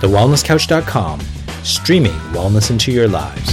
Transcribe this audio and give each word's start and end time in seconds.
TheWellnessCouch.com, 0.00 1.20
streaming 1.64 2.12
wellness 2.32 2.70
into 2.70 2.92
your 2.92 3.08
lives. 3.08 3.46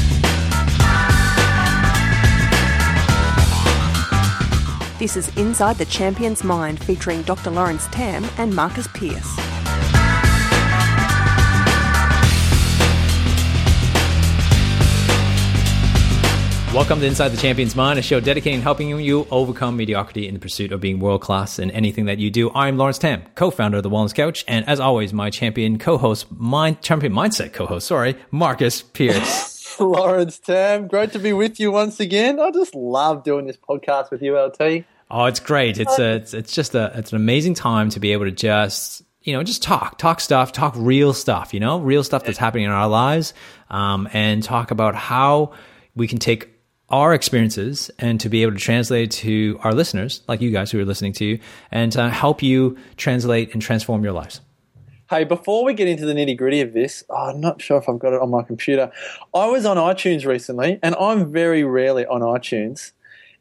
This 4.99 5.17
is 5.17 5.35
Inside 5.37 5.77
the 5.77 5.85
Champion's 5.85 6.43
Mind 6.43 6.79
featuring 6.83 7.23
Dr. 7.23 7.49
Lawrence 7.49 7.87
Tam 7.87 8.23
and 8.37 8.55
Marcus 8.55 8.87
Pierce. 8.93 9.44
Welcome 16.75 16.99
to 16.99 17.05
Inside 17.05 17.29
the 17.29 17.37
Champion's 17.37 17.73
Mind, 17.73 17.97
a 17.97 18.01
show 18.01 18.19
dedicated 18.19 18.59
to 18.59 18.63
helping 18.63 18.89
you 18.89 19.25
overcome 19.31 19.77
mediocrity 19.77 20.27
in 20.27 20.33
the 20.33 20.41
pursuit 20.41 20.73
of 20.73 20.81
being 20.81 20.99
world 20.99 21.21
class 21.21 21.57
in 21.57 21.71
anything 21.71 22.03
that 22.07 22.17
you 22.17 22.29
do. 22.29 22.51
I'm 22.53 22.77
Lawrence 22.77 22.97
Tam, 22.97 23.23
co-founder 23.33 23.77
of 23.77 23.83
the 23.83 23.89
Wellness 23.89 24.13
Couch, 24.13 24.43
and 24.45 24.67
as 24.67 24.81
always, 24.81 25.13
my 25.13 25.29
champion 25.29 25.79
co-host, 25.79 26.29
mind 26.29 26.81
champion 26.81 27.13
mindset 27.13 27.53
co-host, 27.53 27.87
sorry, 27.87 28.17
Marcus 28.29 28.81
Pierce. 28.81 29.79
Lawrence 29.79 30.37
Tam, 30.37 30.89
great 30.89 31.13
to 31.13 31.19
be 31.19 31.31
with 31.31 31.61
you 31.61 31.71
once 31.71 32.01
again. 32.01 32.41
I 32.41 32.51
just 32.51 32.75
love 32.75 33.23
doing 33.23 33.45
this 33.47 33.57
podcast 33.57 34.11
with 34.11 34.21
you, 34.21 34.37
LT. 34.37 34.83
Oh, 35.09 35.25
it's 35.25 35.39
great. 35.39 35.79
It's 35.79 35.97
a, 35.97 36.15
it's, 36.15 36.33
it's 36.33 36.51
just 36.51 36.75
a 36.75 36.91
it's 36.93 37.13
an 37.13 37.15
amazing 37.15 37.53
time 37.53 37.89
to 37.91 38.01
be 38.01 38.11
able 38.11 38.25
to 38.25 38.31
just 38.31 39.01
you 39.21 39.31
know 39.31 39.43
just 39.43 39.63
talk 39.63 39.97
talk 39.97 40.19
stuff 40.19 40.51
talk 40.51 40.73
real 40.75 41.13
stuff 41.13 41.53
you 41.53 41.61
know 41.61 41.79
real 41.79 42.03
stuff 42.03 42.25
that's 42.25 42.37
happening 42.37 42.65
in 42.65 42.71
our 42.71 42.89
lives 42.89 43.33
um, 43.69 44.09
and 44.11 44.43
talk 44.43 44.71
about 44.71 44.93
how 44.93 45.53
we 45.95 46.05
can 46.05 46.19
take 46.19 46.54
our 46.89 47.13
experiences 47.13 47.89
and 47.97 48.19
to 48.19 48.29
be 48.29 48.43
able 48.43 48.53
to 48.53 48.59
translate 48.59 49.11
to 49.11 49.59
our 49.63 49.73
listeners, 49.73 50.21
like 50.27 50.41
you 50.41 50.51
guys 50.51 50.71
who 50.71 50.79
are 50.79 50.85
listening 50.85 51.13
to 51.13 51.25
you, 51.25 51.39
and 51.71 51.95
uh, 51.97 52.09
help 52.09 52.43
you 52.43 52.77
translate 52.97 53.53
and 53.53 53.61
transform 53.61 54.03
your 54.03 54.13
lives. 54.13 54.41
Hey, 55.09 55.23
before 55.23 55.63
we 55.63 55.73
get 55.73 55.87
into 55.87 56.05
the 56.05 56.13
nitty 56.13 56.37
gritty 56.37 56.61
of 56.61 56.73
this, 56.73 57.03
oh, 57.09 57.29
I'm 57.29 57.39
not 57.39 57.61
sure 57.61 57.77
if 57.77 57.87
I've 57.87 57.99
got 57.99 58.13
it 58.13 58.21
on 58.21 58.31
my 58.31 58.41
computer. 58.41 58.91
I 59.33 59.47
was 59.47 59.65
on 59.65 59.77
iTunes 59.77 60.25
recently, 60.25 60.79
and 60.81 60.95
I'm 60.95 61.31
very 61.31 61.63
rarely 61.63 62.05
on 62.05 62.21
iTunes. 62.21 62.91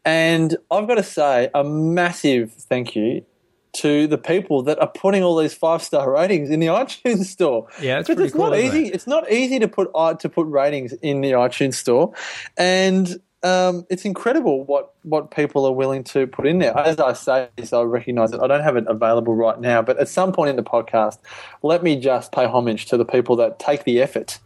And 0.04 0.56
I've 0.70 0.86
got 0.86 0.96
to 0.96 1.02
say 1.02 1.48
a 1.54 1.64
massive 1.64 2.52
thank 2.52 2.94
you 2.94 3.24
to 3.74 4.06
the 4.06 4.18
people 4.18 4.62
that 4.62 4.78
are 4.78 4.90
putting 4.90 5.22
all 5.22 5.36
these 5.36 5.54
five 5.54 5.82
star 5.82 6.10
ratings 6.10 6.50
in 6.50 6.60
the 6.60 6.66
iTunes 6.68 7.24
store. 7.24 7.68
Yeah, 7.80 7.98
it's 7.98 8.08
pretty 8.08 8.24
it's 8.24 8.32
cool. 8.34 8.50
Not 8.50 8.58
easy. 8.58 8.86
It? 8.86 8.94
It's 8.94 9.06
not 9.06 9.30
easy 9.30 9.58
to 9.58 9.68
put 9.68 9.90
to 10.20 10.28
put 10.28 10.46
ratings 10.46 10.92
in 10.92 11.22
the 11.22 11.32
iTunes 11.32 11.74
store, 11.74 12.12
and 12.58 13.20
um, 13.44 13.86
it's 13.90 14.04
incredible 14.04 14.64
what, 14.64 14.94
what 15.02 15.30
people 15.30 15.66
are 15.66 15.72
willing 15.72 16.02
to 16.04 16.26
put 16.26 16.46
in 16.46 16.58
there. 16.58 16.76
As 16.76 16.98
I 16.98 17.12
say 17.12 17.48
this, 17.56 17.72
I 17.72 17.82
recognise 17.82 18.30
that 18.30 18.42
I 18.42 18.46
don't 18.46 18.62
have 18.62 18.76
it 18.76 18.84
available 18.88 19.34
right 19.34 19.60
now, 19.60 19.82
but 19.82 19.98
at 19.98 20.08
some 20.08 20.32
point 20.32 20.50
in 20.50 20.56
the 20.56 20.62
podcast, 20.62 21.18
let 21.62 21.82
me 21.82 22.00
just 22.00 22.32
pay 22.32 22.46
homage 22.46 22.86
to 22.86 22.96
the 22.96 23.04
people 23.04 23.36
that 23.36 23.58
take 23.58 23.84
the 23.84 24.00
effort 24.00 24.38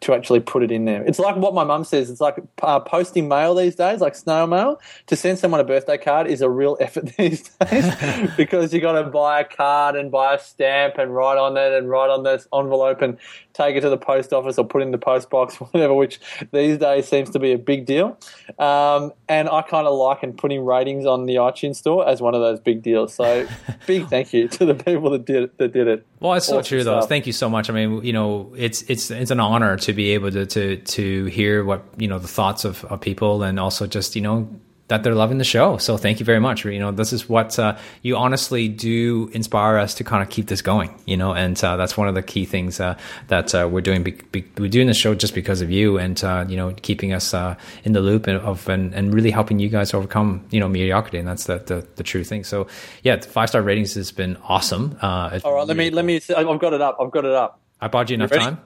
to 0.00 0.14
actually 0.14 0.40
put 0.40 0.62
it 0.62 0.70
in 0.70 0.84
there. 0.84 1.02
It's 1.04 1.18
like 1.18 1.36
what 1.36 1.54
my 1.54 1.64
mum 1.64 1.84
says. 1.84 2.10
It's 2.10 2.20
like 2.20 2.36
uh, 2.62 2.80
posting 2.80 3.28
mail 3.28 3.54
these 3.54 3.74
days, 3.74 4.00
like 4.00 4.14
snail 4.14 4.46
mail. 4.46 4.80
To 5.06 5.16
send 5.16 5.38
someone 5.38 5.60
a 5.60 5.64
birthday 5.64 5.98
card 5.98 6.26
is 6.26 6.42
a 6.42 6.50
real 6.50 6.76
effort 6.80 7.16
these 7.16 7.48
days 7.48 7.94
because 8.36 8.72
you 8.72 8.80
got 8.80 8.92
to 8.92 9.04
buy 9.04 9.40
a 9.40 9.44
card 9.44 9.96
and 9.96 10.10
buy 10.10 10.34
a 10.34 10.38
stamp 10.38 10.98
and 10.98 11.14
write 11.14 11.38
on 11.38 11.56
it 11.56 11.72
and 11.72 11.88
write 11.88 12.10
on 12.10 12.24
this 12.24 12.46
envelope 12.52 13.02
and 13.02 13.18
take 13.52 13.74
it 13.74 13.80
to 13.80 13.88
the 13.88 13.96
post 13.96 14.32
office 14.32 14.58
or 14.58 14.66
put 14.66 14.82
it 14.82 14.86
in 14.86 14.90
the 14.90 14.98
post 14.98 15.30
box, 15.30 15.56
whatever. 15.60 15.94
Which 15.94 16.20
these 16.52 16.78
days 16.78 17.08
seems 17.08 17.30
to 17.30 17.38
be 17.38 17.52
a 17.52 17.58
big 17.58 17.86
deal. 17.86 18.18
Um, 18.58 19.12
and 19.28 19.48
I 19.48 19.62
kind 19.62 19.86
of 19.86 19.96
liken 19.96 20.34
putting 20.34 20.64
ratings 20.64 21.06
on 21.06 21.26
the 21.26 21.36
iTunes 21.36 21.76
store 21.76 22.06
as 22.08 22.20
one 22.20 22.34
of 22.34 22.40
those 22.40 22.60
big 22.60 22.82
deals. 22.82 23.14
So 23.14 23.46
big 23.86 24.08
thank 24.08 24.32
you 24.32 24.48
to 24.48 24.64
the 24.64 24.74
people 24.74 25.10
that 25.10 25.24
did 25.24 25.44
it, 25.44 25.58
that 25.58 25.72
did 25.72 25.88
it. 25.88 26.06
Well, 26.18 26.34
it's 26.34 26.46
so 26.46 26.62
true, 26.62 26.82
though. 26.82 27.02
Thank 27.02 27.26
you 27.26 27.32
so 27.32 27.48
much. 27.48 27.68
I 27.68 27.74
mean, 27.74 28.02
you 28.02 28.12
know, 28.12 28.54
it's 28.56 28.82
it's 28.82 29.10
it's 29.10 29.30
an 29.30 29.40
honor 29.40 29.76
to 29.76 29.92
be 29.92 30.12
able 30.12 30.30
to 30.30 30.46
to 30.46 30.76
to 30.76 31.24
hear 31.26 31.62
what 31.64 31.84
you 31.98 32.08
know 32.08 32.18
the 32.18 32.28
thoughts 32.28 32.64
of, 32.64 32.84
of 32.86 33.00
people 33.00 33.42
and 33.42 33.60
also 33.60 33.86
just 33.86 34.16
you 34.16 34.22
know 34.22 34.48
that 34.88 35.02
they're 35.02 35.14
loving 35.14 35.38
the 35.38 35.44
show. 35.44 35.78
So 35.78 35.96
thank 35.96 36.20
you 36.20 36.26
very 36.26 36.38
much. 36.38 36.64
You 36.64 36.78
know, 36.78 36.92
this 36.92 37.12
is 37.12 37.28
what 37.28 37.58
uh, 37.58 37.76
you 38.02 38.16
honestly 38.16 38.68
do 38.68 39.28
inspire 39.32 39.78
us 39.78 39.94
to 39.94 40.04
kind 40.04 40.22
of 40.22 40.28
keep 40.28 40.46
this 40.46 40.62
going. 40.62 40.94
You 41.06 41.16
know, 41.16 41.34
and 41.34 41.62
uh, 41.62 41.76
that's 41.76 41.96
one 41.96 42.08
of 42.08 42.14
the 42.14 42.22
key 42.22 42.44
things 42.44 42.78
uh, 42.78 42.96
that 43.28 43.54
uh, 43.54 43.68
we're 43.70 43.80
doing. 43.80 44.02
Be, 44.02 44.12
be, 44.12 44.44
we're 44.58 44.70
doing 44.70 44.86
this 44.86 44.96
show 44.96 45.14
just 45.14 45.34
because 45.34 45.60
of 45.60 45.70
you, 45.70 45.98
and 45.98 46.22
uh, 46.22 46.44
you 46.48 46.56
know, 46.56 46.72
keeping 46.82 47.12
us 47.12 47.34
uh, 47.34 47.56
in 47.84 47.92
the 47.92 48.00
loop 48.00 48.28
of 48.28 48.68
and, 48.68 48.94
and 48.94 49.12
really 49.12 49.30
helping 49.30 49.58
you 49.58 49.68
guys 49.68 49.92
overcome 49.92 50.44
you 50.50 50.60
know 50.60 50.68
mediocrity, 50.68 51.18
and 51.18 51.26
that's 51.26 51.44
the 51.44 51.58
the, 51.58 51.86
the 51.96 52.02
true 52.02 52.24
thing. 52.24 52.44
So 52.44 52.68
yeah, 53.02 53.20
five 53.20 53.48
star 53.48 53.62
ratings 53.62 53.94
has 53.94 54.12
been 54.12 54.36
awesome. 54.44 54.98
All 55.02 55.30
right, 55.30 55.42
really 55.44 55.66
let 55.66 55.76
me 55.76 55.88
cool. 55.90 55.96
let 55.96 56.04
me. 56.04 56.20
I've 56.36 56.60
got 56.60 56.72
it 56.72 56.80
up. 56.80 56.96
I've 57.00 57.10
got 57.10 57.24
it 57.24 57.32
up. 57.32 57.60
I 57.80 57.88
bought 57.88 58.08
you 58.10 58.14
enough 58.14 58.30
you 58.30 58.38
time. 58.38 58.60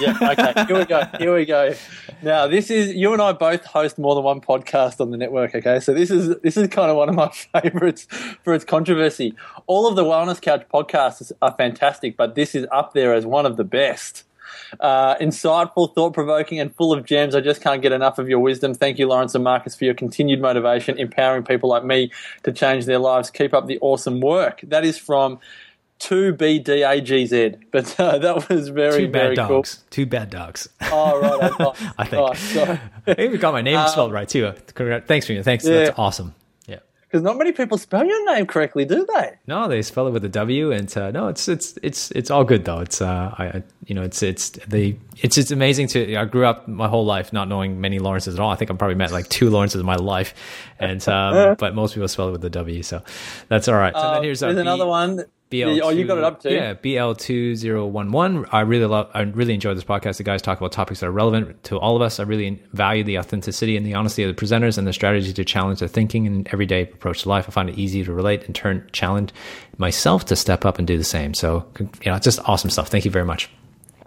Yeah. 0.00 0.16
Okay. 0.22 0.64
Here 0.66 0.78
we 0.78 0.84
go. 0.84 1.04
Here 1.18 1.34
we 1.34 1.44
go. 1.44 1.74
Now, 2.22 2.46
this 2.46 2.70
is 2.70 2.94
you 2.94 3.12
and 3.12 3.20
I 3.20 3.32
both 3.32 3.64
host 3.64 3.98
more 3.98 4.14
than 4.14 4.24
one 4.24 4.40
podcast 4.40 5.00
on 5.00 5.10
the 5.10 5.16
network. 5.16 5.54
Okay, 5.54 5.80
so 5.80 5.92
this 5.92 6.10
is 6.10 6.36
this 6.40 6.56
is 6.56 6.68
kind 6.68 6.90
of 6.90 6.96
one 6.96 7.08
of 7.08 7.14
my 7.14 7.28
favorites 7.62 8.06
for 8.42 8.54
its 8.54 8.64
controversy. 8.64 9.34
All 9.66 9.86
of 9.86 9.96
the 9.96 10.04
Wellness 10.04 10.40
Couch 10.40 10.64
podcasts 10.72 11.32
are 11.42 11.54
fantastic, 11.56 12.16
but 12.16 12.34
this 12.34 12.54
is 12.54 12.66
up 12.72 12.94
there 12.94 13.14
as 13.14 13.26
one 13.26 13.46
of 13.46 13.56
the 13.56 13.64
best. 13.64 14.24
Uh, 14.80 15.16
insightful, 15.16 15.94
thought 15.94 16.14
provoking, 16.14 16.58
and 16.60 16.74
full 16.74 16.92
of 16.92 17.04
gems. 17.04 17.34
I 17.34 17.40
just 17.40 17.60
can't 17.60 17.82
get 17.82 17.92
enough 17.92 18.18
of 18.18 18.28
your 18.28 18.38
wisdom. 18.38 18.74
Thank 18.74 18.98
you, 18.98 19.06
Lawrence 19.06 19.34
and 19.34 19.44
Marcus, 19.44 19.74
for 19.74 19.84
your 19.84 19.94
continued 19.94 20.40
motivation, 20.40 20.98
empowering 20.98 21.44
people 21.44 21.68
like 21.68 21.84
me 21.84 22.10
to 22.44 22.52
change 22.52 22.86
their 22.86 22.98
lives. 22.98 23.30
Keep 23.30 23.54
up 23.54 23.66
the 23.66 23.78
awesome 23.80 24.20
work. 24.20 24.60
That 24.62 24.84
is 24.84 24.98
from 24.98 25.40
two 26.02 26.32
B 26.34 26.58
D 26.58 26.82
A 26.82 27.00
G 27.00 27.24
Z. 27.26 27.54
But 27.70 27.98
uh, 27.98 28.18
that 28.18 28.48
was 28.48 28.68
very 28.68 29.06
two 29.06 29.08
bad 29.08 29.22
very 29.22 29.34
dogs. 29.36 29.74
Cool. 29.76 29.84
Two 29.90 30.06
bad 30.06 30.30
dogs. 30.30 30.68
Oh 30.82 31.20
right, 31.20 31.52
I, 31.58 31.92
I 31.98 32.04
think. 32.04 32.22
Oh, 32.22 32.34
sorry. 32.34 32.80
I 33.06 33.14
even 33.18 33.40
got 33.40 33.52
my 33.52 33.62
name 33.62 33.78
um, 33.78 33.88
spelled 33.88 34.12
right 34.12 34.28
too. 34.28 34.52
Thanks 34.52 35.26
for 35.26 35.32
you. 35.32 35.42
Thanks. 35.42 35.64
Yeah. 35.64 35.84
That's 35.84 35.98
awesome. 35.98 36.34
Yeah. 36.66 36.80
Because 37.02 37.22
not 37.22 37.36
many 37.36 37.52
people 37.52 37.78
spell 37.78 38.04
your 38.04 38.34
name 38.34 38.46
correctly, 38.46 38.84
do 38.84 39.06
they? 39.14 39.32
No, 39.46 39.68
they 39.68 39.82
spell 39.82 40.06
it 40.06 40.12
with 40.12 40.24
a 40.24 40.30
W, 40.30 40.72
and 40.72 40.94
uh, 40.96 41.10
no, 41.10 41.28
it's 41.28 41.46
it's 41.46 41.78
it's 41.82 42.10
it's 42.12 42.30
all 42.30 42.44
good 42.44 42.64
though. 42.64 42.80
It's 42.80 43.00
uh, 43.00 43.34
I 43.38 43.62
you 43.86 43.94
know, 43.94 44.02
it's 44.02 44.22
it's 44.22 44.50
the 44.50 44.96
it's 45.18 45.38
it's 45.38 45.50
amazing 45.50 45.88
to. 45.88 46.16
I 46.16 46.24
grew 46.24 46.46
up 46.46 46.66
my 46.66 46.88
whole 46.88 47.04
life 47.04 47.32
not 47.32 47.48
knowing 47.48 47.80
many 47.80 47.98
Lawrences 47.98 48.34
at 48.34 48.40
all. 48.40 48.50
I 48.50 48.56
think 48.56 48.70
I've 48.70 48.78
probably 48.78 48.96
met 48.96 49.12
like 49.12 49.28
two 49.28 49.50
Lawrences 49.50 49.80
in 49.80 49.86
my 49.86 49.96
life, 49.96 50.34
and 50.78 51.06
um, 51.08 51.56
but 51.58 51.74
most 51.74 51.94
people 51.94 52.08
spell 52.08 52.28
it 52.28 52.32
with 52.32 52.44
a 52.44 52.50
W, 52.50 52.82
so 52.82 53.02
that's 53.48 53.68
all 53.68 53.76
right. 53.76 53.94
So 53.94 54.00
uh, 54.00 54.14
then 54.14 54.24
here's 54.24 54.40
there's 54.40 54.56
another 54.56 54.86
one 54.86 55.24
BL2, 55.52 55.80
oh, 55.82 55.90
you 55.90 56.06
got 56.06 56.18
it 56.18 56.24
up 56.24 56.40
too. 56.40 56.50
Yeah, 56.50 56.74
BL2011. 56.74 58.48
I 58.52 58.60
really 58.60 58.86
love, 58.86 59.10
I 59.14 59.22
really 59.22 59.54
enjoy 59.54 59.74
this 59.74 59.84
podcast. 59.84 60.16
The 60.16 60.24
guys 60.24 60.42
talk 60.42 60.58
about 60.58 60.72
topics 60.72 61.00
that 61.00 61.06
are 61.06 61.12
relevant 61.12 61.62
to 61.64 61.78
all 61.78 61.94
of 61.94 62.02
us. 62.02 62.18
I 62.18 62.22
really 62.24 62.62
value 62.72 63.04
the 63.04 63.18
authenticity 63.18 63.76
and 63.76 63.86
the 63.86 63.94
honesty 63.94 64.22
of 64.22 64.34
the 64.34 64.40
presenters 64.40 64.78
and 64.78 64.86
the 64.86 64.92
strategy 64.92 65.32
to 65.32 65.44
challenge 65.44 65.80
their 65.80 65.88
thinking 65.88 66.26
and 66.26 66.48
everyday 66.52 66.82
approach 66.82 67.22
to 67.22 67.28
life. 67.28 67.44
I 67.48 67.52
find 67.52 67.68
it 67.68 67.78
easy 67.78 68.02
to 68.04 68.12
relate 68.12 68.44
and 68.46 68.54
turn 68.54 68.88
challenge 68.92 69.32
myself 69.78 70.24
to 70.26 70.36
step 70.36 70.64
up 70.64 70.78
and 70.78 70.86
do 70.86 70.96
the 70.96 71.04
same. 71.04 71.34
So, 71.34 71.66
you 71.78 71.88
know, 72.06 72.18
just 72.18 72.40
awesome 72.48 72.70
stuff. 72.70 72.88
Thank 72.88 73.04
you 73.04 73.10
very 73.10 73.24
much. 73.24 73.50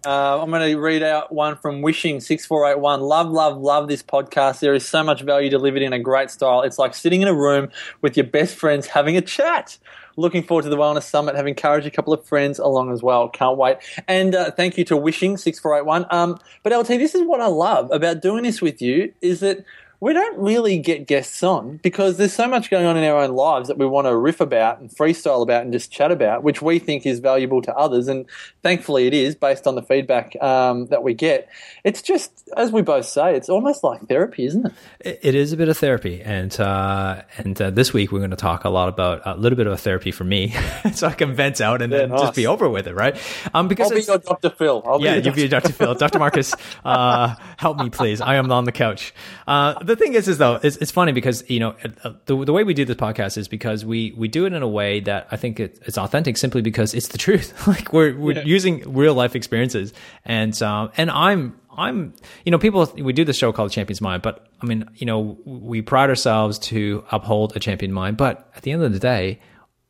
Uh, 0.05 0.39
I'm 0.39 0.51
going 0.51 0.69
to 0.69 0.79
read 0.79 1.01
out 1.01 1.31
one 1.31 1.57
from 1.57 1.81
Wishing 1.81 2.19
six 2.19 2.45
four 2.45 2.69
eight 2.69 2.79
one. 2.79 3.01
Love, 3.01 3.31
love, 3.31 3.57
love 3.57 3.87
this 3.87 4.03
podcast. 4.03 4.59
There 4.59 4.75
is 4.75 4.87
so 4.87 5.03
much 5.03 5.23
value 5.23 5.49
delivered 5.49 5.81
in 5.81 5.93
a 5.93 5.99
great 5.99 6.29
style. 6.29 6.61
It's 6.61 6.77
like 6.77 6.93
sitting 6.93 7.23
in 7.23 7.27
a 7.27 7.33
room 7.33 7.69
with 8.01 8.15
your 8.15 8.27
best 8.27 8.55
friends 8.55 8.85
having 8.85 9.17
a 9.17 9.21
chat. 9.21 9.79
Looking 10.15 10.43
forward 10.43 10.61
to 10.61 10.69
the 10.69 10.77
Wellness 10.77 11.03
Summit. 11.03 11.35
Have 11.35 11.47
encouraged 11.47 11.87
a 11.87 11.91
couple 11.91 12.13
of 12.13 12.23
friends 12.23 12.59
along 12.59 12.93
as 12.93 13.01
well. 13.01 13.29
Can't 13.29 13.57
wait. 13.57 13.77
And 14.07 14.35
uh, 14.35 14.51
thank 14.51 14.77
you 14.77 14.85
to 14.85 14.95
Wishing 14.95 15.37
six 15.37 15.59
four 15.59 15.75
eight 15.75 15.85
one. 15.85 16.05
Um, 16.11 16.37
but 16.61 16.71
LT, 16.71 16.87
this 16.87 17.15
is 17.15 17.23
what 17.23 17.41
I 17.41 17.47
love 17.47 17.89
about 17.91 18.21
doing 18.21 18.43
this 18.43 18.61
with 18.61 18.83
you 18.83 19.11
is 19.21 19.39
that 19.39 19.65
we 20.05 20.13
don't 20.13 20.37
really 20.37 20.77
get 20.77 21.07
guests 21.07 21.41
on 21.41 21.77
because 21.77 22.17
there's 22.17 22.31
so 22.31 22.47
much 22.47 22.69
going 22.69 22.85
on 22.85 22.95
in 22.95 23.03
our 23.03 23.23
own 23.23 23.31
lives 23.31 23.69
that 23.69 23.79
we 23.79 23.87
want 23.87 24.05
to 24.05 24.15
riff 24.15 24.39
about 24.39 24.79
and 24.79 24.91
freestyle 24.91 25.41
about 25.41 25.63
and 25.63 25.73
just 25.73 25.91
chat 25.91 26.11
about, 26.11 26.43
which 26.43 26.61
we 26.61 26.77
think 26.77 27.07
is 27.07 27.17
valuable 27.17 27.59
to 27.63 27.73
others. 27.73 28.07
And 28.07 28.27
thankfully, 28.61 29.07
it 29.07 29.15
is 29.15 29.33
based 29.33 29.65
on 29.65 29.73
the 29.73 29.81
feedback 29.81 30.39
um, 30.43 30.85
that 30.89 31.01
we 31.01 31.15
get. 31.15 31.49
It's 31.83 32.03
just, 32.03 32.47
as 32.55 32.71
we 32.71 32.83
both 32.83 33.07
say, 33.07 33.35
it's 33.35 33.49
almost 33.49 33.83
like 33.83 34.07
therapy, 34.07 34.45
isn't 34.45 34.67
it? 35.01 35.19
It 35.23 35.33
is 35.33 35.53
a 35.53 35.57
bit 35.57 35.69
of 35.69 35.77
therapy, 35.79 36.21
and 36.21 36.55
uh, 36.59 37.23
and 37.39 37.59
uh, 37.59 37.71
this 37.71 37.91
week 37.91 38.11
we're 38.11 38.19
going 38.19 38.29
to 38.29 38.37
talk 38.37 38.63
a 38.63 38.69
lot 38.69 38.89
about 38.89 39.23
a 39.25 39.35
little 39.35 39.57
bit 39.57 39.65
of 39.65 39.73
a 39.73 39.77
therapy 39.77 40.11
for 40.11 40.23
me, 40.23 40.53
so 40.93 41.07
I 41.07 41.13
can 41.13 41.33
vent 41.33 41.61
out 41.61 41.81
and 41.81 41.91
yeah, 41.91 42.01
then 42.01 42.09
nice. 42.09 42.21
just 42.21 42.35
be 42.35 42.45
over 42.45 42.69
with 42.69 42.87
it, 42.87 42.93
right? 42.93 43.17
Um, 43.55 43.67
because 43.67 43.91
I'll 43.91 43.97
be 43.97 44.03
your 44.03 44.19
Dr. 44.19 44.51
Phil. 44.51 44.83
I'll 44.85 45.01
yeah, 45.01 45.15
you'll 45.15 45.33
be 45.33 45.47
Dr. 45.47 45.73
Phil, 45.73 45.95
Dr. 45.95 46.19
Marcus. 46.19 46.53
Uh, 46.83 47.33
help 47.57 47.79
me, 47.79 47.89
please. 47.89 48.21
I 48.21 48.35
am 48.35 48.51
on 48.51 48.65
the 48.65 48.71
couch. 48.71 49.11
Uh, 49.47 49.83
the 49.95 50.03
thing 50.03 50.13
is, 50.13 50.27
is 50.27 50.37
though, 50.37 50.59
it's, 50.61 50.77
it's 50.77 50.91
funny 50.91 51.11
because 51.11 51.43
you 51.49 51.59
know 51.59 51.75
uh, 52.03 52.13
the, 52.25 52.45
the 52.45 52.53
way 52.53 52.63
we 52.63 52.73
do 52.73 52.85
this 52.85 52.95
podcast 52.95 53.37
is 53.37 53.47
because 53.47 53.85
we 53.85 54.13
we 54.17 54.27
do 54.27 54.45
it 54.45 54.53
in 54.53 54.61
a 54.61 54.67
way 54.67 54.99
that 55.01 55.27
I 55.31 55.37
think 55.37 55.59
it, 55.59 55.79
it's 55.85 55.97
authentic, 55.97 56.37
simply 56.37 56.61
because 56.61 56.93
it's 56.93 57.09
the 57.09 57.17
truth. 57.25 57.67
like 57.67 57.93
we're 57.93 58.15
we're 58.17 58.35
yeah. 58.35 58.43
using 58.43 58.93
real 58.93 59.13
life 59.13 59.35
experiences, 59.35 59.93
and 60.23 60.59
um, 60.61 60.91
and 60.97 61.09
I'm 61.09 61.59
I'm, 61.77 62.13
you 62.45 62.51
know, 62.51 62.57
people, 62.57 62.91
we 62.97 63.11
do 63.11 63.25
this 63.25 63.37
show 63.37 63.51
called 63.51 63.71
Champion's 63.71 63.99
Mind, 64.01 64.21
but 64.21 64.47
I 64.61 64.65
mean, 64.65 64.89
you 64.95 65.05
know, 65.05 65.37
we 65.45 65.81
pride 65.81 66.09
ourselves 66.09 66.57
to 66.59 67.03
uphold 67.11 67.55
a 67.55 67.59
champion 67.59 67.91
mind, 67.91 68.17
but 68.17 68.49
at 68.55 68.63
the 68.63 68.71
end 68.71 68.81
of 68.81 68.93
the 68.93 68.99
day, 68.99 69.39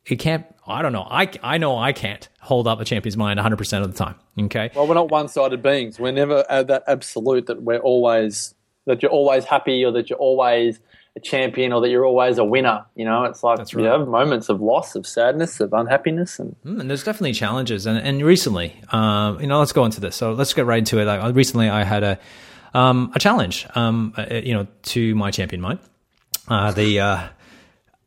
it 0.05 0.15
can't 0.17 0.45
I 0.67 0.81
don't 0.81 0.93
know. 0.93 1.07
I, 1.09 1.29
I 1.43 1.57
know 1.59 1.77
I 1.77 1.93
can't 1.93 2.27
hold 2.39 2.67
up 2.67 2.79
a 2.79 2.85
champion's 2.85 3.15
mind 3.15 3.39
100% 3.39 3.83
of 3.83 3.91
the 3.91 3.97
time. 3.97 4.15
Okay. 4.39 4.71
Well, 4.75 4.87
we're 4.87 4.95
not 4.95 5.11
one-sided 5.11 5.61
beings. 5.61 5.99
We're 5.99 6.11
never 6.11 6.43
at 6.49 6.67
that 6.67 6.83
absolute 6.87 7.45
that 7.47 7.61
we're 7.61 7.77
always 7.77 8.55
that 8.85 9.01
you're 9.01 9.11
always 9.11 9.45
happy 9.45 9.83
or 9.83 9.91
that 9.91 10.09
you're 10.09 10.19
always 10.19 10.79
a 11.15 11.19
champion 11.19 11.71
or 11.71 11.81
that 11.81 11.89
you're 11.89 12.05
always 12.05 12.37
a 12.37 12.43
winner. 12.43 12.85
You 12.95 13.05
know, 13.05 13.23
it's 13.23 13.41
like 13.43 13.57
That's 13.57 13.73
you 13.73 13.83
have 13.83 14.07
moments 14.07 14.49
of 14.49 14.61
loss, 14.61 14.95
of 14.95 15.07
sadness, 15.07 15.59
of 15.59 15.73
unhappiness, 15.73 16.39
and 16.39 16.55
Mm, 16.65 16.81
And 16.81 16.89
there's 16.89 17.03
definitely 17.03 17.33
challenges. 17.33 17.85
And, 17.85 17.97
and 17.97 18.23
recently, 18.23 18.75
um, 18.91 19.39
you 19.39 19.47
know, 19.47 19.59
let's 19.59 19.71
go 19.71 19.85
into 19.85 20.01
this. 20.01 20.15
So 20.15 20.33
let's 20.33 20.53
get 20.53 20.65
right 20.65 20.79
into 20.79 20.99
it. 20.99 21.05
Like, 21.05 21.35
recently, 21.35 21.69
I 21.69 21.83
had 21.83 22.03
a 22.03 22.19
um, 22.73 23.11
a 23.15 23.19
challenge, 23.19 23.65
um, 23.75 24.13
uh, 24.17 24.25
you 24.43 24.53
know, 24.53 24.67
to 24.83 25.15
my 25.15 25.31
champion 25.31 25.61
mind. 25.61 25.79
Uh, 26.49 26.71
the 26.73 26.99
uh, 26.99 27.27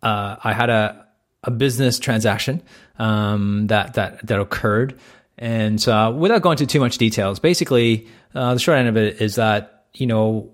uh, 0.03 0.37
I 0.45 0.53
had 0.53 0.69
a 0.71 1.07
a 1.45 1.51
business 1.51 1.99
transaction 1.99 2.63
um, 2.99 3.69
that 3.69 3.95
that 3.95 4.27
that 4.27 4.39
occurred, 4.39 4.99
and 5.39 5.87
uh, 5.89 6.13
without 6.15 6.43
going 6.43 6.59
into 6.59 6.67
too 6.67 6.81
much 6.81 6.99
details, 6.99 7.39
basically, 7.39 8.07
uh, 8.35 8.53
the 8.53 8.61
short 8.61 8.77
end 8.79 8.89
of 8.89 8.97
it 8.99 9.23
is 9.23 9.37
that 9.37 9.78
you 9.99 10.07
know 10.07 10.51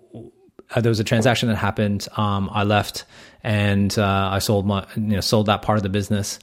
uh, 0.71 0.81
there 0.81 0.91
was 0.91 1.01
a 1.01 1.05
transaction 1.05 1.49
that 1.49 1.57
happened. 1.57 2.09
Um, 2.17 2.51
I 2.53 2.65
left, 2.65 3.05
and 3.43 3.97
uh, 3.99 4.31
I 4.33 4.39
sold 4.39 4.67
my 4.67 4.87
you 4.97 5.03
know 5.03 5.21
sold 5.21 5.47
that 5.47 5.63
part 5.63 5.77
of 5.77 5.83
the 5.83 5.89
business, 5.89 6.39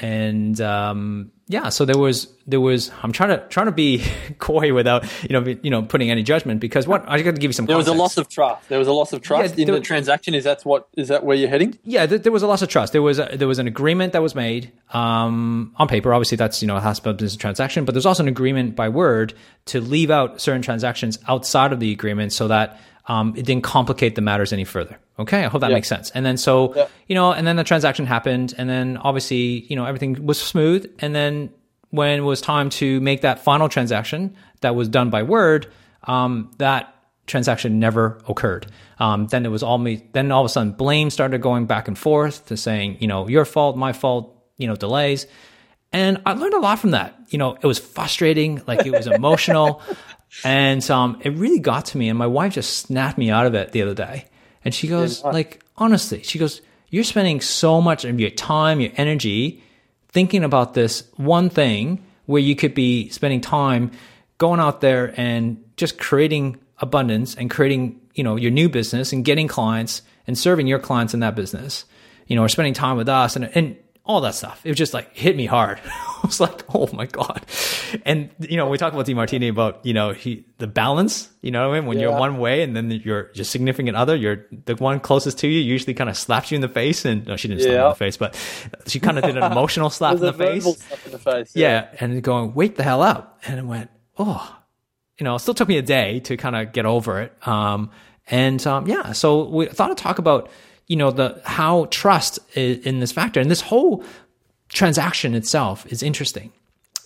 and 0.00 0.60
um, 0.60 1.30
yeah, 1.46 1.68
so 1.68 1.84
there 1.84 1.98
was 1.98 2.28
there 2.46 2.60
was 2.60 2.90
I'm 3.02 3.12
trying 3.12 3.30
to 3.30 3.46
trying 3.48 3.66
to 3.66 3.72
be 3.72 4.04
coy 4.38 4.72
without 4.72 5.04
you 5.22 5.28
know 5.30 5.40
be- 5.42 5.60
you 5.62 5.70
know 5.70 5.82
putting 5.82 6.10
any 6.10 6.22
judgment 6.22 6.60
because 6.60 6.86
what 6.86 7.04
I 7.08 7.20
got 7.22 7.34
to 7.34 7.40
give 7.40 7.50
you 7.50 7.52
some. 7.52 7.66
there 7.66 7.76
was 7.76 7.86
a 7.86 7.92
loss 7.92 8.16
of 8.16 8.28
trust. 8.28 8.68
There 8.68 8.78
was 8.78 8.88
a 8.88 8.92
loss 8.92 9.12
of 9.12 9.22
trust 9.22 9.56
Yeah, 9.56 9.62
in 9.62 9.66
there- 9.68 9.76
the 9.76 9.82
transaction. 9.82 10.34
Is 10.34 10.44
that 10.44 10.62
what? 10.64 10.88
Is 10.94 11.08
that 11.08 11.24
where 11.24 11.36
you're 11.36 11.48
heading? 11.48 11.78
Yeah, 11.84 12.06
th- 12.06 12.22
there 12.22 12.32
was 12.32 12.42
a 12.42 12.46
loss 12.46 12.62
of 12.62 12.68
trust. 12.68 12.92
There 12.92 13.02
was 13.02 13.18
a, 13.18 13.30
there 13.36 13.48
was 13.48 13.58
an 13.58 13.66
agreement 13.68 14.12
that 14.14 14.22
was 14.22 14.34
made 14.34 14.72
um, 14.92 15.72
on 15.76 15.86
paper. 15.88 16.12
Obviously, 16.14 16.36
that's 16.36 16.62
you 16.62 16.68
know 16.68 16.76
a 16.76 16.80
hospital 16.80 17.12
business 17.14 17.36
transaction, 17.36 17.84
but 17.84 17.92
there's 17.94 18.06
also 18.06 18.22
an 18.22 18.28
agreement 18.28 18.74
by 18.74 18.88
word 18.88 19.34
to 19.66 19.80
leave 19.80 20.10
out 20.10 20.40
certain 20.40 20.62
transactions 20.62 21.18
outside 21.28 21.72
of 21.72 21.80
the 21.80 21.92
agreement 21.92 22.32
so 22.32 22.48
that 22.48 22.80
um, 23.06 23.34
it 23.36 23.44
didn't 23.44 23.64
complicate 23.64 24.14
the 24.14 24.22
matters 24.22 24.52
any 24.52 24.64
further. 24.64 24.98
Okay, 25.18 25.44
I 25.44 25.48
hope 25.48 25.60
that 25.60 25.70
Yeah. 25.70 25.76
makes 25.76 25.88
sense. 25.88 26.10
And 26.10 26.24
then 26.26 26.36
so 26.36 26.74
Yeah. 26.74 26.86
you 27.06 27.14
know, 27.14 27.32
and 27.32 27.46
then 27.46 27.56
the 27.56 27.64
transaction 27.64 28.06
happened, 28.06 28.54
and 28.58 28.68
then 28.68 28.96
obviously 28.98 29.66
you 29.68 29.76
know 29.76 29.84
everything 29.84 30.24
was 30.26 30.40
smooth, 30.40 30.90
and 31.00 31.14
then 31.14 31.50
when 31.90 32.18
it 32.18 32.22
was 32.22 32.40
time 32.40 32.70
to 32.70 33.00
make 33.00 33.20
that 33.20 33.38
final 33.44 33.68
transaction 33.68 34.34
that 34.62 34.74
was 34.74 34.88
done 34.88 35.10
by 35.10 35.22
word, 35.22 35.66
um, 36.04 36.50
that 36.58 36.92
transaction 37.26 37.78
never 37.78 38.18
occurred. 38.28 38.66
Um, 38.98 39.26
then 39.28 39.46
it 39.46 39.50
was 39.50 39.62
all 39.62 39.78
me. 39.78 40.02
Then 40.12 40.32
all 40.32 40.42
of 40.42 40.46
a 40.46 40.48
sudden, 40.48 40.72
blame 40.72 41.10
started 41.10 41.40
going 41.40 41.66
back 41.66 41.86
and 41.88 41.96
forth 41.96 42.46
to 42.46 42.56
saying, 42.56 42.96
you 43.00 43.06
know, 43.06 43.28
your 43.28 43.44
fault, 43.44 43.76
my 43.76 43.92
fault, 43.92 44.34
you 44.58 44.66
know, 44.66 44.76
delays. 44.76 45.26
And 45.92 46.20
I 46.26 46.32
learned 46.32 46.54
a 46.54 46.58
lot 46.58 46.78
from 46.80 46.90
that. 46.90 47.16
You 47.28 47.38
know, 47.38 47.54
it 47.54 47.64
was 47.66 47.78
frustrating, 47.78 48.60
like 48.66 48.84
it 48.84 48.90
was 48.92 49.06
emotional, 49.06 49.80
and 50.44 50.88
um, 50.90 51.20
it 51.22 51.30
really 51.30 51.58
got 51.58 51.86
to 51.86 51.98
me. 51.98 52.08
And 52.08 52.18
my 52.18 52.26
wife 52.26 52.54
just 52.54 52.78
snapped 52.78 53.18
me 53.18 53.30
out 53.30 53.46
of 53.46 53.54
it 53.54 53.72
the 53.72 53.82
other 53.82 53.94
day, 53.94 54.26
and 54.64 54.74
she 54.74 54.88
goes, 54.88 55.22
like, 55.22 55.62
honestly, 55.76 56.22
she 56.22 56.38
goes, 56.38 56.60
you're 56.88 57.04
spending 57.04 57.40
so 57.40 57.80
much 57.80 58.04
of 58.04 58.20
your 58.20 58.30
time, 58.30 58.80
your 58.80 58.92
energy, 58.96 59.62
thinking 60.08 60.44
about 60.44 60.74
this 60.74 61.02
one 61.16 61.50
thing 61.50 62.04
where 62.26 62.40
you 62.40 62.54
could 62.56 62.74
be 62.74 63.08
spending 63.08 63.40
time 63.40 63.90
going 64.38 64.60
out 64.60 64.80
there 64.80 65.12
and 65.16 65.62
just 65.76 65.98
creating 65.98 66.58
abundance 66.78 67.34
and 67.34 67.50
creating 67.50 68.00
you 68.14 68.22
know 68.24 68.36
your 68.36 68.50
new 68.50 68.68
business 68.68 69.12
and 69.12 69.24
getting 69.24 69.48
clients 69.48 70.02
and 70.26 70.38
serving 70.38 70.66
your 70.66 70.78
clients 70.78 71.14
in 71.14 71.20
that 71.20 71.34
business 71.34 71.84
you 72.26 72.36
know 72.36 72.42
or 72.42 72.48
spending 72.48 72.74
time 72.74 72.96
with 72.96 73.08
us 73.08 73.36
and 73.36 73.44
and 73.56 73.76
all 74.06 74.20
that 74.20 74.34
stuff. 74.34 74.60
It 74.64 74.68
was 74.68 74.76
just 74.76 74.92
like 74.92 75.16
hit 75.16 75.34
me 75.34 75.46
hard. 75.46 75.80
I 75.86 76.20
was 76.22 76.38
like 76.38 76.62
oh 76.74 76.88
my 76.92 77.06
god 77.06 77.44
and 78.04 78.30
you 78.40 78.56
know 78.56 78.68
we 78.68 78.78
talk 78.78 78.92
about 78.92 79.08
Martini 79.08 79.48
about 79.48 79.84
you 79.86 79.92
know 79.92 80.12
he 80.12 80.44
the 80.58 80.66
balance 80.66 81.30
you 81.42 81.50
know 81.50 81.68
what 81.68 81.76
I 81.76 81.80
mean? 81.80 81.88
when 81.88 81.98
you're 81.98 82.16
one 82.18 82.38
way 82.38 82.62
and 82.62 82.74
then 82.74 82.90
your 82.90 83.30
your 83.34 83.44
significant 83.44 83.96
other 83.96 84.16
you're 84.16 84.46
the 84.64 84.74
one 84.76 85.00
closest 85.00 85.38
to 85.38 85.48
you 85.48 85.60
usually 85.60 85.94
kind 85.94 86.10
of 86.10 86.16
slaps 86.16 86.50
you 86.50 86.56
in 86.56 86.62
the 86.62 86.68
face 86.68 87.04
and 87.04 87.26
no 87.26 87.36
she 87.36 87.48
didn't 87.48 87.62
slap 87.62 87.72
me 87.72 87.82
in 87.82 87.88
the 87.90 87.94
face 87.94 88.16
but 88.16 88.34
she 88.86 88.98
kind 89.00 89.18
of 89.18 89.24
did 89.24 89.36
an 89.36 89.42
emotional 89.52 89.90
slap 89.90 90.14
in 90.16 90.20
the 90.20 90.32
face 90.32 90.66
in 91.06 91.12
the 91.12 91.18
face. 91.18 91.54
yeah, 91.54 91.88
and 92.00 92.22
going, 92.22 92.54
wake 92.54 92.76
the 92.76 92.82
hell 92.82 93.02
up. 93.02 93.40
And 93.46 93.58
it 93.58 93.64
went, 93.64 93.90
oh, 94.18 94.56
you 95.18 95.24
know, 95.24 95.36
it 95.36 95.40
still 95.40 95.54
took 95.54 95.68
me 95.68 95.78
a 95.78 95.82
day 95.82 96.20
to 96.20 96.36
kind 96.36 96.56
of 96.56 96.72
get 96.72 96.86
over 96.86 97.20
it. 97.20 97.46
Um, 97.46 97.90
and 98.26 98.64
um, 98.66 98.86
yeah, 98.86 99.12
so 99.12 99.48
we 99.48 99.66
thought 99.66 99.88
to 99.88 99.94
talk 99.94 100.18
about, 100.18 100.50
you 100.86 100.96
know, 100.96 101.10
the 101.10 101.40
how 101.44 101.86
trust 101.86 102.38
is 102.54 102.84
in 102.86 103.00
this 103.00 103.12
factor. 103.12 103.40
And 103.40 103.50
this 103.50 103.60
whole 103.60 104.04
transaction 104.68 105.34
itself 105.34 105.86
is 105.92 106.02
interesting. 106.02 106.52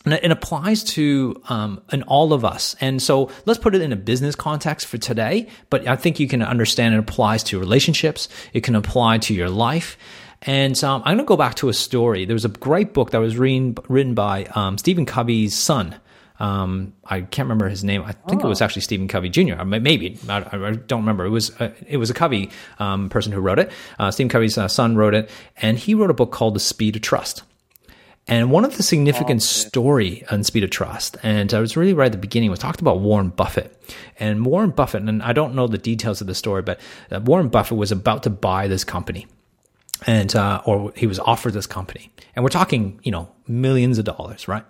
And 0.05 0.15
it 0.15 0.31
applies 0.31 0.85
to 0.85 1.41
um, 1.49 1.83
in 1.93 2.03
all 2.05 2.33
of 2.33 2.45
us. 2.45 2.77
And 2.81 3.03
so 3.03 3.31
let's 3.47 3.59
put 3.59 3.75
it 3.75 3.83
in 3.83 3.93
a 3.93 3.97
business 3.97 4.35
context 4.35 4.87
for 4.87 4.97
today. 4.97 5.49
But 5.71 5.87
I 5.89 5.97
think 5.97 6.21
you 6.21 6.29
can 6.29 6.41
understand 6.41 6.95
it 6.95 6.99
applies 6.99 7.43
to 7.45 7.59
relationships. 7.59 8.29
It 8.53 8.63
can 8.63 8.75
apply 8.75 9.19
to 9.19 9.35
your 9.35 9.51
life. 9.51 9.99
And 10.43 10.83
um, 10.85 11.03
I'm 11.05 11.17
going 11.17 11.27
to 11.27 11.29
go 11.29 11.37
back 11.37 11.57
to 11.57 11.69
a 11.69 11.75
story. 11.75 12.25
There 12.25 12.35
was 12.35 12.45
a 12.45 12.49
great 12.49 12.95
book 12.95 13.11
that 13.11 13.19
was 13.19 13.37
written, 13.37 13.77
written 13.89 14.15
by 14.15 14.45
um, 14.55 14.79
Stephen 14.79 15.05
Covey's 15.05 15.55
son. 15.55 15.97
Um, 16.41 16.93
I 17.05 17.23
can't 17.23 17.47
remember 17.47 17.69
his 17.69 17.83
name. 17.83 18.03
I 18.03 18.13
think 18.13 18.45
it 18.45 18.47
was 18.47 18.63
actually 18.63 18.83
Stephen 18.83 19.09
Covey 19.09 19.29
Jr. 19.29 19.65
Maybe 19.65 20.17
I, 20.29 20.45
I 20.53 20.73
don't 20.73 21.01
remember. 21.01 21.27
It 21.27 21.31
was 21.31 21.51
uh, 21.61 21.73
it 21.87 21.97
was 21.97 22.11
a 22.11 22.15
Covey 22.15 22.51
um, 22.79 23.09
person 23.09 23.33
who 23.33 23.41
wrote 23.41 23.59
it. 23.59 23.73
Uh, 23.99 24.13
Stephen 24.13 24.29
Covey's 24.29 24.57
uh, 24.57 24.69
son 24.69 24.95
wrote 24.95 25.15
it, 25.15 25.31
and 25.57 25.77
he 25.77 25.95
wrote 25.95 26.11
a 26.11 26.15
book 26.15 26.31
called 26.31 26.55
The 26.55 26.61
Speed 26.61 26.95
of 26.95 27.03
Trust. 27.03 27.43
And 28.29 28.51
one 28.51 28.65
of 28.65 28.77
the 28.77 28.83
significant 28.83 29.43
story 29.43 30.23
on 30.31 30.45
Speed 30.45 30.63
of 30.63 30.71
Trust, 30.71 31.17
and 31.23 31.53
I 31.55 31.61
was 31.61 31.77
really 31.77 31.95
right 31.95 32.07
at 32.07 32.13
the 32.13 32.19
beginning, 32.19 32.51
was 32.51 32.59
talked 32.59 32.83
about 32.83 33.01
Warren 33.01 33.31
Buffett. 33.31 33.75
And 34.19 34.45
Warren 34.45 34.71
Buffett, 34.71 35.03
and 35.03 35.23
I 35.23 35.33
don't 35.33 35.55
know 35.55 35.67
the 35.67 35.79
details 35.79 36.21
of 36.21 36.27
the 36.27 36.35
story, 36.35 36.61
but 36.61 36.79
uh, 37.11 37.21
Warren 37.21 37.49
Buffett 37.49 37.79
was 37.79 37.91
about 37.91 38.25
to 38.25 38.31
buy 38.31 38.69
this 38.69 38.85
company 38.85 39.27
and 40.07 40.35
uh, 40.37 40.63
or 40.65 40.93
he 40.97 41.07
was 41.07 41.19
offered 41.19 41.53
this 41.53 41.67
company, 41.67 42.11
and 42.37 42.45
we're 42.45 42.51
talking, 42.51 43.01
you 43.03 43.11
know, 43.11 43.29
millions 43.47 43.99
of 43.99 44.05
dollars, 44.05 44.47
right? 44.47 44.65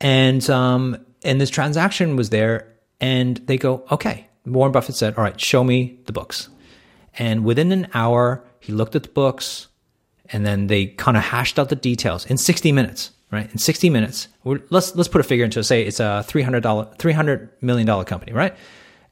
And 0.00 0.48
um, 0.50 1.04
and 1.22 1.40
this 1.40 1.50
transaction 1.50 2.16
was 2.16 2.30
there, 2.30 2.74
and 3.00 3.38
they 3.46 3.56
go, 3.56 3.84
okay. 3.90 4.26
Warren 4.46 4.72
Buffett 4.72 4.94
said, 4.94 5.14
all 5.16 5.24
right, 5.24 5.38
show 5.38 5.62
me 5.62 6.00
the 6.06 6.12
books, 6.12 6.48
and 7.18 7.44
within 7.44 7.72
an 7.72 7.88
hour, 7.92 8.44
he 8.60 8.72
looked 8.72 8.96
at 8.96 9.02
the 9.02 9.08
books, 9.10 9.68
and 10.32 10.44
then 10.44 10.66
they 10.66 10.86
kind 10.86 11.16
of 11.16 11.22
hashed 11.22 11.58
out 11.58 11.68
the 11.68 11.76
details 11.76 12.26
in 12.26 12.36
60 12.36 12.72
minutes, 12.72 13.12
right? 13.30 13.50
In 13.50 13.58
60 13.58 13.90
minutes, 13.90 14.28
let's 14.44 14.94
let's 14.94 15.08
put 15.08 15.20
a 15.20 15.24
figure 15.24 15.44
into 15.44 15.62
say 15.64 15.82
it's 15.82 16.00
a 16.00 16.24
300 16.26 16.62
dollar 16.62 16.88
300 16.98 17.50
million 17.60 17.86
dollar 17.86 18.04
company, 18.04 18.32
right? 18.32 18.54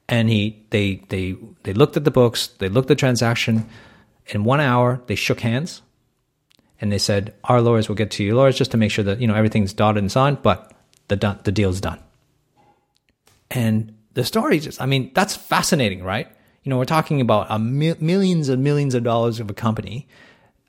And 0.09 0.29
he 0.29 0.63
they 0.69 1.03
they 1.09 1.35
they 1.63 1.73
looked 1.73 1.97
at 1.97 2.03
the 2.03 2.11
books, 2.11 2.47
they 2.59 2.69
looked 2.69 2.85
at 2.85 2.95
the 2.97 2.99
transaction. 2.99 3.67
In 4.27 4.43
one 4.43 4.59
hour, 4.59 5.01
they 5.07 5.15
shook 5.15 5.39
hands, 5.39 5.81
and 6.81 6.91
they 6.91 6.97
said, 6.97 7.33
"Our 7.45 7.61
lawyers 7.61 7.87
will 7.87 7.95
get 7.95 8.11
to 8.11 8.23
your 8.23 8.35
lawyers 8.35 8.57
just 8.57 8.71
to 8.71 8.77
make 8.77 8.91
sure 8.91 9.03
that 9.05 9.21
you 9.21 9.27
know 9.27 9.35
everything's 9.35 9.73
dotted 9.73 10.03
and 10.03 10.11
signed, 10.11 10.41
but 10.41 10.73
the 11.07 11.37
the 11.43 11.51
deal's 11.51 11.79
done." 11.81 11.99
And 13.51 13.93
the 14.13 14.25
story 14.25 14.59
just, 14.59 14.81
I 14.81 14.85
mean, 14.85 15.11
that's 15.13 15.35
fascinating, 15.35 16.03
right? 16.03 16.27
You 16.63 16.69
know, 16.71 16.77
we're 16.77 16.85
talking 16.85 17.21
about 17.21 17.47
a 17.49 17.59
mi- 17.59 17.95
millions 17.99 18.49
and 18.49 18.63
millions 18.63 18.95
of 18.95 19.03
dollars 19.03 19.39
of 19.39 19.49
a 19.49 19.53
company, 19.53 20.07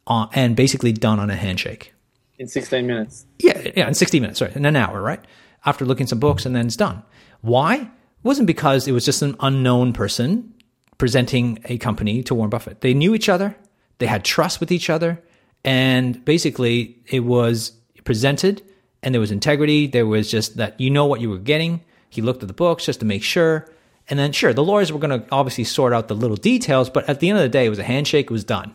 uh, 0.09 0.27
and 0.33 0.57
basically 0.57 0.93
done 0.93 1.21
on 1.21 1.31
a 1.31 1.37
handshake. 1.37 1.93
in 2.39 2.49
16 2.49 2.87
minutes. 2.87 3.27
Yeah, 3.39 3.71
yeah, 3.77 3.89
in 3.89 3.95
60 3.95 4.21
minutes, 4.21 4.39
sorry, 4.39 4.53
in 4.55 4.65
an 4.65 4.77
hour, 4.77 5.01
right? 5.01 5.21
After 5.65 5.85
looking 5.85 6.07
some 6.07 6.19
books 6.19 6.47
and 6.47 6.57
then 6.57 6.67
it's 6.67 6.77
done. 6.77 7.03
Why? 7.41 7.77
It 7.77 7.89
wasn't 8.25 8.47
because 8.47 8.89
it 8.89 8.93
was 8.93 9.05
just 9.05 9.23
an 9.23 9.37
unknown 9.41 9.93
person 9.93 10.53
presenting 10.99 11.59
a 11.67 11.79
company 11.79 12.23
to 12.25 12.35
Warren 12.35 12.51
Buffett. 12.51 12.81
They 12.81 12.95
knew 12.95 13.15
each 13.15 13.29
other, 13.29 13.57
they 13.99 14.07
had 14.07 14.25
trust 14.25 14.61
with 14.61 14.73
each 14.73 14.91
other, 14.91 15.23
and 15.65 16.25
basically 16.25 16.99
it 17.07 17.21
was 17.21 17.73
presented 18.05 18.63
and 19.03 19.15
there 19.15 19.21
was 19.21 19.31
integrity. 19.31 19.87
There 19.87 20.07
was 20.07 20.31
just 20.31 20.57
that 20.57 20.81
you 20.81 20.91
know 20.91 21.07
what 21.07 21.21
you 21.21 21.31
were 21.31 21.39
getting. 21.39 21.83
He 22.09 22.23
looked 22.23 22.43
at 22.43 22.49
the 22.49 22.55
books 22.55 22.87
just 22.87 23.01
to 23.01 23.07
make 23.07 23.23
sure. 23.23 23.69
And 24.09 24.19
then, 24.19 24.33
sure, 24.33 24.55
the 24.55 24.65
lawyers 24.65 24.91
were 24.91 24.99
going 24.99 25.21
to 25.21 25.27
obviously 25.31 25.65
sort 25.65 25.93
out 25.93 26.09
the 26.09 26.15
little 26.15 26.37
details, 26.37 26.89
but 26.89 27.09
at 27.09 27.21
the 27.21 27.29
end 27.29 27.39
of 27.39 27.43
the 27.43 27.49
day, 27.51 27.67
it 27.67 27.69
was 27.69 27.79
a 27.79 27.85
handshake, 27.85 28.27
it 28.27 28.33
was 28.33 28.45
done. 28.45 28.75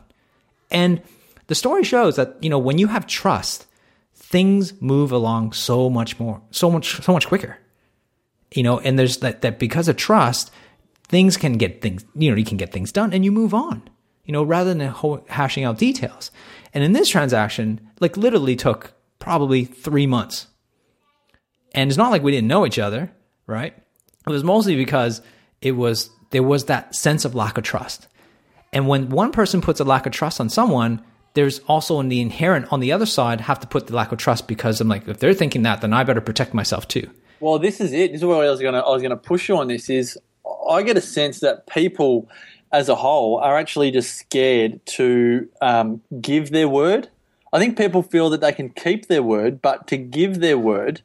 And 0.69 1.01
the 1.47 1.55
story 1.55 1.83
shows 1.83 2.15
that, 2.15 2.37
you 2.41 2.49
know, 2.49 2.59
when 2.59 2.77
you 2.77 2.87
have 2.87 3.07
trust, 3.07 3.65
things 4.13 4.79
move 4.81 5.11
along 5.11 5.53
so 5.53 5.89
much 5.89 6.19
more, 6.19 6.41
so 6.51 6.71
much, 6.71 7.01
so 7.01 7.13
much 7.13 7.27
quicker. 7.27 7.57
You 8.51 8.63
know, 8.63 8.79
and 8.79 8.97
there's 8.97 9.17
that, 9.17 9.41
that 9.41 9.59
because 9.59 9.87
of 9.87 9.97
trust, 9.97 10.51
things 11.07 11.37
can 11.37 11.53
get 11.53 11.81
things, 11.81 12.05
you 12.15 12.29
know, 12.29 12.37
you 12.37 12.45
can 12.45 12.57
get 12.57 12.71
things 12.71 12.91
done 12.91 13.13
and 13.13 13.25
you 13.25 13.31
move 13.31 13.53
on, 13.53 13.87
you 14.25 14.31
know, 14.31 14.43
rather 14.43 14.73
than 14.73 14.93
hashing 15.27 15.63
out 15.63 15.77
details. 15.77 16.31
And 16.73 16.83
in 16.83 16.93
this 16.93 17.09
transaction, 17.09 17.81
like 17.99 18.17
literally 18.17 18.55
took 18.55 18.93
probably 19.19 19.65
three 19.65 20.07
months. 20.07 20.47
And 21.73 21.89
it's 21.89 21.97
not 21.97 22.11
like 22.11 22.23
we 22.23 22.31
didn't 22.31 22.47
know 22.47 22.65
each 22.65 22.79
other, 22.79 23.11
right? 23.47 23.75
It 24.27 24.31
was 24.31 24.43
mostly 24.43 24.75
because 24.75 25.21
it 25.61 25.71
was, 25.71 26.09
there 26.29 26.43
was 26.43 26.65
that 26.65 26.95
sense 26.95 27.25
of 27.25 27.35
lack 27.35 27.57
of 27.57 27.63
trust. 27.63 28.07
And 28.71 28.87
when 28.87 29.09
one 29.09 29.31
person 29.31 29.61
puts 29.61 29.79
a 29.79 29.83
lack 29.83 30.05
of 30.05 30.13
trust 30.13 30.39
on 30.39 30.49
someone, 30.49 31.03
there's 31.33 31.59
also 31.59 31.99
in 31.99 32.09
the 32.09 32.21
inherent 32.21 32.71
on 32.71 32.79
the 32.79 32.91
other 32.91 33.05
side 33.05 33.41
have 33.41 33.59
to 33.59 33.67
put 33.67 33.87
the 33.87 33.95
lack 33.95 34.11
of 34.11 34.17
trust 34.17 34.47
because 34.47 34.79
I'm 34.79 34.87
like 34.87 35.07
if 35.07 35.19
they're 35.19 35.33
thinking 35.33 35.63
that 35.63 35.81
then 35.81 35.93
I 35.93 36.03
better 36.03 36.21
protect 36.21 36.53
myself 36.53 36.87
too. 36.87 37.09
Well, 37.39 37.59
this 37.59 37.81
is 37.81 37.91
it. 37.91 38.11
This 38.11 38.21
is 38.21 38.25
where 38.25 38.41
I 38.41 38.49
was 38.49 38.61
gonna 38.61 38.79
I 38.79 38.89
was 38.89 39.01
gonna 39.01 39.17
push 39.17 39.49
you 39.49 39.57
on. 39.57 39.67
This 39.67 39.89
is 39.89 40.17
I 40.69 40.83
get 40.83 40.97
a 40.97 41.01
sense 41.01 41.39
that 41.41 41.67
people 41.67 42.29
as 42.71 42.89
a 42.89 42.95
whole 42.95 43.37
are 43.37 43.57
actually 43.57 43.91
just 43.91 44.15
scared 44.15 44.83
to 44.85 45.47
um, 45.61 46.01
give 46.19 46.49
their 46.49 46.67
word. 46.67 47.09
I 47.53 47.59
think 47.59 47.77
people 47.77 48.01
feel 48.01 48.31
that 48.31 48.41
they 48.41 48.51
can 48.51 48.69
keep 48.69 49.07
their 49.07 49.21
word, 49.21 49.61
but 49.61 49.87
to 49.87 49.97
give 49.97 50.39
their 50.39 50.57
word, 50.57 51.01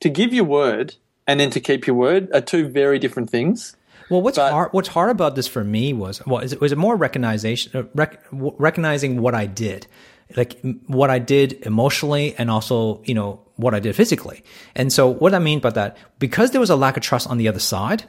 to 0.00 0.08
give 0.08 0.32
your 0.32 0.44
word 0.44 0.94
and 1.26 1.40
then 1.40 1.50
to 1.50 1.60
keep 1.60 1.86
your 1.86 1.96
word 1.96 2.28
are 2.32 2.40
two 2.40 2.68
very 2.68 3.00
different 3.00 3.30
things. 3.30 3.76
Well, 4.10 4.22
what's 4.22 4.38
But- 4.38 4.52
hard? 4.52 4.68
What's 4.72 4.88
hard 4.88 5.10
about 5.10 5.34
this 5.36 5.46
for 5.48 5.64
me 5.64 5.92
was 5.92 6.20
well, 6.26 6.40
is 6.40 6.52
it 6.52 6.60
was 6.60 6.72
it 6.72 6.78
more 6.78 6.96
recognition, 6.96 7.70
uh, 7.74 7.82
rec, 7.94 8.20
recognizing 8.32 9.20
what 9.20 9.34
I 9.34 9.46
did, 9.46 9.86
like 10.36 10.58
m- 10.64 10.80
what 10.86 11.10
I 11.10 11.18
did 11.18 11.54
emotionally, 11.66 12.34
and 12.38 12.50
also 12.50 13.00
you 13.04 13.14
know 13.14 13.40
what 13.56 13.74
I 13.74 13.80
did 13.80 13.94
physically. 13.96 14.42
And 14.74 14.92
so, 14.92 15.06
what 15.08 15.34
I 15.34 15.38
mean 15.38 15.60
by 15.60 15.70
that, 15.70 15.96
because 16.18 16.50
there 16.50 16.60
was 16.60 16.70
a 16.70 16.76
lack 16.76 16.96
of 16.96 17.02
trust 17.02 17.28
on 17.28 17.38
the 17.38 17.48
other 17.48 17.60
side, 17.60 18.04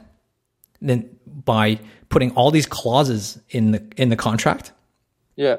then 0.80 1.08
by 1.44 1.78
putting 2.08 2.30
all 2.32 2.50
these 2.50 2.66
clauses 2.66 3.38
in 3.50 3.70
the 3.72 3.82
in 3.96 4.08
the 4.08 4.16
contract, 4.16 4.72
Yeah. 5.36 5.56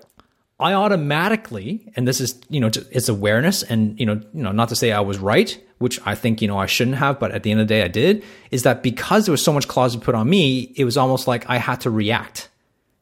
I 0.60 0.74
automatically, 0.74 1.92
and 1.96 2.08
this 2.08 2.22
is 2.22 2.40
you 2.50 2.60
know 2.62 2.68
it's 2.92 3.10
awareness, 3.10 3.62
and 3.64 4.00
you 4.00 4.06
know 4.06 4.22
you 4.34 4.44
know 4.44 4.52
not 4.52 4.70
to 4.70 4.76
say 4.76 4.92
I 4.92 5.02
was 5.02 5.18
right, 5.20 5.58
which 5.80 6.00
I 6.06 6.16
think 6.16 6.42
you 6.42 6.48
know 6.48 6.58
I 6.58 6.66
shouldn't 6.68 6.98
have, 6.98 7.20
but 7.20 7.32
at 7.32 7.44
the 7.44 7.52
end 7.52 7.60
of 7.62 7.68
the 7.68 7.74
day 7.74 7.84
I 7.84 7.88
did. 7.88 8.24
Is 8.52 8.64
that 8.64 8.82
because 8.84 9.26
there 9.26 9.32
was 9.32 9.44
so 9.44 9.52
much 9.54 9.68
clauses 9.68 10.02
put 10.02 10.16
on 10.16 10.30
me, 10.30 10.74
it 10.76 10.86
was 10.86 10.98
almost 10.98 11.28
like 11.28 11.50
I 11.50 11.58
had 11.58 11.82
to 11.82 11.90
react 11.90 12.50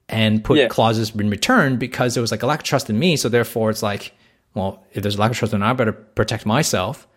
and 0.10 0.44
put 0.44 0.58
Yeah. 0.58 0.68
clauses 0.68 1.16
in 1.16 1.30
return 1.30 1.78
because 1.78 2.14
there 2.16 2.22
was 2.22 2.32
like 2.32 2.44
a 2.44 2.46
lack 2.46 2.60
of 2.60 2.66
trust 2.66 2.90
in 2.90 3.00
me. 3.00 3.16
So 3.16 3.30
therefore, 3.30 3.70
it's 3.70 3.82
like, 3.84 4.14
well, 4.54 4.84
if 4.94 5.02
there's 5.04 5.16
a 5.16 5.20
lack 5.20 5.32
of 5.32 5.38
trust, 5.38 5.52
then 5.52 5.64
I 5.64 5.74
better 5.74 5.94
protect 5.94 6.46
myself, 6.46 7.08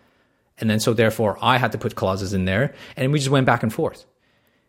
and 0.59 0.69
then 0.69 0.79
so 0.79 0.93
therefore 0.93 1.37
I 1.41 1.57
had 1.57 1.71
to 1.73 1.77
put 1.77 1.95
clauses 1.95 2.33
in 2.33 2.45
there, 2.45 2.73
and 2.95 3.11
we 3.11 3.19
just 3.19 3.29
went 3.29 3.45
back 3.45 3.61
and 3.63 3.71
forth. 3.73 4.05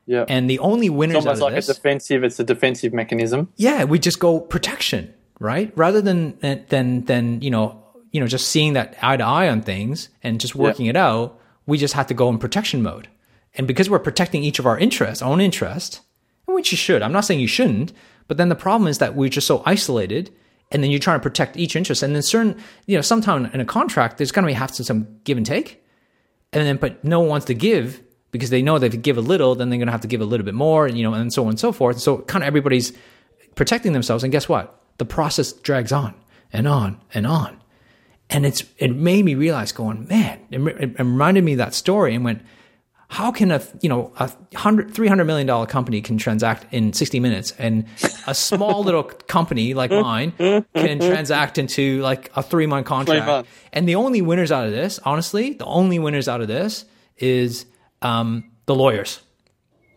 Yeah. 0.07 0.25
And 0.28 0.49
the 0.49 0.59
only 0.59 0.88
winners 0.90 1.16
it's 1.18 1.26
almost 1.26 1.42
like 1.42 1.54
this, 1.54 1.68
a 1.68 1.75
defensive. 1.75 2.25
It's 2.25 2.40
a 2.40 2.45
defensive 2.45 2.92
mechanism. 2.95 3.49
yeah, 3.57 3.85
we 3.85 3.99
just 3.99 4.18
go 4.18 4.40
protection, 4.40 5.12
right? 5.38 5.71
Rather 5.76 6.00
than 6.00 6.38
than 6.40 7.04
than 7.04 7.40
you 7.42 7.50
know 7.50 7.83
you 8.11 8.21
know 8.21 8.27
just 8.27 8.49
seeing 8.49 8.75
that 8.75 8.97
eye 9.03 9.17
to 9.17 9.25
eye 9.25 9.49
on 9.49 9.62
things 9.62 10.09
and 10.23 10.41
just 10.41 10.55
working 10.55 10.87
it 10.87 10.97
out, 10.97 11.41
we 11.67 11.79
just 11.79 11.95
had 11.95 12.09
to 12.09 12.15
go 12.15 12.29
in 12.29 12.38
protection 12.38 12.83
mode. 12.83 13.09
And 13.55 13.67
because 13.67 13.91
we're 13.91 13.99
protecting 13.99 14.45
each 14.45 14.59
of 14.59 14.67
our 14.67 14.79
interests, 14.79 15.23
our 15.23 15.31
own 15.31 15.41
interest, 15.41 16.00
which 16.47 16.73
you 16.73 16.79
should. 16.79 17.03
I'm 17.03 17.12
not 17.12 17.25
saying 17.25 17.41
you 17.41 17.47
shouldn't, 17.47 17.93
but 18.27 18.37
then 18.37 18.49
the 18.49 18.55
problem 18.55 18.88
is 18.88 18.99
that 18.99 19.15
we're 19.15 19.29
just 19.29 19.47
so 19.47 19.62
isolated. 19.67 20.31
And 20.71 20.83
then 20.83 20.91
you're 20.91 21.00
trying 21.00 21.19
to 21.19 21.23
protect 21.23 21.57
each 21.57 21.75
interest, 21.77 22.03
and 22.03 22.15
then 22.15 22.21
certain, 22.21 22.55
you 22.85 22.95
know, 22.95 23.00
sometime 23.00 23.47
in 23.47 23.61
a 23.61 23.65
contract, 23.65 24.19
there's 24.19 24.33
going 24.33 24.43
to 24.43 24.49
be 24.49 24.53
have 24.53 24.73
to 24.73 24.85
some 24.85 25.09
give 25.25 25.38
and 25.38 25.47
take, 25.47 25.83
and 26.53 26.62
then 26.62 26.77
but 26.77 27.03
no 27.03 27.21
one 27.21 27.31
wants 27.31 27.47
to 27.47 27.55
give 27.55 28.03
because 28.33 28.50
they 28.50 28.61
know 28.61 28.79
that 28.79 28.85
if 28.85 28.93
you 28.93 29.00
give 29.00 29.17
a 29.17 29.23
little, 29.23 29.55
then 29.55 29.71
they're 29.71 29.79
going 29.79 29.87
to 29.87 29.93
have 29.93 30.03
to 30.03 30.09
give 30.09 30.21
a 30.21 30.27
little 30.27 30.45
bit 30.45 30.53
more, 30.55 30.87
and 30.87 30.99
you 30.99 31.03
know, 31.03 31.15
and 31.15 31.33
so 31.33 31.45
on 31.45 31.49
and 31.49 31.59
so 31.59 31.73
forth. 31.73 31.99
So 32.00 32.19
kind 32.19 32.43
of 32.43 32.47
everybody's 32.47 32.93
protecting 33.55 33.95
themselves, 33.95 34.23
and 34.23 34.31
guess 34.31 34.47
what? 34.47 34.79
The 34.99 35.07
process 35.07 35.55
drags 35.55 35.91
on 35.91 36.15
and 36.53 36.69
on 36.69 37.00
and 37.15 37.27
on, 37.27 37.62
and 38.30 38.44
it's 38.47 38.64
it 38.78 38.94
made 38.94 39.25
me 39.25 39.35
realize, 39.35 39.73
going, 39.73 40.06
man, 40.08 40.40
it, 40.50 40.61
it 40.61 40.99
reminded 40.99 41.44
me 41.44 41.52
of 41.52 41.58
that 41.58 41.75
story, 41.75 42.14
and 42.14 42.25
went, 42.25 42.42
how 43.11 43.32
can 43.32 43.50
a 43.50 43.62
you 43.80 43.88
know 43.88 44.12
a 44.18 44.30
hundred 44.54 44.92
three 44.92 45.08
hundred 45.08 45.25
million 45.25 45.47
dollar 45.47 45.64
company 45.66 46.02
can 46.02 46.18
transact 46.18 46.66
in 46.73 46.92
sixty 46.92 47.20
minutes, 47.20 47.52
and 47.58 47.87
a 48.26 48.35
small 48.35 48.85
little 48.85 49.02
company 49.28 49.73
like 49.73 49.90
mine 49.90 50.32
can 50.75 50.99
transact 51.00 51.56
into 51.58 52.00
like 52.02 52.30
a 52.37 52.42
three 52.42 52.66
month 52.66 52.87
contract? 52.87 53.49
And 53.73 53.88
the 53.88 53.94
only 53.94 54.20
winners 54.20 54.52
out 54.52 54.66
of 54.66 54.73
this, 54.73 54.99
honestly, 55.04 55.54
the 55.54 55.64
only 55.64 55.99
winners 55.99 56.28
out 56.28 56.40
of 56.42 56.49
this 56.49 56.85
is 57.16 57.64
um, 58.02 58.44
the 58.66 58.75
lawyers, 58.75 59.20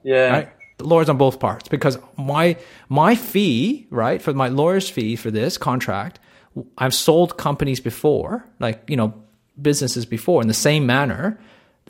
Yeah. 0.04 0.32
right? 0.32 0.50
The 0.78 0.86
lawyers 0.88 1.10
on 1.10 1.18
both 1.18 1.40
parts, 1.40 1.68
because 1.68 2.00
my 2.18 2.56
my 2.88 3.14
fee, 3.16 3.88
right, 3.92 4.22
for 4.22 4.34
my 4.34 4.48
lawyer's 4.48 4.90
fee 4.90 5.16
for 5.18 5.30
this 5.30 5.58
contract, 5.58 6.20
I've 6.78 6.94
sold 6.94 7.38
companies 7.38 7.80
before, 7.80 8.46
like 8.60 8.84
you 8.88 8.98
know 8.98 9.14
businesses 9.62 10.06
before 10.06 10.42
in 10.42 10.48
the 10.48 10.54
same 10.54 10.86
manner. 10.86 11.40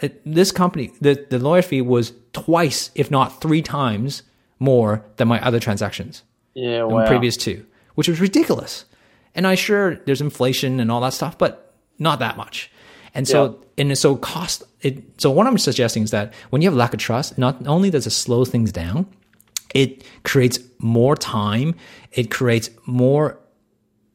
It, 0.01 0.21
this 0.25 0.51
company, 0.51 0.91
the 0.99 1.25
the 1.29 1.39
lawyer 1.39 1.61
fee 1.61 1.81
was 1.81 2.13
twice, 2.33 2.89
if 2.95 3.11
not 3.11 3.41
three 3.41 3.61
times, 3.61 4.23
more 4.59 5.03
than 5.17 5.27
my 5.27 5.43
other 5.45 5.59
transactions 5.59 6.23
Yeah. 6.53 6.83
Wow. 6.83 7.07
previous 7.07 7.35
two, 7.35 7.65
which 7.95 8.07
was 8.07 8.21
ridiculous. 8.21 8.85
And 9.33 9.47
I 9.47 9.55
sure 9.55 9.95
there's 10.05 10.21
inflation 10.21 10.79
and 10.79 10.91
all 10.91 11.01
that 11.01 11.13
stuff, 11.13 11.37
but 11.37 11.73
not 11.97 12.19
that 12.19 12.37
much. 12.37 12.71
And 13.13 13.27
so, 13.27 13.59
and 13.77 13.97
so 13.97 14.15
cost 14.15 14.63
it. 14.81 15.03
So 15.19 15.31
what 15.31 15.47
I'm 15.47 15.57
suggesting 15.57 16.03
is 16.03 16.11
that 16.11 16.33
when 16.49 16.61
you 16.61 16.69
have 16.69 16.75
lack 16.75 16.93
of 16.93 16.99
trust, 16.99 17.37
not 17.37 17.65
only 17.67 17.89
does 17.89 18.07
it 18.07 18.11
slow 18.11 18.45
things 18.45 18.71
down, 18.71 19.05
it 19.73 20.03
creates 20.23 20.59
more 20.79 21.15
time. 21.15 21.75
It 22.11 22.29
creates 22.31 22.69
more 22.85 23.39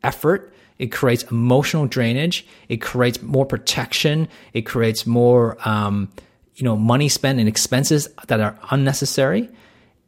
effort. 0.06 0.52
It 0.78 0.92
creates 0.92 1.24
emotional 1.24 1.86
drainage. 1.86 2.46
It 2.68 2.78
creates 2.78 3.20
more 3.22 3.46
protection. 3.46 4.28
It 4.52 4.62
creates 4.62 5.06
more, 5.06 5.56
um, 5.68 6.08
you 6.54 6.64
know, 6.64 6.76
money 6.76 7.08
spent 7.08 7.38
and 7.40 7.48
expenses 7.48 8.08
that 8.28 8.40
are 8.40 8.58
unnecessary. 8.70 9.48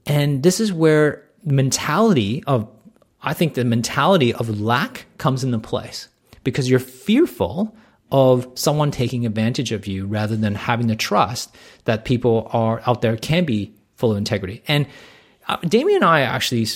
And 0.07 0.43
this 0.43 0.61
is 0.61 0.73
where 0.73 1.25
mentality 1.45 2.45
of, 2.47 2.69
I 3.23 3.35
think 3.35 3.55
the 3.55 3.64
mentality 3.64 4.33
of 4.33 4.61
lack 4.61 5.07
comes 5.19 5.45
into 5.45 5.59
place 5.59 6.09
because 6.45 6.71
you're 6.71 6.81
fearful 6.81 7.75
of 8.11 8.47
someone 8.55 8.90
taking 8.90 9.26
advantage 9.26 9.73
of 9.73 9.87
you 9.87 10.07
rather 10.07 10.37
than 10.37 10.55
having 10.55 10.87
the 10.87 10.97
trust 10.97 11.55
that 11.85 12.05
people 12.05 12.49
are 12.52 12.81
out 12.87 13.02
there 13.02 13.17
can 13.17 13.45
be 13.45 13.73
full 13.97 14.12
of 14.12 14.17
integrity. 14.17 14.62
And 14.67 14.87
uh, 15.47 15.57
Damien 15.57 15.97
and 15.97 16.05
I 16.05 16.21
actually, 16.21 16.67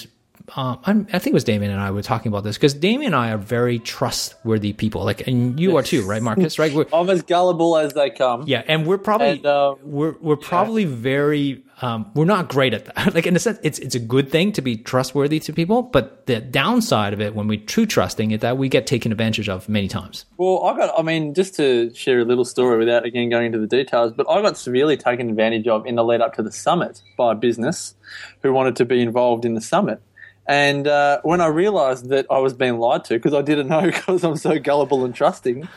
um, 0.54 0.78
I'm, 0.84 1.06
I 1.12 1.18
think 1.18 1.32
it 1.32 1.34
was 1.34 1.44
Damien 1.44 1.70
and 1.70 1.80
I 1.80 1.90
were 1.90 2.02
talking 2.02 2.30
about 2.30 2.44
this 2.44 2.56
because 2.56 2.74
Damien 2.74 3.14
and 3.14 3.16
I 3.16 3.30
are 3.32 3.38
very 3.38 3.78
trustworthy 3.78 4.72
people. 4.72 5.04
Like, 5.04 5.26
and 5.26 5.58
you 5.58 5.76
are 5.76 5.82
too, 5.82 6.04
right, 6.04 6.22
Marcus? 6.22 6.58
Right? 6.58 6.72
We're, 6.72 6.86
I'm 6.92 7.08
as 7.08 7.22
gullible 7.22 7.76
as 7.76 7.94
they 7.94 8.10
come. 8.10 8.44
yeah, 8.46 8.62
and 8.66 8.86
we're 8.86 8.98
probably 8.98 9.30
And, 9.30 9.46
um, 9.46 9.78
we're 9.82 10.14
we're 10.20 10.36
probably 10.36 10.84
very 10.84 11.62
um, 11.80 12.10
we're 12.14 12.24
not 12.24 12.48
great 12.48 12.74
at 12.74 12.84
that. 12.84 13.14
like 13.14 13.26
in 13.26 13.34
a 13.34 13.38
sense, 13.38 13.58
it's 13.62 13.78
it's 13.78 13.94
a 13.94 14.00
good 14.00 14.30
thing 14.30 14.52
to 14.52 14.62
be 14.62 14.76
trustworthy 14.76 15.40
to 15.40 15.52
people, 15.52 15.82
but 15.82 16.26
the 16.26 16.40
downside 16.40 17.12
of 17.12 17.20
it 17.20 17.34
when 17.34 17.48
we 17.48 17.56
true 17.58 17.86
trusting 17.86 18.30
is 18.30 18.40
that 18.40 18.58
we 18.58 18.68
get 18.68 18.86
taken 18.86 19.10
advantage 19.10 19.48
of 19.48 19.68
many 19.68 19.88
times. 19.88 20.24
Well, 20.36 20.64
I 20.64 20.76
got, 20.76 20.98
I 20.98 21.02
mean, 21.02 21.34
just 21.34 21.54
to 21.56 21.92
share 21.94 22.20
a 22.20 22.24
little 22.24 22.44
story 22.44 22.78
without 22.78 23.04
again 23.04 23.30
going 23.30 23.46
into 23.46 23.58
the 23.58 23.66
details, 23.66 24.12
but 24.12 24.28
I 24.28 24.40
got 24.42 24.56
severely 24.56 24.96
taken 24.96 25.28
advantage 25.28 25.66
of 25.66 25.86
in 25.86 25.96
the 25.96 26.04
lead 26.04 26.20
up 26.20 26.34
to 26.34 26.42
the 26.42 26.52
summit 26.52 27.02
by 27.16 27.32
a 27.32 27.34
business 27.34 27.94
who 28.42 28.52
wanted 28.52 28.76
to 28.76 28.84
be 28.84 29.00
involved 29.00 29.44
in 29.44 29.54
the 29.54 29.60
summit. 29.60 30.00
And 30.46 30.88
uh, 30.88 31.20
when 31.22 31.40
I 31.40 31.46
realized 31.46 32.08
that 32.08 32.26
I 32.30 32.38
was 32.38 32.52
being 32.52 32.78
lied 32.78 33.04
to, 33.04 33.14
because 33.14 33.34
I 33.34 33.42
didn't 33.42 33.68
know 33.68 33.82
because 33.86 34.24
I'm 34.24 34.36
so 34.36 34.58
gullible 34.58 35.04
and 35.04 35.14
trusting, 35.14 35.68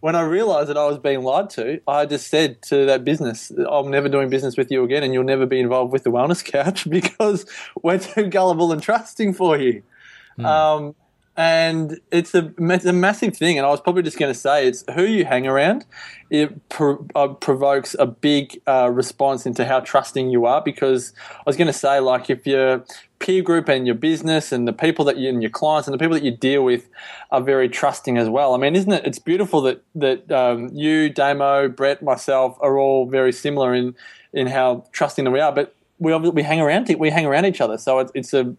when 0.00 0.14
I 0.14 0.22
realized 0.22 0.68
that 0.68 0.76
I 0.76 0.86
was 0.86 0.98
being 0.98 1.22
lied 1.22 1.50
to, 1.50 1.80
I 1.88 2.06
just 2.06 2.28
said 2.28 2.62
to 2.62 2.86
that 2.86 3.04
business, 3.04 3.50
I'm 3.50 3.90
never 3.90 4.08
doing 4.08 4.30
business 4.30 4.56
with 4.56 4.70
you 4.70 4.84
again 4.84 5.02
and 5.02 5.12
you'll 5.12 5.24
never 5.24 5.44
be 5.44 5.58
involved 5.58 5.92
with 5.92 6.04
the 6.04 6.10
Wellness 6.10 6.44
Couch 6.52 6.88
because 6.88 7.46
we're 7.82 7.98
too 7.98 8.28
gullible 8.28 8.72
and 8.72 8.82
trusting 8.82 9.34
for 9.34 9.58
you. 9.58 9.82
Um, 10.46 10.94
and 11.36 12.00
it's 12.10 12.34
a, 12.34 12.52
it's 12.58 12.84
a 12.84 12.92
massive 12.92 13.36
thing. 13.36 13.58
And 13.58 13.66
I 13.66 13.70
was 13.70 13.80
probably 13.80 14.02
just 14.02 14.18
going 14.18 14.32
to 14.32 14.38
say 14.38 14.66
it's 14.66 14.84
who 14.94 15.04
you 15.04 15.24
hang 15.24 15.46
around. 15.46 15.84
It 16.30 16.68
pro- 16.68 17.06
uh, 17.14 17.28
provokes 17.28 17.94
a 17.98 18.06
big 18.06 18.60
uh, 18.66 18.90
response 18.90 19.46
into 19.46 19.64
how 19.64 19.78
trusting 19.80 20.30
you 20.30 20.46
are. 20.46 20.60
Because 20.60 21.12
I 21.36 21.42
was 21.46 21.56
going 21.56 21.68
to 21.68 21.72
say, 21.72 22.00
like, 22.00 22.28
if 22.28 22.44
your 22.44 22.84
peer 23.28 23.42
group 23.42 23.68
and 23.68 23.84
your 23.84 23.94
business 23.94 24.52
and 24.52 24.66
the 24.66 24.72
people 24.72 25.04
that 25.04 25.18
you 25.18 25.28
and 25.28 25.42
your 25.42 25.50
clients 25.50 25.86
and 25.86 25.92
the 25.92 25.98
people 25.98 26.14
that 26.14 26.24
you 26.24 26.30
deal 26.30 26.64
with 26.64 26.88
are 27.30 27.42
very 27.42 27.68
trusting 27.68 28.16
as 28.16 28.26
well. 28.26 28.54
I 28.54 28.56
mean, 28.56 28.74
isn't 28.74 28.90
it? 28.90 29.04
It's 29.04 29.18
beautiful 29.18 29.60
that 29.62 29.82
that 29.96 30.32
um, 30.32 30.70
you, 30.72 31.10
Damo, 31.10 31.68
Brett, 31.68 32.02
myself 32.02 32.56
are 32.60 32.78
all 32.78 33.04
very 33.06 33.32
similar 33.32 33.74
in 33.74 33.94
in 34.32 34.46
how 34.46 34.86
trusting 34.92 35.26
that 35.26 35.30
we 35.30 35.40
are. 35.40 35.52
But 35.52 35.74
we 35.98 36.16
we 36.16 36.42
hang 36.42 36.58
around 36.58 36.88
we 36.98 37.10
hang 37.10 37.26
around 37.26 37.44
each 37.44 37.60
other, 37.60 37.76
so 37.76 37.98
it's, 37.98 38.12
it's 38.14 38.32
a 38.32 38.56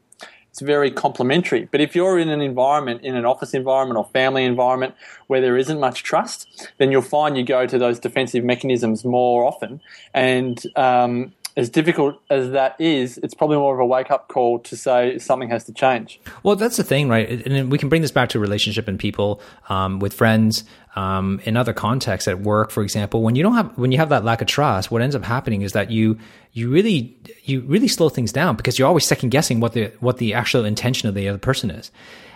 it's 0.51 0.61
very 0.61 0.91
complementary. 0.91 1.67
But 1.71 1.81
if 1.81 1.95
you're 1.95 2.19
in 2.19 2.29
an 2.29 2.41
environment, 2.41 3.01
in 3.01 3.15
an 3.15 3.25
office 3.25 3.55
environment 3.55 3.97
or 3.97 4.05
family 4.13 4.45
environment 4.45 4.93
where 5.25 5.41
there 5.41 5.57
isn't 5.57 5.79
much 5.79 6.03
trust, 6.03 6.71
then 6.77 6.91
you'll 6.91 7.01
find 7.01 7.35
you 7.35 7.43
go 7.43 7.65
to 7.65 7.77
those 7.79 7.99
defensive 7.99 8.43
mechanisms 8.43 9.03
more 9.03 9.45
often. 9.45 9.81
And 10.13 10.61
um, 10.75 11.33
as 11.57 11.69
difficult 11.69 12.21
as 12.29 12.51
that 12.51 12.75
is, 12.79 13.17
it's 13.19 13.33
probably 13.33 13.57
more 13.57 13.73
of 13.73 13.79
a 13.79 13.85
wake 13.85 14.11
up 14.11 14.27
call 14.27 14.59
to 14.59 14.77
say 14.77 15.17
something 15.17 15.49
has 15.49 15.65
to 15.65 15.73
change. 15.73 16.19
Well, 16.43 16.55
that's 16.55 16.77
the 16.77 16.83
thing, 16.83 17.09
right? 17.09 17.45
And 17.45 17.71
we 17.71 17.77
can 17.77 17.89
bring 17.89 18.01
this 18.01 18.11
back 18.11 18.29
to 18.29 18.39
relationship 18.39 18.87
and 18.87 18.99
people, 18.99 19.41
um, 19.67 19.99
with 19.99 20.13
friends, 20.13 20.63
um, 20.95 21.39
in 21.43 21.57
other 21.57 21.73
contexts 21.73 22.27
at 22.27 22.41
work, 22.41 22.71
for 22.71 22.83
example. 22.83 23.21
When 23.21 23.35
you 23.35 23.43
don't 23.43 23.55
have 23.55 23.77
when 23.77 23.91
you 23.91 23.97
have 23.97 24.09
that 24.09 24.23
lack 24.23 24.41
of 24.41 24.47
trust, 24.47 24.91
what 24.91 25.01
ends 25.01 25.15
up 25.15 25.23
happening 25.23 25.61
is 25.61 25.73
that 25.73 25.91
you 25.91 26.17
you 26.53 26.69
really 26.69 27.17
you 27.43 27.61
really 27.61 27.87
slow 27.87 28.09
things 28.09 28.31
down 28.31 28.55
because 28.55 28.79
you're 28.79 28.87
always 28.87 29.05
second 29.05 29.29
guessing 29.29 29.59
what 29.59 29.73
the 29.73 29.91
what 29.99 30.17
the 30.17 30.33
actual 30.33 30.65
intention 30.65 31.07
of 31.09 31.15
the 31.15 31.27
other 31.29 31.39
person 31.39 31.69
is. 31.71 31.91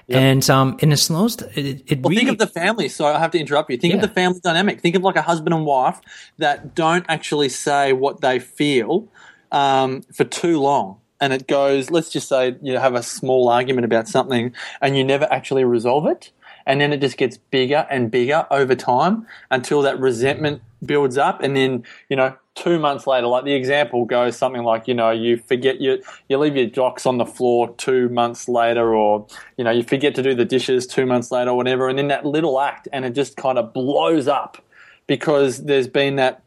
And 0.10 0.48
um, 0.50 0.78
and 0.82 0.92
it 0.94 0.98
slows. 0.98 1.42
It, 1.56 1.84
it 1.88 2.02
Well, 2.02 2.10
really 2.10 2.18
think 2.26 2.30
of 2.30 2.38
the 2.38 2.48
family. 2.48 2.90
So 2.90 3.06
I 3.06 3.20
have 3.20 3.32
to 3.32 3.40
interrupt 3.40 3.70
you. 3.70 3.78
Think 3.78 3.94
Yeah. 3.94 4.02
of 4.02 4.08
the 4.08 4.14
family 4.14 4.40
dynamic. 4.44 4.82
Think 4.82 4.96
of 4.96 5.04
like 5.04 5.16
a 5.16 5.22
husband 5.22 5.54
and 5.54 5.66
wife 5.66 6.00
that 6.38 6.76
don't 6.76 7.06
actually 7.08 7.50
say 7.50 7.94
what 7.94 8.22
they 8.22 8.40
feel 8.40 9.08
um, 9.52 10.02
for 10.14 10.24
too 10.24 10.60
long. 10.60 10.98
And 11.22 11.32
it 11.32 11.48
goes, 11.48 11.90
let's 11.90 12.10
just 12.10 12.28
say 12.28 12.56
you 12.62 12.78
have 12.78 12.96
a 12.96 13.04
small 13.04 13.48
argument 13.48 13.86
about 13.86 14.08
something 14.10 14.54
and 14.82 14.98
you 14.98 15.06
never 15.06 15.26
actually 15.32 15.64
resolve 15.64 16.06
it. 16.08 16.32
And 16.66 16.80
then 16.80 16.94
it 16.94 17.02
just 17.02 17.18
gets 17.18 17.38
bigger 17.38 17.86
and 17.90 18.10
bigger 18.10 18.48
over 18.50 18.76
time 18.76 19.28
until 19.52 19.82
that 19.82 20.00
resentment 20.00 20.62
builds 20.86 21.18
up. 21.18 21.42
And 21.42 21.56
then, 21.56 21.84
you 22.10 22.16
know, 22.16 22.36
two 22.56 22.80
months 22.80 23.08
later, 23.08 23.28
like 23.28 23.46
the 23.46 23.54
example 23.54 24.06
goes 24.06 24.38
something 24.38 24.64
like, 24.64 24.88
you 24.88 24.94
know, 24.94 25.12
you 25.12 25.38
forget 25.38 25.82
your, 25.82 25.98
you 26.30 26.38
leave 26.38 26.56
your 26.56 26.68
jocks 26.68 27.06
on 27.06 27.18
the 27.18 27.26
floor 27.26 27.74
two 27.78 28.10
months 28.10 28.48
later, 28.48 28.94
or, 28.94 29.26
you 29.58 29.64
know, 29.64 29.72
you 29.72 29.84
forget 29.84 30.16
to 30.16 30.24
do 30.24 30.36
the 30.36 30.46
dishes 30.46 30.86
two 30.86 31.06
months 31.06 31.32
later, 31.32 31.52
or 31.52 31.58
whatever. 31.58 31.90
And 31.90 31.98
then 31.98 32.08
that 32.10 32.26
little 32.26 32.60
act, 32.60 32.88
and 32.94 33.06
it 33.06 33.12
just 33.16 33.38
kind 33.38 33.58
of 33.58 33.74
blows 33.74 34.28
up 34.28 34.64
because 35.08 35.64
there's 35.66 35.88
been 35.88 36.16
that 36.18 36.42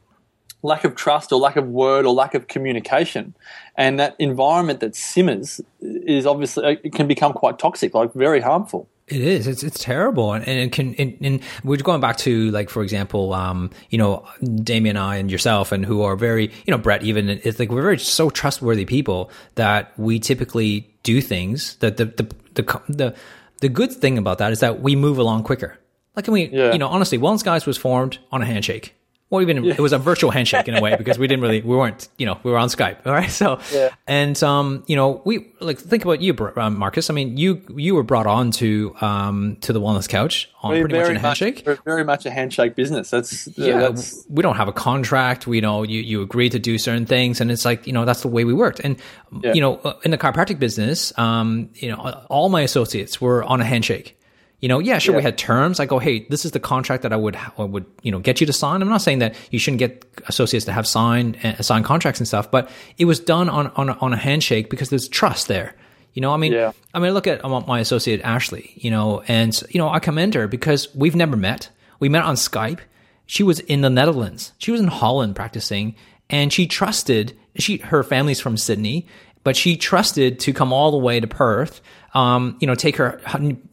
lack 0.62 0.84
of 0.84 0.96
trust 0.96 1.32
or 1.32 1.38
lack 1.38 1.56
of 1.56 1.68
word 1.68 2.06
or 2.06 2.12
lack 2.12 2.34
of 2.34 2.48
communication. 2.48 3.34
And 3.76 4.00
that 4.00 4.16
environment 4.18 4.80
that 4.80 4.96
simmers 4.96 5.60
is 5.80 6.26
obviously, 6.26 6.80
it 6.82 6.92
can 6.92 7.06
become 7.06 7.32
quite 7.32 7.58
toxic, 7.58 7.94
like 7.94 8.12
very 8.14 8.40
harmful. 8.40 8.88
It 9.08 9.20
is. 9.20 9.46
It's 9.46 9.62
it's 9.62 9.78
terrible, 9.78 10.32
and, 10.32 10.46
and 10.48 10.58
it 10.58 10.72
can. 10.72 10.94
And, 10.96 11.16
and 11.20 11.40
we're 11.62 11.76
going 11.76 12.00
back 12.00 12.16
to 12.18 12.50
like, 12.50 12.68
for 12.70 12.82
example, 12.82 13.32
um, 13.34 13.70
you 13.88 13.98
know, 13.98 14.26
Damien 14.42 14.96
and 14.96 15.04
I 15.04 15.16
and 15.16 15.30
yourself, 15.30 15.70
and 15.70 15.84
who 15.84 16.02
are 16.02 16.16
very, 16.16 16.46
you 16.64 16.72
know, 16.72 16.78
Brett. 16.78 17.04
Even 17.04 17.28
it's 17.28 17.60
like 17.60 17.70
we're 17.70 17.82
very 17.82 18.00
so 18.00 18.30
trustworthy 18.30 18.84
people 18.84 19.30
that 19.54 19.96
we 19.96 20.18
typically 20.18 20.92
do 21.04 21.20
things 21.20 21.76
that 21.76 21.98
the 21.98 22.06
the 22.06 22.34
the 22.54 22.80
the, 22.88 23.14
the 23.60 23.68
good 23.68 23.92
thing 23.92 24.18
about 24.18 24.38
that 24.38 24.50
is 24.50 24.58
that 24.58 24.80
we 24.82 24.96
move 24.96 25.18
along 25.18 25.44
quicker. 25.44 25.78
Like, 26.16 26.24
can 26.24 26.34
we, 26.34 26.46
Yeah. 26.48 26.72
you 26.72 26.78
know, 26.78 26.88
honestly, 26.88 27.16
Wellness 27.18 27.44
Guys 27.44 27.64
was 27.64 27.76
formed 27.78 28.18
on 28.32 28.42
a 28.42 28.46
handshake. 28.46 28.95
Well, 29.28 29.42
even 29.42 29.64
it 29.64 29.80
was 29.80 29.92
a 29.92 29.98
virtual 29.98 30.30
handshake 30.30 30.68
in 30.68 30.76
a 30.76 30.80
way 30.80 30.94
because 30.98 31.18
we 31.18 31.26
didn't 31.26 31.42
really, 31.42 31.60
we 31.60 31.74
weren't, 31.76 32.08
you 32.16 32.26
know, 32.26 32.38
we 32.44 32.50
were 32.52 32.58
on 32.58 32.68
Skype. 32.68 33.04
All 33.06 33.12
right. 33.12 33.28
So, 33.36 33.58
Yeah. 33.74 33.88
and, 34.06 34.40
um, 34.44 34.84
you 34.86 34.94
know, 34.94 35.20
we 35.24 35.52
like 35.60 35.78
think 35.80 36.04
about 36.04 36.20
you, 36.22 36.34
um, 36.56 36.78
Marcus. 36.78 37.10
I 37.10 37.14
mean, 37.14 37.36
you, 37.36 37.60
you 37.76 37.96
were 37.96 38.04
brought 38.04 38.28
on 38.28 38.52
to, 38.52 38.94
um, 39.00 39.56
to 39.62 39.72
the 39.72 39.80
Wellness 39.80 40.08
Couch 40.08 40.48
on 40.62 40.70
We're 40.70 40.80
pretty 40.88 40.94
much 40.98 41.16
a 41.16 41.18
handshake. 41.18 41.64
we're 41.66 41.78
very 41.84 42.04
much 42.04 42.24
a 42.24 42.30
handshake 42.30 42.76
business. 42.76 43.10
That's, 43.10 43.48
yeah, 43.58 43.78
that's, 43.80 44.24
we 44.28 44.42
don't 44.42 44.56
have 44.56 44.68
a 44.68 44.72
contract. 44.72 45.48
We 45.48 45.60
know 45.60 45.82
you, 45.82 46.00
you 46.02 46.22
agree 46.22 46.48
to 46.48 46.58
do 46.60 46.78
certain 46.78 47.04
things, 47.04 47.40
and 47.40 47.50
it's 47.50 47.64
like 47.64 47.86
you 47.86 47.92
know 47.92 48.04
that's 48.04 48.22
the 48.22 48.28
way 48.28 48.44
we 48.44 48.52
worked. 48.54 48.80
And 48.80 48.96
Yeah. 49.42 49.52
you 49.54 49.60
know, 49.60 49.76
uh, 49.78 49.94
in 50.04 50.12
the 50.12 50.18
chiropractic 50.18 50.58
business, 50.60 51.12
um, 51.18 51.70
you 51.74 51.88
know, 51.90 51.96
all 52.30 52.48
my 52.48 52.62
associates 52.62 53.20
were 53.20 53.42
on 53.44 53.60
a 53.60 53.64
handshake. 53.64 54.18
You 54.60 54.68
know, 54.70 54.78
yeah, 54.78 54.98
sure, 54.98 55.14
we 55.14 55.22
had 55.22 55.36
terms. 55.36 55.80
I 55.80 55.86
go, 55.86 55.98
hey, 55.98 56.26
this 56.30 56.46
is 56.46 56.52
the 56.52 56.60
contract 56.60 57.02
that 57.02 57.12
I 57.12 57.16
would 57.16 57.36
I 57.36 57.64
would 57.64 57.84
you 58.02 58.10
know 58.10 58.18
get 58.18 58.40
you 58.40 58.46
to 58.46 58.52
sign. 58.52 58.80
I'm 58.80 58.88
not 58.88 59.02
saying 59.02 59.18
that 59.18 59.34
you 59.50 59.58
shouldn't 59.58 59.80
get 59.80 60.04
associates 60.28 60.64
to 60.64 60.72
have 60.72 60.86
signed 60.86 61.36
uh, 61.44 61.60
signed 61.62 61.84
contracts 61.84 62.20
and 62.20 62.26
stuff, 62.26 62.50
but 62.50 62.70
it 62.96 63.04
was 63.04 63.20
done 63.20 63.50
on 63.50 63.66
on 63.76 63.90
a, 63.90 63.92
on 64.00 64.14
a 64.14 64.16
handshake 64.16 64.70
because 64.70 64.88
there's 64.88 65.08
trust 65.08 65.48
there. 65.48 65.74
You 66.14 66.22
know, 66.22 66.32
I 66.32 66.38
mean, 66.38 66.52
Yeah. 66.52 66.72
I 66.94 66.98
mean, 66.98 67.12
look 67.12 67.26
at 67.26 67.44
my 67.44 67.80
associate 67.80 68.22
Ashley. 68.22 68.72
You 68.76 68.90
know, 68.90 69.22
and 69.28 69.62
you 69.68 69.78
know, 69.78 69.90
I 69.90 69.98
commend 69.98 70.32
her 70.34 70.48
because 70.48 70.92
we've 70.94 71.16
never 71.16 71.36
met. 71.36 71.68
We 72.00 72.08
met 72.08 72.24
on 72.24 72.36
Skype. 72.36 72.80
She 73.26 73.42
was 73.42 73.60
in 73.60 73.82
the 73.82 73.90
Netherlands. 73.90 74.52
She 74.56 74.70
was 74.70 74.80
in 74.80 74.86
Holland 74.86 75.36
practicing, 75.36 75.96
and 76.30 76.50
she 76.50 76.66
trusted. 76.66 77.36
She 77.56 77.76
her 77.78 78.02
family's 78.02 78.40
from 78.40 78.56
Sydney, 78.56 79.06
but 79.44 79.54
she 79.54 79.76
trusted 79.76 80.40
to 80.40 80.54
come 80.54 80.72
all 80.72 80.90
the 80.90 80.96
way 80.96 81.20
to 81.20 81.26
Perth. 81.26 81.82
Um, 82.16 82.56
you 82.60 82.66
know, 82.66 82.74
take 82.74 82.96
her 82.96 83.20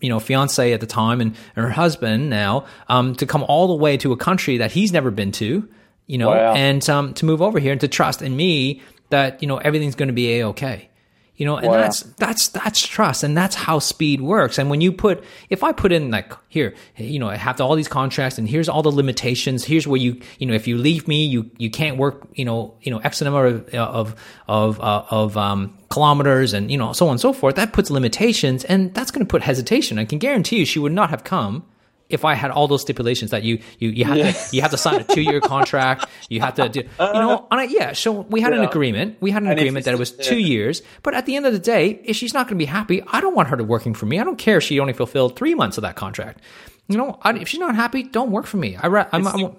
you 0.01 0.09
know 0.09 0.19
fiance 0.19 0.73
at 0.73 0.79
the 0.81 0.85
time 0.87 1.21
and, 1.21 1.35
and 1.55 1.65
her 1.65 1.71
husband 1.71 2.29
now 2.29 2.65
um, 2.89 3.15
to 3.15 3.25
come 3.25 3.43
all 3.47 3.67
the 3.67 3.75
way 3.75 3.95
to 3.97 4.11
a 4.11 4.17
country 4.17 4.57
that 4.57 4.71
he's 4.71 4.91
never 4.91 5.11
been 5.11 5.31
to. 5.33 5.67
You 6.07 6.17
know, 6.17 6.31
Wow. 6.31 6.53
and 6.53 6.87
um, 6.89 7.13
to 7.13 7.25
move 7.25 7.41
over 7.41 7.59
here 7.59 7.71
and 7.71 7.79
to 7.81 7.87
trust 7.87 8.21
in 8.21 8.35
me 8.35 8.81
that 9.09 9.41
you 9.41 9.47
know 9.47 9.57
everything's 9.57 9.95
going 9.95 10.09
to 10.09 10.13
be 10.13 10.39
a 10.39 10.47
okay. 10.47 10.89
You 11.35 11.47
know, 11.47 11.57
and 11.57 11.67
Wow. 11.67 11.77
that's 11.77 12.01
that's 12.03 12.49
that's 12.49 12.85
trust, 12.85 13.23
and 13.23 13.35
that's 13.35 13.55
how 13.55 13.79
speed 13.79 14.21
works. 14.21 14.59
And 14.59 14.69
when 14.69 14.81
you 14.81 14.91
put, 14.91 15.23
if 15.49 15.63
I 15.63 15.71
put 15.71 15.91
in 15.91 16.11
like 16.11 16.31
here, 16.47 16.75
you 16.95 17.17
know, 17.17 17.27
I 17.27 17.37
have 17.37 17.59
all 17.59 17.75
these 17.75 17.87
contracts, 17.87 18.37
and 18.37 18.47
here's 18.47 18.69
all 18.69 18.83
the 18.83 18.91
limitations. 18.91 19.63
Here's 19.63 19.87
where 19.87 19.99
you, 19.99 20.21
you 20.37 20.45
know, 20.45 20.53
if 20.53 20.67
you 20.67 20.77
leave 20.77 21.07
me, 21.07 21.25
you 21.25 21.49
you 21.57 21.71
can't 21.71 21.97
work, 21.97 22.27
you 22.35 22.45
know, 22.45 22.75
you 22.83 22.91
know, 22.91 22.99
x 22.99 23.19
number 23.19 23.47
of 23.47 23.67
of 23.73 24.15
of 24.47 24.79
uh, 24.79 25.05
of 25.09 25.35
um, 25.35 25.75
kilometers, 25.89 26.53
and 26.53 26.69
you 26.69 26.77
know, 26.77 26.93
so 26.93 27.07
on 27.07 27.13
and 27.13 27.19
so 27.19 27.33
forth. 27.33 27.55
That 27.55 27.73
puts 27.73 27.89
limitations, 27.89 28.63
and 28.65 28.93
that's 28.93 29.09
going 29.09 29.25
to 29.25 29.29
put 29.29 29.41
hesitation. 29.41 29.97
I 29.97 30.05
can 30.05 30.19
guarantee 30.19 30.57
you, 30.59 30.65
she 30.65 30.77
would 30.77 30.91
not 30.93 31.09
have 31.09 31.23
come 31.23 31.65
if 32.13 32.23
I 32.25 32.35
had 32.35 32.51
all 32.51 32.67
those 32.67 32.81
stipulations 32.81 33.31
that 33.31 33.43
you 33.43 33.59
you 33.79 33.89
you 33.89 34.05
have 34.05 34.17
to 34.17 34.55
you 34.55 34.61
have 34.61 34.71
to 34.71 34.77
sign 34.77 35.01
a 35.01 35.03
two 35.03 35.21
year 35.21 35.41
contract, 35.53 36.05
you 36.29 36.39
have 36.41 36.55
to 36.55 36.69
do 36.69 36.79
you 36.81 36.87
know 36.99 37.47
and 37.51 37.59
I, 37.59 37.63
yeah. 37.65 37.93
So 37.93 38.11
we 38.11 38.41
had 38.41 38.53
an 38.53 38.63
agreement. 38.63 39.17
We 39.19 39.31
had 39.31 39.43
an 39.43 39.49
And 39.49 39.59
agreement 39.59 39.85
that 39.85 39.93
it 39.93 39.99
was 39.99 40.11
two 40.11 40.39
yeah. 40.39 40.47
years. 40.47 40.81
But 41.01 41.13
at 41.13 41.25
the 41.25 41.35
end 41.35 41.45
of 41.45 41.53
the 41.53 41.59
day, 41.59 42.01
if 42.03 42.15
she's 42.15 42.33
not 42.33 42.47
going 42.47 42.57
to 42.57 42.63
be 42.63 42.65
happy, 42.65 43.01
I 43.07 43.21
don't 43.21 43.35
want 43.35 43.49
her 43.49 43.57
to 43.57 43.63
working 43.63 43.93
for 43.93 44.05
me. 44.05 44.19
I 44.19 44.23
don't 44.23 44.37
care 44.37 44.57
if 44.57 44.63
she 44.63 44.79
only 44.79 44.93
fulfilled 44.93 45.35
three 45.35 45.55
months 45.55 45.77
of 45.77 45.81
that 45.81 45.95
contract. 45.95 46.41
You 46.87 46.97
know, 46.97 47.17
I, 47.21 47.33
if 47.33 47.47
she's 47.47 47.59
not 47.59 47.75
happy, 47.75 48.03
don't 48.03 48.31
work 48.31 48.45
for 48.45 48.57
me. 48.57 48.75
I 48.75 48.87
I'm, 48.87 49.27
I'm, 49.27 49.55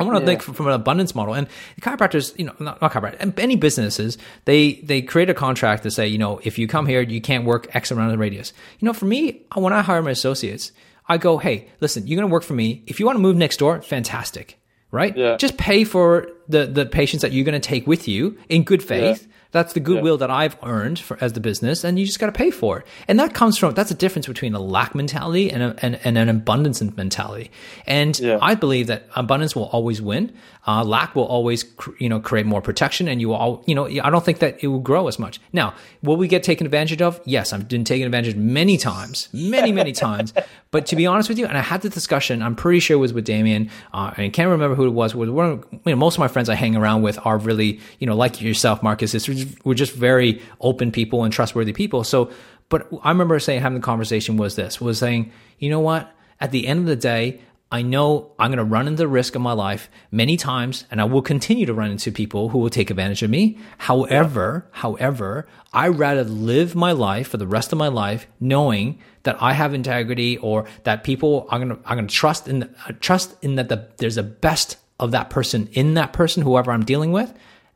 I 0.00 0.04
want 0.04 0.18
to 0.18 0.24
think 0.24 0.42
from 0.42 0.66
an 0.66 0.72
abundance 0.72 1.14
model. 1.14 1.34
And 1.34 1.46
chiropractors, 1.82 2.36
you 2.38 2.46
know, 2.46 2.54
not, 2.58 2.80
not 2.80 2.92
chiropractors, 2.92 3.18
and 3.20 3.38
any 3.38 3.56
businesses, 3.56 4.16
they 4.46 4.74
they 4.82 5.02
create 5.02 5.28
a 5.28 5.34
contract 5.34 5.82
to 5.82 5.90
say, 5.90 6.08
you 6.08 6.16
know, 6.16 6.40
if 6.42 6.58
you 6.58 6.66
come 6.66 6.86
here, 6.86 7.02
you 7.02 7.20
can't 7.20 7.44
work 7.44 7.68
X 7.74 7.90
amount 7.90 8.12
of 8.12 8.18
radius. 8.18 8.54
You 8.78 8.86
know, 8.86 8.94
for 8.94 9.04
me, 9.04 9.42
when 9.54 9.74
I 9.74 9.82
hire 9.82 10.00
my 10.00 10.12
associates, 10.12 10.72
I 11.10 11.18
go, 11.18 11.38
hey, 11.38 11.68
listen, 11.80 12.06
you're 12.06 12.16
going 12.16 12.28
to 12.28 12.32
work 12.32 12.44
for 12.44 12.54
me. 12.54 12.84
If 12.86 13.00
you 13.00 13.06
want 13.06 13.16
to 13.16 13.20
move 13.20 13.36
next 13.36 13.56
door, 13.56 13.82
fantastic, 13.82 14.60
right? 14.92 15.14
Yeah. 15.16 15.36
Just 15.36 15.56
pay 15.58 15.82
for 15.82 16.28
the 16.48 16.66
the 16.66 16.86
patients 16.86 17.22
that 17.22 17.32
you're 17.32 17.44
going 17.44 17.60
to 17.60 17.68
take 17.68 17.86
with 17.86 18.06
you 18.06 18.38
in 18.48 18.62
good 18.62 18.82
faith. 18.82 19.26
That's 19.52 19.72
the 19.72 19.80
goodwill 19.80 20.16
that 20.18 20.30
I've 20.30 20.56
earned 20.62 20.98
for, 21.00 21.18
as 21.20 21.32
the 21.32 21.40
business, 21.40 21.82
and 21.82 21.98
you 21.98 22.06
just 22.06 22.20
got 22.20 22.26
to 22.26 22.32
pay 22.32 22.50
for 22.50 22.78
it. 22.80 22.86
And 23.08 23.18
that 23.18 23.34
comes 23.34 23.58
from 23.58 23.74
that's 23.74 23.90
a 23.90 23.94
difference 23.94 24.26
between 24.28 24.54
a 24.54 24.60
lack 24.60 24.94
mentality 24.94 25.50
and, 25.50 25.62
a, 25.62 25.76
and, 25.84 25.98
and 26.04 26.16
an 26.16 26.28
abundance 26.28 26.80
mentality. 26.82 27.50
And 27.86 28.18
Yeah. 28.18 28.38
I 28.40 28.54
believe 28.54 28.86
that 28.86 29.06
abundance 29.16 29.56
will 29.56 29.64
always 29.66 30.00
win. 30.00 30.32
Uh, 30.66 30.84
lack 30.84 31.16
will 31.16 31.24
always, 31.24 31.64
cr- 31.64 31.90
you 31.98 32.08
know, 32.08 32.20
create 32.20 32.44
more 32.46 32.60
protection, 32.60 33.08
and 33.08 33.20
you 33.20 33.28
will, 33.28 33.34
all, 33.36 33.64
you 33.66 33.74
know, 33.74 33.86
I 33.86 34.10
don't 34.10 34.24
think 34.24 34.38
that 34.40 34.62
it 34.62 34.68
will 34.68 34.78
grow 34.78 35.08
as 35.08 35.18
much. 35.18 35.40
Now, 35.52 35.74
will 36.02 36.16
we 36.16 36.28
get 36.28 36.42
taken 36.42 36.66
advantage 36.66 37.00
of? 37.02 37.18
Yes, 37.24 37.52
I've 37.52 37.66
been 37.66 37.82
taken 37.84 38.04
advantage 38.06 38.34
of 38.34 38.38
many 38.40 38.76
times, 38.76 39.28
many, 39.32 39.72
many 39.72 39.92
times. 39.92 40.32
But 40.72 40.86
to 40.86 40.94
be 40.94 41.04
honest 41.04 41.28
with 41.28 41.36
you, 41.36 41.46
and 41.46 41.58
I 41.58 41.62
had 41.62 41.82
the 41.82 41.88
discussion, 41.88 42.42
I'm 42.42 42.54
pretty 42.54 42.78
sure 42.78 42.94
it 42.96 43.00
was 43.00 43.12
with 43.12 43.24
Damien, 43.24 43.70
uh, 43.92 44.12
I 44.16 44.28
can't 44.28 44.48
remember 44.48 44.76
who 44.76 44.86
it 44.86 44.90
was. 44.92 45.16
With 45.16 45.28
one, 45.28 45.46
of- 45.50 45.64
you 45.72 45.80
know, 45.86 45.96
most 45.96 46.14
of 46.14 46.20
my 46.20 46.28
friends 46.28 46.48
I 46.48 46.54
hang 46.54 46.76
around 46.76 47.02
with 47.02 47.18
are 47.26 47.38
really, 47.38 47.80
you 47.98 48.06
know, 48.06 48.14
like 48.14 48.40
yourself, 48.40 48.80
Marcus. 48.80 49.12
It's, 49.12 49.26
we're 49.64 49.74
just 49.74 49.94
very 49.94 50.42
open 50.60 50.92
people 50.92 51.24
and 51.24 51.32
trustworthy 51.32 51.72
people. 51.72 52.04
So, 52.04 52.30
but 52.68 52.88
I 53.02 53.10
remember 53.10 53.38
saying, 53.38 53.60
having 53.60 53.80
the 53.80 53.84
conversation 53.84 54.36
was 54.36 54.56
this, 54.56 54.80
was 54.80 54.98
saying, 54.98 55.32
you 55.58 55.70
know 55.70 55.80
what? 55.80 56.12
At 56.40 56.50
the 56.52 56.66
end 56.66 56.80
of 56.80 56.86
the 56.86 56.96
day, 56.96 57.40
I 57.72 57.82
know 57.82 58.32
I'm 58.38 58.50
going 58.50 58.58
to 58.58 58.64
run 58.64 58.88
into 58.88 58.98
the 58.98 59.08
risk 59.08 59.36
of 59.36 59.42
my 59.42 59.52
life 59.52 59.88
many 60.10 60.36
times, 60.36 60.86
and 60.90 61.00
I 61.00 61.04
will 61.04 61.22
continue 61.22 61.66
to 61.66 61.74
run 61.74 61.92
into 61.92 62.10
people 62.10 62.48
who 62.48 62.58
will 62.58 62.70
take 62.70 62.90
advantage 62.90 63.22
of 63.22 63.30
me. 63.30 63.58
However, 63.78 64.68
however, 64.72 65.46
I 65.72 65.86
rather 65.86 66.24
live 66.24 66.74
my 66.74 66.90
life 66.90 67.28
for 67.28 67.36
the 67.36 67.46
rest 67.46 67.70
of 67.70 67.78
my 67.78 67.86
life 67.86 68.26
knowing 68.40 68.98
that 69.22 69.40
I 69.40 69.52
have 69.52 69.72
integrity, 69.72 70.36
or 70.38 70.66
that 70.82 71.04
people 71.04 71.46
are 71.50 71.58
going 71.58 71.68
to 71.68 71.78
I'm 71.84 71.96
going 71.96 72.08
to 72.08 72.14
trust 72.14 72.48
in 72.48 72.60
the, 72.60 72.70
trust 72.98 73.36
in 73.40 73.54
that 73.54 73.68
the, 73.68 73.88
there's 73.98 74.16
a 74.16 74.24
best 74.24 74.76
of 74.98 75.12
that 75.12 75.30
person 75.30 75.68
in 75.72 75.94
that 75.94 76.12
person, 76.12 76.42
whoever 76.42 76.72
I'm 76.72 76.84
dealing 76.84 77.12
with, 77.12 77.32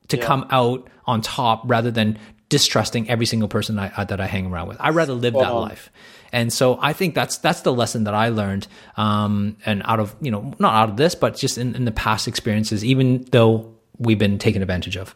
to 0.09 0.17
come 0.19 0.47
out 0.51 0.89
on 1.07 1.21
top 1.21 1.63
rather 1.65 1.91
than 1.91 2.19
distrusting 2.49 3.09
every 3.11 3.27
single 3.27 3.49
person 3.49 3.79
I, 3.79 3.91
I- 3.97 4.05
that 4.05 4.21
I 4.21 4.27
hang 4.27 4.47
around 4.47 4.69
with. 4.69 4.77
I'd 4.81 4.95
rather 4.95 5.15
live 5.15 5.35
that 5.35 5.53
life. 5.55 5.91
And 6.33 6.53
so 6.53 6.79
I 6.83 6.93
think 6.93 7.15
that's 7.15 7.39
that's 7.39 7.61
the 7.61 7.73
lesson 7.73 8.05
that 8.05 8.15
I 8.15 8.29
learned, 8.31 8.67
um, 8.97 9.57
and 9.65 9.83
out 9.85 10.01
of 10.01 10.17
you 10.21 10.33
know 10.33 10.53
not 10.59 10.75
out 10.75 10.89
of 10.91 10.97
this, 10.97 11.15
but 11.15 11.37
just 11.37 11.59
in, 11.59 11.77
in 11.77 11.85
the 11.85 11.93
past 11.93 12.27
experiences, 12.27 12.85
even 12.85 13.25
though 13.31 13.73
we've 13.99 14.19
been 14.19 14.39
taken 14.39 14.61
advantage 14.61 14.97
of. 14.97 15.15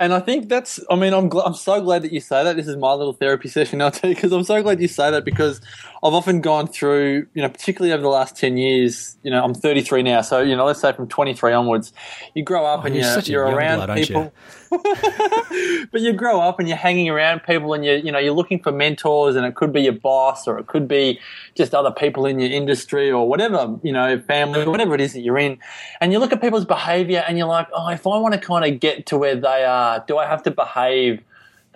And 0.00 0.14
I 0.14 0.20
think 0.20 0.48
that's. 0.48 0.80
I 0.90 0.94
mean, 0.96 1.12
I'm 1.12 1.28
gl- 1.28 1.42
I'm 1.44 1.52
so 1.54 1.80
glad 1.82 2.02
that 2.02 2.12
you 2.12 2.20
say 2.20 2.44
that. 2.44 2.56
This 2.56 2.66
is 2.68 2.76
my 2.76 2.92
little 2.94 3.12
therapy 3.12 3.48
session 3.48 3.78
now 3.80 3.90
too, 3.98 4.08
because 4.08 4.32
I'm 4.32 4.44
so 4.44 4.62
glad 4.62 4.80
you 4.80 4.88
say 4.88 5.10
that 5.10 5.24
because 5.24 5.60
I've 6.02 6.14
often 6.14 6.40
gone 6.40 6.68
through, 6.68 7.26
you 7.34 7.42
know, 7.42 7.48
particularly 7.48 7.92
over 7.92 8.02
the 8.02 8.08
last 8.08 8.36
ten 8.36 8.56
years. 8.56 9.16
You 9.22 9.30
know, 9.30 9.42
I'm 9.42 9.54
33 9.54 10.02
now, 10.02 10.20
so 10.20 10.40
you 10.40 10.56
know, 10.56 10.64
let's 10.64 10.80
say 10.80 10.92
from 10.92 11.08
23 11.08 11.52
onwards, 11.52 11.92
you 12.34 12.42
grow 12.42 12.66
up 12.66 12.84
and 12.84 12.94
you're 12.94 13.04
you're, 13.04 13.22
you're 13.22 13.44
around 13.44 13.86
blood, 13.86 13.96
people. 13.96 14.32
but 15.90 16.00
you 16.00 16.12
grow 16.12 16.40
up 16.40 16.58
and 16.58 16.68
you're 16.68 16.76
hanging 16.76 17.08
around 17.08 17.40
people, 17.40 17.72
and 17.74 17.84
you're, 17.84 17.96
you 17.96 18.12
know 18.12 18.18
you're 18.18 18.34
looking 18.34 18.62
for 18.62 18.70
mentors, 18.70 19.36
and 19.36 19.44
it 19.46 19.54
could 19.54 19.72
be 19.72 19.82
your 19.82 19.92
boss, 19.92 20.46
or 20.46 20.58
it 20.58 20.66
could 20.66 20.86
be 20.86 21.18
just 21.54 21.74
other 21.74 21.90
people 21.90 22.26
in 22.26 22.38
your 22.38 22.50
industry, 22.50 23.10
or 23.10 23.28
whatever 23.28 23.78
you 23.82 23.92
know, 23.92 24.20
family, 24.20 24.66
whatever 24.66 24.94
it 24.94 25.00
is 25.00 25.12
that 25.14 25.20
you're 25.20 25.38
in, 25.38 25.58
and 26.00 26.12
you 26.12 26.18
look 26.18 26.32
at 26.32 26.40
people's 26.40 26.64
behaviour, 26.64 27.24
and 27.26 27.38
you're 27.38 27.46
like, 27.46 27.68
oh, 27.74 27.88
if 27.88 28.06
I 28.06 28.18
want 28.18 28.34
to 28.34 28.40
kind 28.40 28.64
of 28.64 28.80
get 28.80 29.06
to 29.06 29.18
where 29.18 29.36
they 29.36 29.64
are, 29.64 30.04
do 30.06 30.18
I 30.18 30.26
have 30.26 30.42
to 30.44 30.50
behave? 30.50 31.22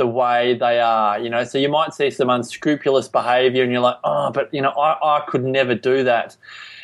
The 0.02 0.06
way 0.06 0.54
they 0.54 0.80
are. 0.80 1.18
You 1.18 1.30
know, 1.30 1.44
so 1.44 1.58
you 1.58 1.68
might 1.68 1.94
see 1.94 2.10
some 2.10 2.28
unscrupulous 2.28 3.08
behaviour, 3.08 3.62
and 3.62 3.72
you're 3.72 3.80
like, 3.80 3.98
oh, 4.02 4.30
but 4.32 4.52
you 4.52 4.60
know, 4.60 4.70
I, 4.70 5.18
I 5.18 5.20
could 5.26 5.44
never 5.44 5.74
do 5.74 6.02
that. 6.04 6.36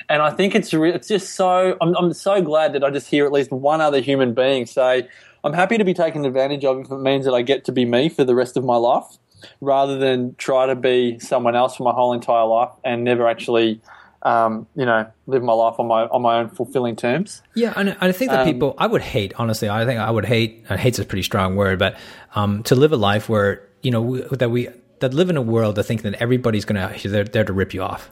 And 0.08 0.22
I 0.22 0.30
think 0.30 0.54
it's 0.54 0.72
re- 0.72 0.92
it's 0.92 1.08
just 1.08 1.34
so 1.34 1.76
I'm, 1.80 1.94
I'm 1.96 2.12
so 2.12 2.40
glad 2.40 2.72
that 2.74 2.84
I 2.84 2.90
just 2.90 3.08
hear 3.08 3.26
at 3.26 3.32
least 3.32 3.50
one 3.50 3.80
other 3.80 4.00
human 4.00 4.34
being 4.34 4.66
say, 4.66 5.08
I'm 5.44 5.52
happy 5.52 5.78
to 5.78 5.84
be 5.84 5.94
taken 5.94 6.24
advantage 6.24 6.64
of 6.64 6.78
if 6.80 6.90
it 6.90 6.98
means 6.98 7.24
that 7.24 7.34
I 7.34 7.42
get 7.42 7.64
to 7.66 7.72
be 7.72 7.84
me 7.84 8.08
for 8.08 8.24
the 8.24 8.34
rest 8.34 8.56
of 8.56 8.64
my 8.64 8.76
life, 8.76 9.18
rather 9.60 9.98
than 9.98 10.34
try 10.36 10.66
to 10.66 10.76
be 10.76 11.18
someone 11.18 11.56
else 11.56 11.76
for 11.76 11.82
my 11.82 11.92
whole 11.92 12.12
entire 12.12 12.46
life 12.46 12.72
and 12.84 13.04
never 13.04 13.28
actually 13.28 13.80
um, 14.22 14.66
you 14.74 14.84
know, 14.84 15.06
live 15.26 15.42
my 15.42 15.52
life 15.52 15.74
on 15.78 15.86
my 15.86 16.02
on 16.06 16.22
my 16.22 16.38
own 16.38 16.48
fulfilling 16.50 16.96
terms. 16.96 17.42
Yeah, 17.54 17.72
and 17.76 17.96
I 18.00 18.12
think 18.12 18.30
that 18.30 18.40
Um, 18.40 18.46
people, 18.52 18.74
I 18.78 18.86
would 18.86 19.02
hate, 19.02 19.32
honestly, 19.36 19.68
I 19.68 19.84
think 19.84 20.00
I 20.00 20.10
would 20.10 20.24
hate. 20.26 20.64
Uh, 20.68 20.76
hate's 20.76 20.98
a 20.98 21.04
pretty 21.04 21.22
strong 21.22 21.56
word, 21.56 21.78
but 21.78 21.96
um, 22.34 22.62
to 22.64 22.74
live 22.74 22.92
a 22.92 22.96
life 22.96 23.28
where 23.28 23.62
you 23.82 23.90
know 23.90 24.02
we, 24.02 24.20
that 24.32 24.50
we 24.50 24.68
that 25.00 25.14
live 25.14 25.30
in 25.30 25.36
a 25.36 25.42
world 25.42 25.76
that 25.76 25.84
think 25.84 26.02
that 26.02 26.14
everybody's 26.14 26.64
gonna 26.64 26.92
they're 27.04 27.24
there 27.24 27.44
to 27.44 27.52
rip 27.52 27.72
you 27.74 27.82
off. 27.82 28.10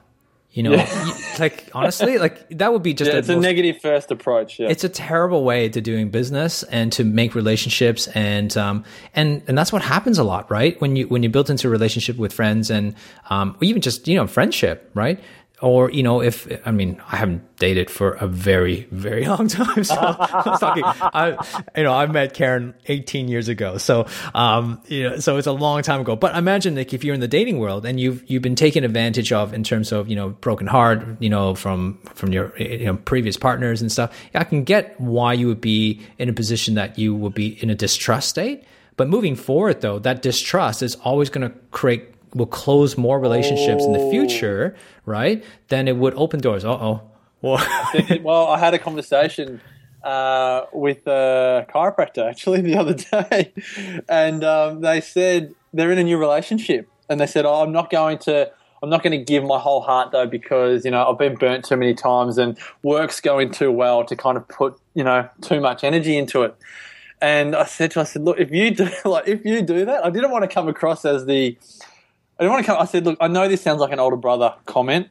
You 0.53 0.63
know, 0.63 0.73
you- 0.73 1.13
like 1.39 1.69
honestly, 1.75 2.17
like 2.25 2.49
that 2.51 2.73
would 2.73 2.83
be 2.83 2.95
just 2.95 3.11
Yeah, 3.11 3.17
a 3.17 3.19
it's 3.19 3.29
a 3.29 3.35
most- 3.35 3.43
negative 3.43 3.77
first 3.83 4.11
approach. 4.11 4.59
Yeah, 4.61 4.69
it's 4.71 4.85
a 4.85 4.89
terrible 4.89 5.43
way 5.45 5.69
to 5.69 5.81
doing 5.83 6.09
business 6.11 6.63
and 6.63 6.91
to 6.93 7.05
make 7.05 7.35
relationships 7.35 8.07
and 8.15 8.57
um 8.57 8.85
and 9.15 9.43
and 9.49 9.59
that's 9.59 9.71
what 9.73 9.83
happens 9.83 10.19
a 10.19 10.25
lot 10.25 10.51
right 10.51 10.81
when 10.81 10.97
you 10.97 11.09
when 11.09 11.23
you 11.25 11.29
build 11.29 11.51
into 11.51 11.67
a 11.69 11.71
relationship 11.71 12.17
with 12.17 12.33
friends 12.33 12.71
and 12.71 12.95
um 13.29 13.57
or 13.61 13.65
even 13.65 13.83
just 13.83 14.09
you 14.09 14.15
know 14.17 14.27
friendship 14.27 14.89
right 14.95 15.21
or 15.63 15.91
you 15.91 16.03
know 16.03 16.21
if 16.21 16.47
i 16.67 16.71
mean 16.71 17.01
i 17.11 17.17
haven't 17.17 17.43
dated 17.57 17.91
for 17.91 18.13
a 18.13 18.27
very 18.27 18.87
very 18.91 19.25
long 19.29 19.49
time 19.49 19.83
so 19.83 19.95
i 19.95 20.43
was 20.47 20.61
talking 20.61 20.83
i 20.85 21.37
you 21.77 21.83
know 21.83 21.95
i 21.95 22.07
met 22.07 22.35
karen 22.35 22.75
18 22.87 23.29
years 23.29 23.49
ago 23.49 23.79
so 23.79 24.07
um 24.35 24.81
you 24.89 25.09
know 25.09 25.19
so 25.19 25.37
it's 25.37 25.47
a 25.47 25.53
long 25.53 25.83
time 25.83 26.01
ago. 26.01 26.17
But 26.17 26.37
imagine 26.37 26.75
like 26.77 26.93
if 26.93 27.05
you're 27.05 27.15
in 27.15 27.21
the 27.21 27.29
dating 27.29 27.59
world 27.59 27.87
and 27.87 27.99
you've 27.99 28.29
you've 28.31 28.43
been 28.43 28.55
taken 28.55 28.85
advantage 28.85 29.33
of 29.33 29.53
in 29.55 29.65
terms 29.65 29.93
of 29.93 30.09
you 30.09 30.17
know 30.17 30.31
broken 30.31 30.67
heart 30.67 31.03
you 31.21 31.29
know 31.29 31.55
from 31.55 31.99
from 32.15 32.33
your 32.33 32.57
you 32.59 32.87
know 32.87 32.97
previous 32.97 33.37
partners 33.37 33.81
and 33.81 33.91
stuff 33.91 34.15
i 34.35 34.45
can 34.45 34.65
get 34.65 34.99
why 35.01 35.33
you 35.33 35.47
would 35.47 35.61
be 35.61 36.01
in 36.19 36.29
a 36.29 36.33
position 36.33 36.75
that 36.75 36.99
you 36.99 37.15
would 37.15 37.35
be 37.35 37.63
in 37.63 37.71
a 37.71 37.75
distrust 37.75 38.29
state. 38.29 38.65
But 38.97 39.09
moving 39.09 39.37
forward 39.37 39.81
though 39.81 39.99
that 40.01 40.23
distrust 40.23 40.83
is 40.83 40.95
always 40.97 41.31
going 41.31 41.49
to 41.49 41.57
create 41.71 42.16
will 42.37 42.47
close 42.47 42.97
more 42.97 43.19
relationships 43.19 43.85
in 43.85 43.93
the 43.93 44.11
future 44.11 44.77
right 45.05 45.43
than 45.69 45.89
it 45.89 45.97
would 45.97 46.15
open 46.15 46.41
doors 46.41 46.65
uh-oh 46.65 47.03
well, 47.43 47.65
well, 48.23 48.47
I 48.49 48.59
had 48.59 48.75
a 48.75 48.79
conversation 48.79 49.61
uh, 50.03 50.67
with 50.73 51.07
a 51.07 51.67
chiropractor 51.69 52.29
actually 52.29 52.61
the 52.63 52.77
other 52.77 52.95
day, 52.95 53.53
and 54.09 54.43
um, 54.45 54.81
they 54.81 55.01
said 55.01 55.55
they're 55.73 55.93
in 55.93 55.99
a 55.99 56.05
new 56.05 56.19
relationship, 56.19 56.89
and 57.09 57.21
they 57.21 57.27
said, 57.27 57.45
"Oh, 57.45 57.63
I'm 57.63 57.73
not 57.73 57.91
going 57.91 58.19
to." 58.21 58.51
I'm 58.83 58.91
not 58.91 59.03
going 59.03 59.19
to 59.19 59.25
give 59.25 59.43
my 59.43 59.59
whole 59.59 59.81
heart 59.81 60.13
though 60.13 60.27
because 60.27 60.85
you 60.85 60.91
know 60.91 61.09
I've 61.09 61.19
been 61.19 61.35
burnt 61.35 61.65
too 61.65 61.79
many 61.79 61.95
times 61.95 62.37
and 62.37 62.59
work's 62.83 63.23
going 63.23 63.51
too 63.51 63.73
well 63.73 64.05
to 64.05 64.15
kind 64.15 64.37
of 64.37 64.47
put 64.49 64.79
you 64.93 65.03
know 65.03 65.29
too 65.41 65.63
much 65.63 65.83
energy 65.83 66.17
into 66.17 66.43
it. 66.43 66.55
And 67.23 67.57
I 67.57 67.65
said 67.65 67.93
to 67.93 68.01
her, 68.01 68.03
I 68.03 68.05
said, 68.05 68.23
look, 68.23 68.39
if 68.39 68.51
you 68.51 68.71
do 68.73 68.89
like 69.07 69.27
if 69.27 69.47
you 69.47 69.63
do 69.63 69.87
that, 69.87 70.05
I 70.05 70.11
didn't 70.11 70.31
want 70.31 70.43
to 70.45 70.49
come 70.49 70.69
across 70.69 71.07
as 71.07 71.25
the 71.25 71.57
I 72.39 72.43
didn't 72.43 72.53
want 72.53 72.67
to 72.67 72.73
come. 72.73 72.81
I 72.81 72.85
said, 72.85 73.05
look, 73.07 73.17
I 73.21 73.29
know 73.29 73.49
this 73.49 73.63
sounds 73.63 73.81
like 73.81 73.93
an 73.93 73.99
older 73.99 74.17
brother 74.17 74.55
comment, 74.67 75.09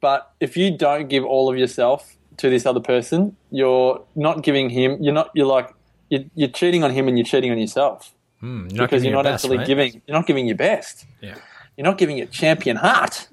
but 0.00 0.32
if 0.40 0.56
you 0.56 0.76
don't 0.76 1.08
give 1.08 1.24
all 1.24 1.50
of 1.50 1.58
yourself 1.58 2.16
to 2.38 2.48
this 2.48 2.64
other 2.66 2.80
person, 2.80 3.36
you're 3.50 4.02
not 4.14 4.42
giving 4.42 4.70
him. 4.70 4.96
You're 5.02 5.12
not. 5.14 5.30
You're 5.34 5.46
like 5.46 5.72
you're, 6.08 6.24
you're 6.34 6.48
cheating 6.48 6.82
on 6.84 6.90
him 6.90 7.08
and 7.08 7.18
you're 7.18 7.24
cheating 7.26 7.50
on 7.50 7.58
yourself 7.58 8.12
Hmm, 8.40 8.66
you're 8.70 8.86
because 8.86 9.04
you're 9.04 9.12
your 9.12 9.22
not 9.22 9.30
best, 9.30 9.44
actually 9.44 9.58
right? 9.58 9.66
giving. 9.66 10.02
You're 10.06 10.16
not 10.16 10.26
giving 10.26 10.46
your 10.46 10.56
best. 10.56 11.04
yeah 11.20 11.36
You're 11.76 11.84
not 11.84 11.96
giving 11.98 12.16
your 12.18 12.26
champion 12.26 12.76
heart. 12.76 13.28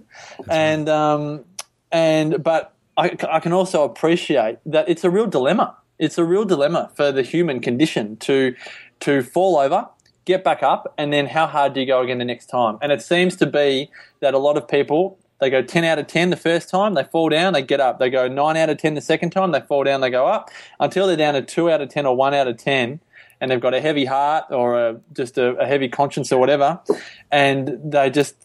and 0.50 0.88
um, 0.90 1.46
and 1.92 2.44
but 2.44 2.74
I, 2.98 3.16
I 3.30 3.40
can 3.40 3.54
also 3.54 3.84
appreciate 3.84 4.60
that 4.66 4.88
it's 4.90 5.04
a 5.04 5.10
real 5.10 5.26
dilemma. 5.28 5.76
It's 5.98 6.18
a 6.18 6.24
real 6.24 6.46
dilemma 6.46 6.92
for 6.96 7.12
the 7.12 7.24
human 7.24 7.60
condition 7.62 8.18
to 8.18 8.54
to 9.02 9.24
fall 9.24 9.58
over, 9.58 9.88
get 10.30 10.44
back 10.44 10.64
up, 10.64 10.94
and 10.98 11.12
then 11.12 11.26
how 11.26 11.46
hard 11.48 11.74
do 11.74 11.80
you 11.82 11.86
go 11.86 12.02
again 12.02 12.20
the 12.20 12.26
next 12.26 12.46
time? 12.46 12.78
And 12.82 12.92
it 12.92 13.02
seems 13.02 13.36
to 13.38 13.46
be 13.46 13.90
that 14.22 14.34
a 14.34 14.38
lot 14.38 14.56
of 14.58 14.68
people 14.68 15.18
they 15.40 15.50
go 15.50 15.62
ten 15.62 15.86
out 15.86 15.98
of 15.98 16.08
ten 16.08 16.30
the 16.30 16.38
first 16.38 16.70
time, 16.70 16.96
they 16.96 17.04
fall 17.06 17.30
down, 17.30 17.54
they 17.54 17.62
get 17.62 17.80
up. 17.80 17.98
They 17.98 18.10
go 18.10 18.28
nine 18.28 18.58
out 18.58 18.70
of 18.70 18.78
ten 18.78 18.94
the 18.94 19.02
second 19.02 19.30
time, 19.32 19.52
they 19.52 19.62
fall 19.62 19.84
down, 19.86 20.02
they 20.02 20.10
go 20.10 20.28
up, 20.28 20.50
until 20.80 21.08
they're 21.08 21.16
down 21.16 21.34
to 21.34 21.42
two 21.42 21.72
out 21.72 21.82
of 21.82 21.90
ten 21.90 22.06
or 22.06 22.16
one 22.16 22.34
out 22.34 22.48
of 22.48 22.58
ten. 22.58 23.00
And 23.42 23.50
they've 23.50 23.62
got 23.62 23.74
a 23.74 23.80
heavy 23.80 24.04
heart 24.04 24.46
or 24.50 24.78
a, 24.78 25.00
just 25.14 25.38
a, 25.38 25.56
a 25.56 25.66
heavy 25.66 25.88
conscience 25.88 26.30
or 26.34 26.40
whatever, 26.40 26.82
and 27.32 27.80
they 27.86 28.10
just 28.10 28.36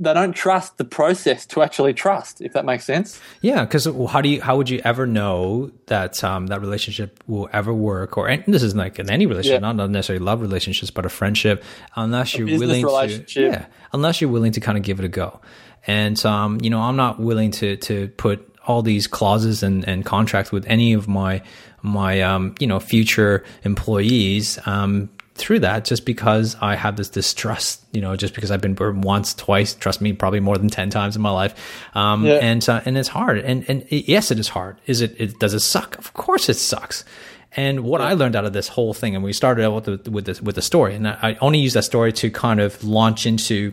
they 0.00 0.14
don't 0.14 0.32
trust 0.32 0.76
the 0.78 0.84
process 0.84 1.44
to 1.46 1.60
actually 1.62 1.92
trust, 1.92 2.40
if 2.40 2.52
that 2.52 2.64
makes 2.64 2.84
sense. 2.84 3.20
Yeah, 3.42 3.64
because 3.64 3.86
how 4.10 4.20
do 4.20 4.28
you 4.28 4.40
how 4.40 4.56
would 4.56 4.70
you 4.70 4.80
ever 4.84 5.06
know 5.06 5.70
that 5.86 6.22
um, 6.22 6.46
that 6.48 6.60
relationship 6.60 7.22
will 7.26 7.48
ever 7.52 7.74
work? 7.74 8.16
Or 8.16 8.28
and 8.28 8.44
this 8.46 8.62
is 8.62 8.76
like 8.76 8.98
in 8.98 9.10
any 9.10 9.26
relationship, 9.26 9.60
Yeah. 9.62 9.72
not 9.72 9.90
necessarily 9.90 10.24
love 10.24 10.40
relationships, 10.40 10.90
but 10.92 11.04
a 11.04 11.08
friendship, 11.08 11.64
unless 11.96 12.36
you're 12.36 12.46
business 12.46 12.60
willing 12.68 12.82
to 12.82 12.86
relationship. 12.86 13.52
yeah, 13.52 13.66
unless 13.92 14.20
you're 14.20 14.30
willing 14.30 14.52
to 14.52 14.60
kind 14.60 14.78
of 14.78 14.84
give 14.84 15.00
it 15.00 15.04
a 15.04 15.08
go. 15.08 15.40
And 15.86 16.24
um, 16.24 16.58
you 16.62 16.70
know, 16.70 16.80
I'm 16.80 16.96
not 16.96 17.18
willing 17.18 17.50
to 17.52 17.76
to 17.76 18.08
put 18.16 18.44
all 18.66 18.82
these 18.82 19.06
clauses 19.06 19.62
and, 19.62 19.88
and 19.88 20.04
contracts 20.04 20.52
with 20.52 20.66
any 20.66 20.92
of 20.92 21.08
my 21.08 21.42
my 21.82 22.20
um, 22.22 22.54
you 22.60 22.66
know 22.66 22.78
future 22.78 23.42
employees 23.64 24.58
um, 24.66 25.08
through 25.38 25.60
that 25.60 25.84
just 25.84 26.04
because 26.04 26.56
I 26.60 26.74
have 26.74 26.96
this 26.96 27.08
distrust, 27.08 27.84
you 27.92 28.00
know, 28.00 28.16
just 28.16 28.34
because 28.34 28.50
I've 28.50 28.60
been 28.60 28.74
burned 28.74 29.04
once, 29.04 29.32
twice, 29.34 29.74
trust 29.74 30.00
me, 30.00 30.12
probably 30.12 30.40
more 30.40 30.58
than 30.58 30.68
10 30.68 30.90
times 30.90 31.16
in 31.16 31.22
my 31.22 31.30
life. 31.30 31.54
Um, 31.94 32.24
Yeah. 32.26 32.34
and, 32.34 32.68
uh, 32.68 32.80
and 32.84 32.98
it's 32.98 33.08
hard. 33.08 33.38
And, 33.38 33.64
and 33.68 33.82
it, 33.88 34.08
yes, 34.08 34.30
it 34.30 34.38
is 34.38 34.48
hard. 34.48 34.78
Is 34.86 35.00
it, 35.00 35.14
it, 35.18 35.38
does 35.38 35.54
it 35.54 35.60
suck? 35.60 35.96
Of 35.98 36.12
course 36.14 36.48
it 36.48 36.54
sucks. 36.54 37.04
And 37.56 37.80
what 37.80 38.00
I 38.02 38.12
learned 38.12 38.36
out 38.36 38.44
of 38.44 38.52
this 38.52 38.68
whole 38.68 38.92
thing, 38.92 39.14
and 39.14 39.24
we 39.24 39.32
started 39.32 39.64
out 39.64 39.86
with 39.86 40.04
the, 40.04 40.10
with 40.10 40.24
the, 40.26 40.40
with 40.44 40.54
the 40.54 40.62
story, 40.62 40.94
and 40.94 41.08
I 41.08 41.18
I 41.22 41.36
only 41.40 41.58
use 41.58 41.72
that 41.72 41.84
story 41.84 42.12
to 42.12 42.30
kind 42.30 42.60
of 42.60 42.84
launch 42.84 43.24
into, 43.24 43.72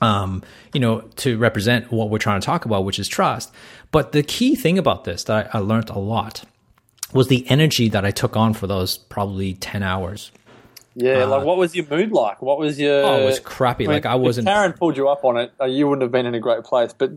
um, 0.00 0.42
you 0.72 0.78
know, 0.80 1.00
to 1.16 1.36
represent 1.38 1.90
what 1.90 2.08
we're 2.10 2.18
trying 2.18 2.40
to 2.40 2.44
talk 2.44 2.64
about, 2.64 2.84
which 2.84 2.98
is 3.00 3.08
trust. 3.08 3.52
But 3.90 4.12
the 4.12 4.22
key 4.22 4.54
thing 4.54 4.78
about 4.78 5.04
this 5.04 5.24
that 5.24 5.50
I, 5.54 5.58
I 5.58 5.60
learned 5.60 5.90
a 5.90 5.98
lot 5.98 6.44
was 7.12 7.28
the 7.28 7.48
energy 7.50 7.88
that 7.88 8.04
I 8.04 8.10
took 8.12 8.36
on 8.36 8.54
for 8.54 8.66
those 8.66 8.96
probably 8.98 9.54
10 9.54 9.82
hours. 9.82 10.30
Yeah, 10.96 11.24
like 11.24 11.44
what 11.44 11.56
was 11.56 11.74
your 11.74 11.86
mood 11.86 12.12
like? 12.12 12.40
What 12.42 12.58
was 12.58 12.78
your? 12.78 13.04
Oh, 13.04 13.22
it 13.22 13.24
was 13.24 13.40
crappy. 13.40 13.86
Like, 13.86 14.06
I 14.06 14.14
wasn't- 14.14 14.46
Karen 14.46 14.72
pulled 14.74 14.96
you 14.96 15.08
up 15.08 15.24
on 15.24 15.36
it. 15.36 15.52
uh, 15.60 15.64
You 15.64 15.88
wouldn't 15.88 16.02
have 16.02 16.12
been 16.12 16.26
in 16.26 16.34
a 16.34 16.40
great 16.40 16.62
place. 16.64 16.92
But 16.96 17.12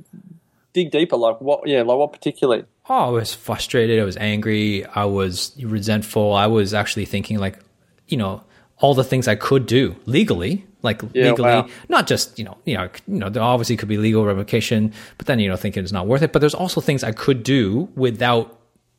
dig 0.74 0.92
deeper. 0.92 1.16
Like 1.18 1.40
what? 1.42 1.68
Yeah, 1.68 1.82
like 1.84 1.98
what 1.98 2.12
particularly? 2.14 2.66
Oh, 2.90 2.96
I 3.08 3.10
was 3.10 3.34
frustrated. 3.34 4.00
I 4.00 4.04
was 4.04 4.18
angry. 4.18 4.86
I 4.86 5.06
was 5.06 5.54
resentful. 5.62 6.34
I 6.34 6.48
was 6.48 6.74
actually 6.74 7.06
thinking, 7.06 7.38
like, 7.38 7.60
you 8.08 8.18
know, 8.18 8.42
all 8.80 8.94
the 8.94 9.04
things 9.04 9.28
I 9.28 9.36
could 9.36 9.66
do 9.66 9.96
legally, 10.06 10.66
like 10.84 11.02
Yeah, 11.14 11.32
legally, 11.32 11.50
wow. 11.50 11.68
not 11.90 12.08
just 12.08 12.38
you 12.40 12.46
know, 12.46 12.58
you 12.66 12.78
know, 12.78 12.90
you 13.08 13.18
know, 13.20 13.30
there 13.30 13.44
obviously 13.44 13.76
could 13.78 13.90
be 13.90 13.98
legal 13.98 14.24
revocation, 14.26 14.94
but 15.18 15.28
then 15.28 15.40
you 15.40 15.50
know, 15.50 15.56
thinking 15.56 15.84
it's 15.84 15.92
not 15.92 16.08
worth 16.08 16.22
it. 16.22 16.32
But 16.32 16.40
there's 16.40 16.54
also 16.56 16.80
things 16.82 17.04
I 17.04 17.12
could 17.12 17.44
do 17.44 17.90
without, 17.96 18.57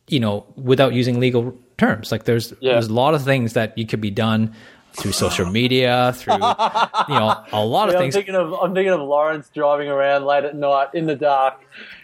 you 0.09 0.21
know, 0.21 0.45
without 0.57 0.93
using 0.93 1.21
legal 1.21 1.55
terms. 1.77 2.11
Like 2.13 2.25
there's 2.25 2.53
Yeah. 2.61 2.73
there's 2.75 2.89
a 2.89 2.93
lot 2.93 3.15
of 3.15 3.23
things 3.23 3.53
that 3.55 3.77
you 3.79 3.87
could 3.87 4.01
be 4.01 4.11
done 4.11 4.55
through 4.95 5.13
social 5.13 5.47
media, 5.47 6.13
through 6.17 6.35
you 6.35 6.41
know, 6.41 7.37
a 7.53 7.65
lot 7.65 7.89
of 7.89 7.93
Yeah, 7.95 7.99
I'm 7.99 8.03
things. 8.05 8.15
thinking 8.15 8.35
of 8.35 8.53
I'm 8.55 8.75
thinking 8.75 8.93
of 8.93 9.01
Lawrence 9.01 9.49
driving 9.55 9.89
around 9.89 10.25
late 10.25 10.45
at 10.45 10.57
night 10.57 10.89
in 10.95 11.07
the 11.07 11.15
dark. 11.15 11.55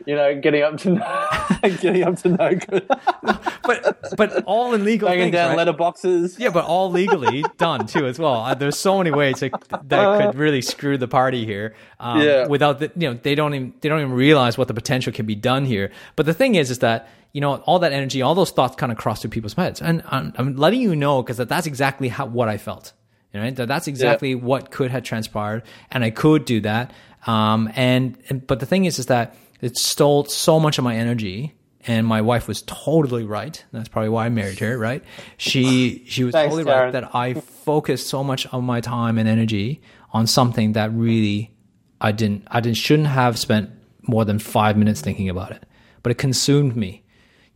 You 0.06 0.14
know, 0.14 0.38
getting 0.38 0.62
up 0.62 0.76
to 0.78 0.90
getting 1.80 2.02
up 2.02 2.16
to 2.22 2.28
no 2.28 2.54
good, 2.54 2.86
But 3.66 4.16
but 4.16 4.44
all 4.44 4.74
in 4.74 4.84
legal 4.84 5.08
banging 5.08 5.24
things, 5.24 5.32
down 5.32 5.48
right? 5.50 5.58
letter 5.58 5.72
boxes. 5.72 6.38
Yeah, 6.38 6.50
but 6.50 6.64
all 6.64 6.90
legally 6.90 7.44
done 7.56 7.86
too 7.86 8.06
as 8.06 8.18
well. 8.18 8.36
Uh, 8.36 8.54
there's 8.54 8.78
so 8.78 8.98
many 8.98 9.10
ways 9.10 9.40
that, 9.40 9.52
that 9.88 10.20
could 10.20 10.38
really 10.38 10.60
screw 10.60 10.98
the 10.98 11.08
party 11.08 11.46
here. 11.46 11.74
Um, 11.98 12.20
Yeah. 12.20 12.46
Without 12.46 12.80
the, 12.80 12.92
you 12.96 13.08
know, 13.08 13.18
they 13.22 13.34
don't 13.34 13.54
even 13.54 13.74
they 13.80 13.88
don't 13.88 14.00
even 14.00 14.12
realize 14.12 14.58
what 14.58 14.68
the 14.68 14.74
potential 14.74 15.12
can 15.12 15.26
be 15.26 15.34
done 15.34 15.64
here. 15.64 15.90
But 16.16 16.26
the 16.26 16.34
thing 16.34 16.54
is, 16.56 16.70
is 16.70 16.80
that 16.80 17.08
you 17.32 17.40
know 17.40 17.56
all 17.66 17.78
that 17.78 17.92
energy, 17.92 18.20
all 18.22 18.34
those 18.34 18.50
thoughts 18.50 18.76
kind 18.76 18.92
of 18.92 18.98
cross 18.98 19.22
through 19.22 19.30
people's 19.30 19.54
heads, 19.54 19.80
and 19.80 20.02
I'm, 20.06 20.32
I'm 20.36 20.56
letting 20.56 20.80
you 20.80 20.94
know 20.94 21.22
because 21.22 21.38
that, 21.38 21.48
that's 21.48 21.66
exactly 21.66 22.08
how 22.08 22.26
what 22.26 22.48
I 22.48 22.58
felt. 22.58 22.92
You 23.32 23.40
know, 23.40 23.50
that 23.50 23.66
that's 23.66 23.88
exactly 23.88 24.34
what 24.36 24.70
could 24.70 24.90
have 24.92 25.02
transpired, 25.02 25.62
and 25.90 26.04
I 26.04 26.10
could 26.10 26.44
do 26.44 26.60
that. 26.60 26.92
Um, 27.26 27.70
and, 27.74 28.16
and 28.28 28.46
but 28.46 28.60
the 28.60 28.66
thing 28.66 28.84
is, 28.84 28.98
is 28.98 29.06
that 29.06 29.34
it 29.64 29.78
stole 29.78 30.24
so 30.26 30.60
much 30.60 30.78
of 30.78 30.84
my 30.84 30.96
energy. 30.96 31.54
And 31.86 32.06
my 32.06 32.22
wife 32.22 32.48
was 32.48 32.62
totally 32.62 33.24
right. 33.24 33.62
That's 33.72 33.90
probably 33.90 34.08
why 34.08 34.24
I 34.24 34.28
married 34.30 34.58
her, 34.60 34.78
right? 34.78 35.04
She 35.36 36.02
she 36.06 36.24
was 36.24 36.32
Thanks, 36.32 36.54
totally 36.54 36.70
right 36.70 36.90
that 36.90 37.14
I 37.14 37.34
focused 37.34 38.06
so 38.06 38.24
much 38.24 38.46
of 38.46 38.62
my 38.62 38.80
time 38.80 39.18
and 39.18 39.28
energy 39.28 39.82
on 40.10 40.26
something 40.26 40.72
that 40.72 40.94
really 40.94 41.54
I 42.00 42.12
didn't 42.12 42.48
I 42.50 42.60
didn't 42.60 42.78
shouldn't 42.78 43.08
have 43.08 43.38
spent 43.38 43.68
more 44.00 44.24
than 44.24 44.38
five 44.38 44.78
minutes 44.78 45.02
thinking 45.02 45.28
about 45.28 45.50
it. 45.50 45.66
But 46.02 46.10
it 46.12 46.14
consumed 46.16 46.74
me 46.74 47.04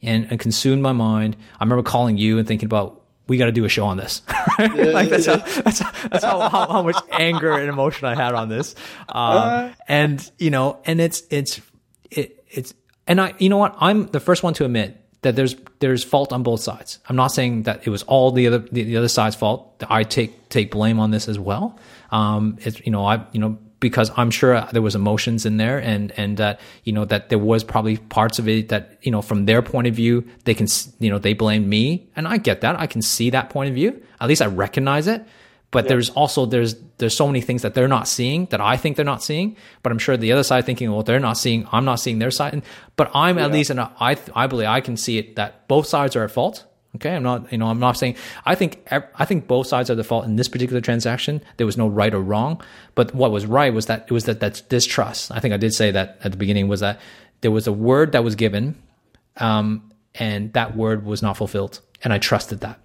and, 0.03 0.27
and 0.31 0.39
consumed 0.39 0.83
my 0.83 0.93
mind. 0.93 1.35
I 1.59 1.65
remember 1.65 1.83
calling 1.83 2.19
you 2.19 2.39
and 2.39 2.47
thinking 2.47 2.67
about 2.67 3.03
we 3.29 3.39
got 3.39 3.47
to 3.47 3.53
do 3.53 3.65
a 3.65 3.69
show 3.71 3.87
on 3.87 3.97
this. 3.97 4.23
like 4.59 5.09
that's, 5.09 5.27
How, 5.27 5.37
that's, 5.37 5.79
that's 5.81 6.25
how, 6.25 6.49
how, 6.49 6.67
how, 6.67 6.83
much 6.83 6.97
anger 7.13 7.53
and 7.53 7.69
emotion 7.69 8.09
I 8.09 8.15
had 8.15 8.35
on 8.35 8.49
this. 8.49 8.75
Uh, 9.09 9.71
and 9.87 10.31
you 10.39 10.51
know, 10.51 10.81
and 10.87 11.01
it's, 11.01 11.23
it's, 11.31 11.61
it, 12.11 12.45
it's, 12.49 12.75
and 13.07 13.21
I, 13.21 13.35
you 13.39 13.49
know 13.49 13.57
what? 13.57 13.77
I'm 13.79 14.07
the 14.07 14.21
first 14.21 14.43
one 14.43 14.55
to 14.55 14.65
admit 14.65 15.05
that 15.23 15.35
there's, 15.35 15.57
there's 15.81 16.05
fault 16.05 16.33
on 16.33 16.43
both 16.43 16.61
sides. 16.61 16.99
I'm 17.09 17.17
not 17.17 17.29
saying 17.29 17.65
that 17.65 17.87
it 17.87 17.91
was 17.91 18.03
all 18.05 18.31
the 18.31 18.47
other, 18.47 18.59
the, 18.59 18.85
the 18.85 18.97
other 18.97 19.09
side's 19.09 19.37
fault. 19.37 19.83
I 19.89 20.05
take, 20.05 20.49
take 20.49 20.71
blame 20.71 21.01
on 21.01 21.11
this 21.11 21.29
as 21.29 21.39
well. 21.39 21.79
Um, 22.11 22.59
it's, 22.61 22.81
you 22.87 22.93
know, 22.93 23.05
I, 23.05 23.27
you 23.33 23.41
know, 23.41 23.59
because 23.81 24.11
I'm 24.17 24.31
sure 24.31 24.67
there 24.73 24.83
was 24.83 24.95
emotions 24.95 25.47
in 25.47 25.57
there 25.57 25.79
and 25.79 26.13
and 26.17 26.37
that 26.39 26.61
you 26.85 26.93
know 26.93 27.05
that 27.05 27.29
there 27.29 27.39
was 27.39 27.63
probably 27.63 27.97
parts 27.97 28.39
of 28.39 28.49
it 28.49 28.71
that 28.71 28.99
you 29.03 29.11
know 29.11 29.23
from 29.23 29.47
their 29.47 29.63
point 29.63 29.87
of 29.87 29.95
view 29.95 30.27
they 30.45 30.55
can 30.55 30.67
you 30.99 31.11
know 31.11 31.19
they 31.19 31.33
blamed 31.33 31.69
me 31.69 32.09
and 32.17 32.27
I 32.27 32.39
get 32.39 32.63
that 32.63 32.79
I 32.79 32.87
can 32.87 33.03
see 33.03 33.31
that 33.31 33.51
point 33.51 33.69
of 33.69 33.75
view 33.75 34.03
at 34.21 34.29
least 34.29 34.43
I 34.43 34.47
recognize 34.47 35.07
it 35.07 35.25
but 35.71 35.89
there's 35.89 36.11
also 36.11 36.47
there's 36.47 36.77
there's 36.97 37.17
so 37.17 37.27
many 37.27 37.41
things 37.41 37.63
that 37.63 37.75
they're 37.75 37.89
not 37.89 38.09
seeing 38.09 38.47
that 38.47 38.61
I 38.61 38.77
think 38.77 38.97
they're 38.97 39.05
not 39.05 39.23
seeing 39.23 39.57
but 39.83 39.93
I'm 39.93 39.99
sure 39.99 40.17
the 40.17 40.33
other 40.33 40.43
side 40.43 40.65
thinking 40.65 40.91
well 40.91 41.03
they're 41.03 41.21
not 41.21 41.37
seeing 41.37 41.67
I'm 41.73 41.85
not 41.85 41.97
seeing 41.97 42.19
their 42.19 42.31
side 42.31 42.63
but 42.97 43.11
I'm 43.15 43.39
yeah. 43.39 43.45
at 43.45 43.53
least 43.53 43.71
in 43.71 43.79
I 43.79 44.47
believe 44.47 44.69
I 44.69 44.81
can 44.81 44.97
see 44.97 45.19
it 45.19 45.37
that 45.37 45.69
both 45.69 45.87
sides 45.87 46.17
are 46.17 46.25
at 46.25 46.31
fault 46.31 46.65
Okay, 46.97 47.15
I'm 47.15 47.23
not, 47.23 47.53
you 47.53 47.59
know, 47.59 47.67
I'm 47.67 47.79
not 47.79 47.99
saying. 47.99 48.17
I 48.47 48.55
think 48.55 48.83
I 48.91 49.25
think 49.27 49.47
both 49.47 49.67
sides 49.67 49.91
are 49.91 49.95
the 49.95 50.05
fault 50.05 50.25
in 50.25 50.37
this 50.37 50.49
particular 50.49 50.81
transaction. 50.81 51.43
There 51.59 51.67
was 51.67 51.77
no 51.77 51.87
right 51.87 52.13
or 52.15 52.21
wrong, 52.21 52.63
but 52.95 53.15
what 53.15 53.31
was 53.31 53.45
right 53.45 53.73
was 53.73 53.87
that 53.87 54.07
it 54.09 54.11
was 54.11 54.25
that 54.25 54.41
that 54.41 54.63
distrust. 54.71 55.31
I 55.31 55.39
think 55.39 55.53
I 55.53 55.59
did 55.59 55.75
say 55.75 55.91
that 55.91 56.19
at 56.25 56.31
the 56.33 56.39
beginning 56.39 56.67
was 56.67 56.81
that 56.81 56.99
there 57.43 57.51
was 57.51 57.67
a 57.67 57.73
word 57.73 58.13
that 58.13 58.25
was 58.25 58.37
given, 58.37 58.75
um, 59.37 59.93
and 60.15 60.53
that 60.55 60.77
word 60.77 61.05
was 61.05 61.21
not 61.21 61.37
fulfilled, 61.37 61.81
and 62.03 62.13
I 62.13 62.19
trusted 62.19 62.61
that, 62.61 62.81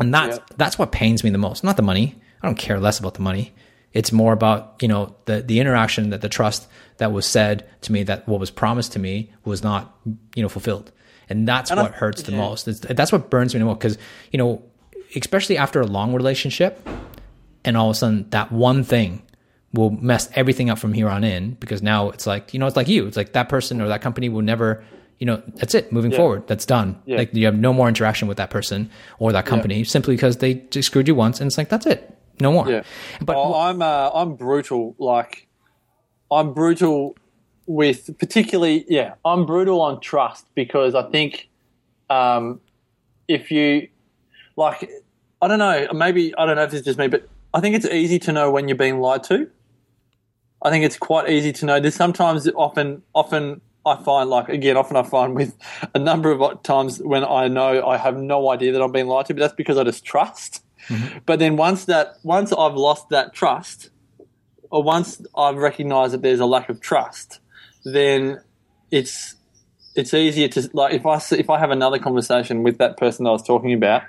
and 0.00 0.12
that's 0.12 0.38
yeah. 0.38 0.44
that's 0.56 0.78
what 0.78 0.92
pains 0.92 1.22
me 1.22 1.30
the 1.30 1.38
most. 1.38 1.62
Not 1.62 1.76
the 1.76 1.82
money. 1.82 2.16
I 2.42 2.46
don't 2.46 2.58
care 2.58 2.80
less 2.80 2.98
about 2.98 3.14
the 3.14 3.22
money. 3.22 3.52
It's 3.92 4.12
more 4.12 4.32
about 4.32 4.76
you 4.80 4.88
know 4.88 5.14
the 5.26 5.42
the 5.42 5.60
interaction 5.60 6.10
that 6.10 6.20
the 6.20 6.28
trust 6.28 6.68
that 6.98 7.12
was 7.12 7.26
said 7.26 7.68
to 7.82 7.92
me 7.92 8.02
that 8.04 8.26
what 8.26 8.40
was 8.40 8.50
promised 8.50 8.92
to 8.92 8.98
me 8.98 9.32
was 9.44 9.62
not 9.62 9.96
you 10.34 10.42
know 10.42 10.48
fulfilled 10.48 10.92
and 11.30 11.46
that's 11.46 11.70
and 11.70 11.80
what 11.80 11.94
I, 11.94 11.96
hurts 11.96 12.24
the 12.24 12.32
yeah. 12.32 12.38
most. 12.38 12.68
It's, 12.68 12.80
that's 12.80 13.12
what 13.12 13.30
burns 13.30 13.54
me 13.54 13.60
the 13.60 13.64
most 13.64 13.78
because 13.78 13.96
you 14.32 14.38
know, 14.38 14.62
especially 15.14 15.56
after 15.56 15.80
a 15.80 15.86
long 15.86 16.12
relationship, 16.12 16.86
and 17.64 17.76
all 17.76 17.88
of 17.88 17.96
a 17.96 17.98
sudden 17.98 18.28
that 18.30 18.52
one 18.52 18.84
thing 18.84 19.22
will 19.72 19.90
mess 19.90 20.28
everything 20.34 20.68
up 20.68 20.78
from 20.78 20.92
here 20.92 21.08
on 21.08 21.22
in 21.22 21.52
because 21.54 21.80
now 21.80 22.10
it's 22.10 22.26
like 22.26 22.52
you 22.52 22.58
know 22.58 22.66
it's 22.66 22.76
like 22.76 22.88
you 22.88 23.06
it's 23.06 23.16
like 23.16 23.32
that 23.32 23.48
person 23.48 23.80
or 23.80 23.86
that 23.88 24.02
company 24.02 24.28
will 24.28 24.42
never 24.42 24.84
you 25.20 25.26
know 25.26 25.40
that's 25.54 25.74
it 25.74 25.92
moving 25.92 26.10
yeah. 26.10 26.16
forward 26.16 26.46
that's 26.48 26.66
done 26.66 27.00
yeah. 27.06 27.16
like 27.16 27.32
you 27.32 27.46
have 27.46 27.56
no 27.56 27.72
more 27.72 27.86
interaction 27.86 28.26
with 28.26 28.36
that 28.36 28.50
person 28.50 28.90
or 29.20 29.30
that 29.30 29.46
company 29.46 29.78
yeah. 29.78 29.84
simply 29.84 30.16
because 30.16 30.38
they 30.38 30.54
just 30.70 30.86
screwed 30.88 31.06
you 31.06 31.14
once 31.14 31.40
and 31.40 31.46
it's 31.46 31.56
like 31.56 31.68
that's 31.68 31.86
it 31.86 32.16
no 32.40 32.50
more 32.50 32.68
yeah 32.68 32.82
but 33.20 33.36
well, 33.36 33.54
i'm 33.54 33.80
uh, 33.80 34.10
i'm 34.12 34.34
brutal 34.34 34.96
like 34.98 35.46
i'm 36.32 36.52
brutal 36.52 37.14
with 37.70 38.18
particularly, 38.18 38.84
yeah, 38.88 39.14
I'm 39.24 39.46
brutal 39.46 39.80
on 39.80 40.00
trust 40.00 40.46
because 40.56 40.96
I 40.96 41.08
think 41.10 41.48
um, 42.10 42.60
if 43.28 43.52
you 43.52 43.88
like, 44.56 44.90
I 45.40 45.46
don't 45.46 45.60
know, 45.60 45.86
maybe 45.92 46.34
I 46.36 46.46
don't 46.46 46.56
know 46.56 46.64
if 46.64 46.74
it's 46.74 46.84
just 46.84 46.98
me, 46.98 47.06
but 47.06 47.28
I 47.54 47.60
think 47.60 47.76
it's 47.76 47.86
easy 47.86 48.18
to 48.20 48.32
know 48.32 48.50
when 48.50 48.66
you're 48.66 48.76
being 48.76 49.00
lied 49.00 49.22
to. 49.24 49.48
I 50.62 50.70
think 50.70 50.84
it's 50.84 50.98
quite 50.98 51.30
easy 51.30 51.52
to 51.52 51.66
know. 51.66 51.78
There's 51.78 51.94
sometimes, 51.94 52.48
often, 52.56 53.02
often 53.14 53.60
I 53.84 53.96
find 53.96 54.28
like 54.28 54.48
again, 54.48 54.76
often 54.76 54.96
I 54.96 55.02
find 55.02 55.34
with 55.34 55.56
a 55.94 55.98
number 55.98 56.30
of 56.30 56.62
times 56.62 56.98
when 56.98 57.24
I 57.24 57.48
know 57.48 57.86
I 57.86 57.96
have 57.96 58.16
no 58.16 58.50
idea 58.50 58.72
that 58.72 58.82
I'm 58.82 58.92
being 58.92 59.06
lied 59.06 59.26
to, 59.26 59.34
but 59.34 59.40
that's 59.40 59.54
because 59.54 59.78
I 59.78 59.84
just 59.84 60.04
trust. 60.04 60.62
Mm-hmm. 60.88 61.18
But 61.26 61.38
then 61.38 61.56
once 61.56 61.86
that, 61.86 62.14
once 62.22 62.52
I've 62.52 62.74
lost 62.74 63.08
that 63.10 63.32
trust, 63.32 63.90
or 64.70 64.82
once 64.82 65.22
I've 65.36 65.56
recognised 65.56 66.12
that 66.12 66.22
there's 66.22 66.40
a 66.40 66.46
lack 66.46 66.68
of 66.68 66.80
trust, 66.80 67.40
then 67.84 68.40
it's 68.90 69.36
it's 69.96 70.14
easier 70.14 70.48
to 70.48 70.70
like 70.72 70.94
if 70.94 71.06
I 71.06 71.20
if 71.32 71.50
I 71.50 71.58
have 71.58 71.70
another 71.70 71.98
conversation 71.98 72.62
with 72.62 72.78
that 72.78 72.96
person 72.96 73.26
I 73.26 73.30
was 73.30 73.42
talking 73.42 73.72
about, 73.72 74.02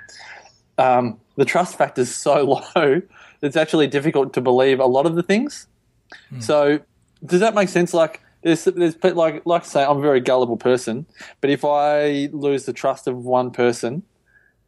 um, 0.78 1.18
the 1.36 1.44
trust 1.44 1.76
factor 1.76 2.02
is 2.02 2.14
so 2.14 2.62
low 2.76 3.02
it's 3.42 3.56
actually 3.56 3.88
difficult 3.88 4.32
to 4.34 4.40
believe 4.40 4.80
a 4.80 4.86
lot 4.86 5.04
of 5.04 5.16
the 5.16 5.22
things. 5.22 5.66
Mm. 6.32 6.42
So 6.42 6.80
does 7.24 7.40
that 7.40 7.54
make 7.54 7.68
sense? 7.68 7.92
Like 7.92 8.20
there's 8.42 8.64
there's 8.64 8.96
like 9.02 9.44
like 9.46 9.62
I 9.62 9.64
say 9.64 9.84
I'm 9.84 9.98
a 9.98 10.00
very 10.00 10.20
gullible 10.20 10.56
person, 10.56 11.06
but 11.40 11.50
if 11.50 11.64
I 11.64 12.28
lose 12.32 12.64
the 12.64 12.72
trust 12.72 13.06
of 13.06 13.16
one 13.16 13.50
person, 13.50 14.02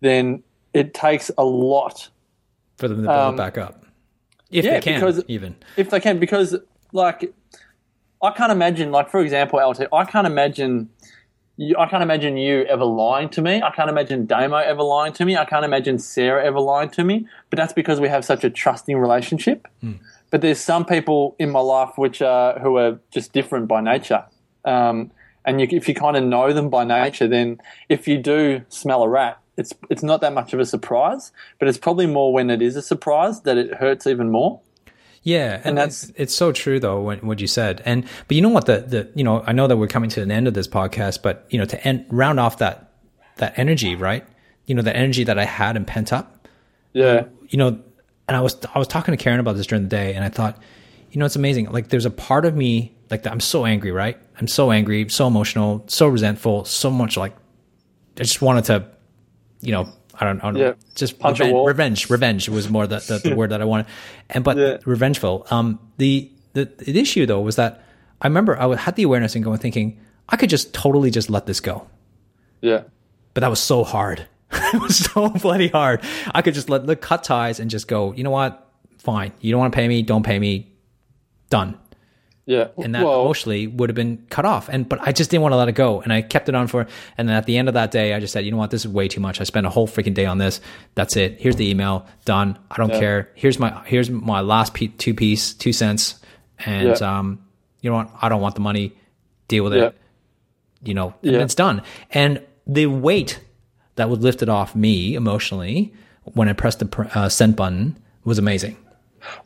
then 0.01 0.43
it 0.73 0.95
takes 0.95 1.31
a 1.37 1.45
lot 1.45 2.11
for 2.77 2.89
them 2.89 2.99
to 2.99 3.03
build 3.05 3.17
um, 3.17 3.35
it 3.35 3.39
back 3.39 3.59
up. 3.59 3.85
If 4.51 4.65
yeah, 4.65 4.75
they 4.75 4.81
can, 4.81 5.01
because, 5.01 5.25
even 5.29 5.57
if 5.77 5.91
they 5.91 6.01
can, 6.01 6.19
because 6.19 6.57
like 6.93 7.33
I 8.23 8.31
can't 8.31 8.53
imagine, 8.53 8.91
like 8.91 9.11
for 9.11 9.21
example, 9.21 9.59
LT, 9.59 9.87
I 9.93 10.05
can't 10.05 10.27
imagine. 10.27 10.91
You, 11.57 11.77
I 11.79 11.87
can't 11.87 12.03
imagine 12.03 12.37
you 12.37 12.65
ever 12.65 12.85
lying 12.85 13.29
to 13.31 13.43
me. 13.43 13.63
I 13.63 13.71
can't 13.71 13.89
imagine 13.89 14.27
Damo 14.27 14.57
ever 14.57 14.83
lying 14.83 15.13
to 15.15 15.25
me. 15.25 15.37
I 15.37 15.45
can't 15.45 15.65
imagine 15.65 16.01
Sarah 16.01 16.45
ever 16.45 16.59
lying 16.59 16.91
to 16.91 17.05
me. 17.05 17.29
But 17.49 17.59
that's 17.59 17.73
because 17.73 18.01
we 18.01 18.09
have 18.09 18.25
such 18.25 18.43
a 18.43 18.51
trusting 18.51 18.97
relationship. 18.99 19.69
Mm. 19.83 20.01
But 20.35 20.41
there's 20.41 20.59
some 20.59 20.85
people 20.85 21.37
in 21.39 21.53
my 21.53 21.61
life 21.61 21.91
which 21.95 22.21
are 22.21 22.59
who 22.59 22.77
are 22.77 22.99
just 23.13 23.33
different 23.33 23.69
by 23.69 23.81
nature. 23.81 24.25
Um, 24.65 25.13
and 25.45 25.61
you, 25.61 25.69
if 25.71 25.89
you 25.89 25.95
kind 25.95 26.17
of 26.17 26.25
know 26.25 26.53
them 26.53 26.71
by 26.71 26.83
nature, 26.83 27.29
then 27.29 27.61
if 27.89 28.09
you 28.09 28.19
do 28.19 28.63
smell 28.69 29.05
a 29.05 29.09
rat, 29.09 29.39
it's 29.57 29.73
it's 29.91 30.03
not 30.03 30.23
that 30.23 30.33
much 30.33 30.53
of 30.53 30.59
a 30.59 30.67
surprise. 30.67 31.31
But 31.61 31.69
it's 31.69 31.79
probably 31.79 32.09
more 32.09 32.33
when 32.33 32.51
it 32.51 32.63
is 32.63 32.75
a 32.75 32.83
surprise 32.83 33.43
that 33.43 33.57
it 33.57 33.75
hurts 33.75 34.09
even 34.09 34.29
more. 34.29 34.61
Yeah, 35.23 35.55
and, 35.59 35.67
and 35.67 35.79
that's 35.79 36.09
it's, 36.09 36.19
it's, 36.19 36.35
so 36.35 36.51
true 36.51 36.81
though 36.81 37.01
what, 37.01 37.23
what 37.23 37.41
you 37.41 37.47
said. 37.47 37.81
And 37.85 38.05
but 38.27 38.35
you 38.35 38.43
know 38.43 38.49
what 38.49 38.67
the 38.67 38.79
the 38.79 39.13
you 39.15 39.23
know 39.23 39.45
I 39.47 39.53
know 39.53 39.69
that 39.69 39.77
we're 39.77 39.87
coming 39.87 40.11
to 40.11 40.23
an 40.23 40.33
end 40.33 40.49
of 40.49 40.55
this 40.55 40.67
podcast, 40.67 41.23
but 41.23 41.47
you 41.51 41.61
know 41.61 41.65
to 41.65 41.87
end 41.87 42.07
round 42.09 42.41
off 42.41 42.59
that 42.59 42.91
that 43.37 43.57
energy, 43.57 43.95
right? 43.95 44.27
You 44.67 44.75
know 44.75 44.83
the 44.83 44.97
energy 44.97 45.23
that 45.23 45.39
I 45.39 45.45
had 45.45 45.77
and 45.77 45.87
pent 45.87 46.13
up. 46.13 46.49
Yeah. 46.93 47.27
You 47.51 47.59
know, 47.59 47.79
and 48.29 48.37
I 48.37 48.41
was 48.41 48.57
I 48.75 48.79
was 48.79 48.89
talking 48.89 49.17
to 49.17 49.23
Karen 49.23 49.41
about 49.41 49.57
this 49.57 49.67
during 49.67 49.85
the 49.85 49.89
day, 49.89 50.15
and 50.15 50.25
I 50.25 50.29
thought, 50.29 50.61
you 51.11 51.19
know, 51.19 51.27
it's 51.27 51.37
amazing. 51.37 51.71
Like 51.71 51.89
there's 51.89 52.07
a 52.07 52.11
part 52.11 52.45
of 52.45 52.57
me 52.57 52.95
like 53.11 53.23
that. 53.25 53.33
I'm 53.33 53.41
so 53.41 53.65
angry, 53.65 53.93
right? 53.93 54.19
I'm 54.39 54.49
so 54.49 54.71
angry, 54.71 55.09
so 55.09 55.27
emotional, 55.27 55.85
so 55.87 56.09
resentful, 56.09 56.65
so 56.65 56.91
much 56.91 57.17
like 57.17 57.35
I 58.19 58.23
just 58.23 58.41
wanted 58.41 58.65
to, 58.65 58.87
you 59.61 59.73
know, 59.73 59.89
I 60.15 60.25
don't, 60.25 60.41
I 60.41 60.47
don't 60.47 60.57
yeah. 60.57 60.69
know. 60.69 60.77
Just 60.95 61.17
revenge, 61.23 61.67
revenge, 61.67 62.11
revenge 62.11 62.49
was 62.49 62.69
more 62.69 62.87
the, 62.87 62.99
the, 62.99 63.31
the 63.31 63.37
word 63.37 63.51
that 63.51 63.61
I 63.61 63.65
wanted. 63.65 63.87
And, 64.31 64.45
but 64.45 64.57
yeah. 64.57 64.79
revengeful. 64.85 65.47
Um, 65.51 65.81
the, 65.99 66.31
the, 66.53 66.67
the 66.79 66.99
issue 66.99 67.27
though 67.27 67.41
was 67.41 67.57
that 67.57 67.85
I 68.21 68.29
remember 68.29 68.61
I 68.61 68.77
had 68.77 68.97
the 68.97 69.03
awareness 69.03 69.35
and 69.35 69.45
going 69.45 69.59
thinking, 69.59 70.01
I 70.29 70.37
could 70.37 70.51
just 70.51 70.73
totally 70.73 71.11
just 71.11 71.29
let 71.29 71.47
this 71.47 71.61
go. 71.61 71.89
Yeah. 72.61 72.85
But 73.35 73.41
that 73.41 73.51
was 73.51 73.61
so 73.61 73.83
hard. 73.83 74.27
It 74.75 74.81
was 74.83 74.97
so 74.97 75.29
bloody 75.31 75.69
hard. 75.69 76.03
I 76.35 76.43
could 76.43 76.55
just 76.55 76.69
let 76.69 76.87
the 76.87 76.97
cut 76.97 77.25
ties 77.25 77.61
and 77.61 77.71
just 77.71 77.89
go, 77.89 78.13
you 78.13 78.25
know 78.25 78.31
what? 78.31 78.73
Fine. 78.99 79.33
You 79.41 79.53
don't 79.53 79.61
want 79.61 79.73
to 79.73 79.77
pay 79.77 79.89
me. 79.89 80.03
Don't 80.03 80.25
pay 80.25 80.39
me. 80.39 80.73
Done. 81.51 81.79
Yeah. 82.47 82.69
And 82.77 82.95
that 82.95 83.05
well, 83.05 83.23
emotionally 83.23 83.67
would 83.67 83.89
have 83.89 83.95
been 83.95 84.27
cut 84.29 84.45
off. 84.45 84.69
And 84.69 84.87
but 84.87 85.01
I 85.01 85.13
just 85.13 85.31
didn't 85.31 85.43
want 85.43 85.53
to 85.53 85.57
let 85.57 85.69
it 85.69 85.73
go. 85.73 86.03
And 86.03 86.13
I 86.13 86.21
kept 86.21 86.49
it 86.49 86.55
on 86.55 86.67
for 86.67 86.87
and 87.17 87.29
then 87.29 87.37
at 87.37 87.47
the 87.47 87.57
end 87.57 87.69
of 87.69 87.75
that 87.75 87.91
day 87.91 88.13
I 88.13 88.21
just 88.21 88.33
said, 88.33 88.45
you 88.45 88.51
know 88.51 88.59
what, 88.59 88.71
this 88.71 88.85
is 88.85 88.89
way 88.89 89.09
too 89.09 89.21
much. 89.21 89.41
I 89.41 89.45
spent 89.45 89.67
a 89.67 89.71
whole 89.71 89.89
freaking 89.89 90.13
day 90.13 90.27
on 90.27 90.39
this. 90.39 90.61
That's 90.95 91.17
it. 91.17 91.41
Here's 91.41 91.57
the 91.57 91.71
email. 91.71 92.07
Done. 92.27 92.59
I 92.71 92.77
don't 92.77 92.91
yeah. 92.91 93.01
care. 93.01 93.31
Here's 93.35 93.59
my 93.59 93.83
here's 93.87 94.11
my 94.11 94.43
last 94.43 94.77
two 94.99 95.15
piece, 95.15 95.55
two 95.55 95.73
cents. 95.73 96.21
And 96.59 96.99
yeah. 97.01 97.19
um, 97.19 97.45
you 97.81 97.91
know 97.91 97.97
what? 97.97 98.11
I 98.21 98.29
don't 98.29 98.43
want 98.43 98.55
the 98.55 98.61
money. 98.61 98.95
Deal 99.49 99.65
with 99.65 99.75
it. 99.75 99.97
You 100.83 100.95
know, 100.95 101.15
and 101.23 101.37
it's 101.37 101.55
done. 101.55 101.83
And 102.11 102.43
the 102.67 102.87
weight 102.87 103.41
that 103.97 104.11
would 104.11 104.23
lift 104.23 104.43
it 104.43 104.49
off 104.49 104.75
me 104.75 105.15
emotionally 105.15 105.93
when 106.25 106.49
I 106.49 106.53
pressed 106.53 106.79
the 106.79 107.11
uh, 107.15 107.29
send 107.29 107.57
button 107.57 107.97
was 108.25 108.39
amazing. 108.39 108.77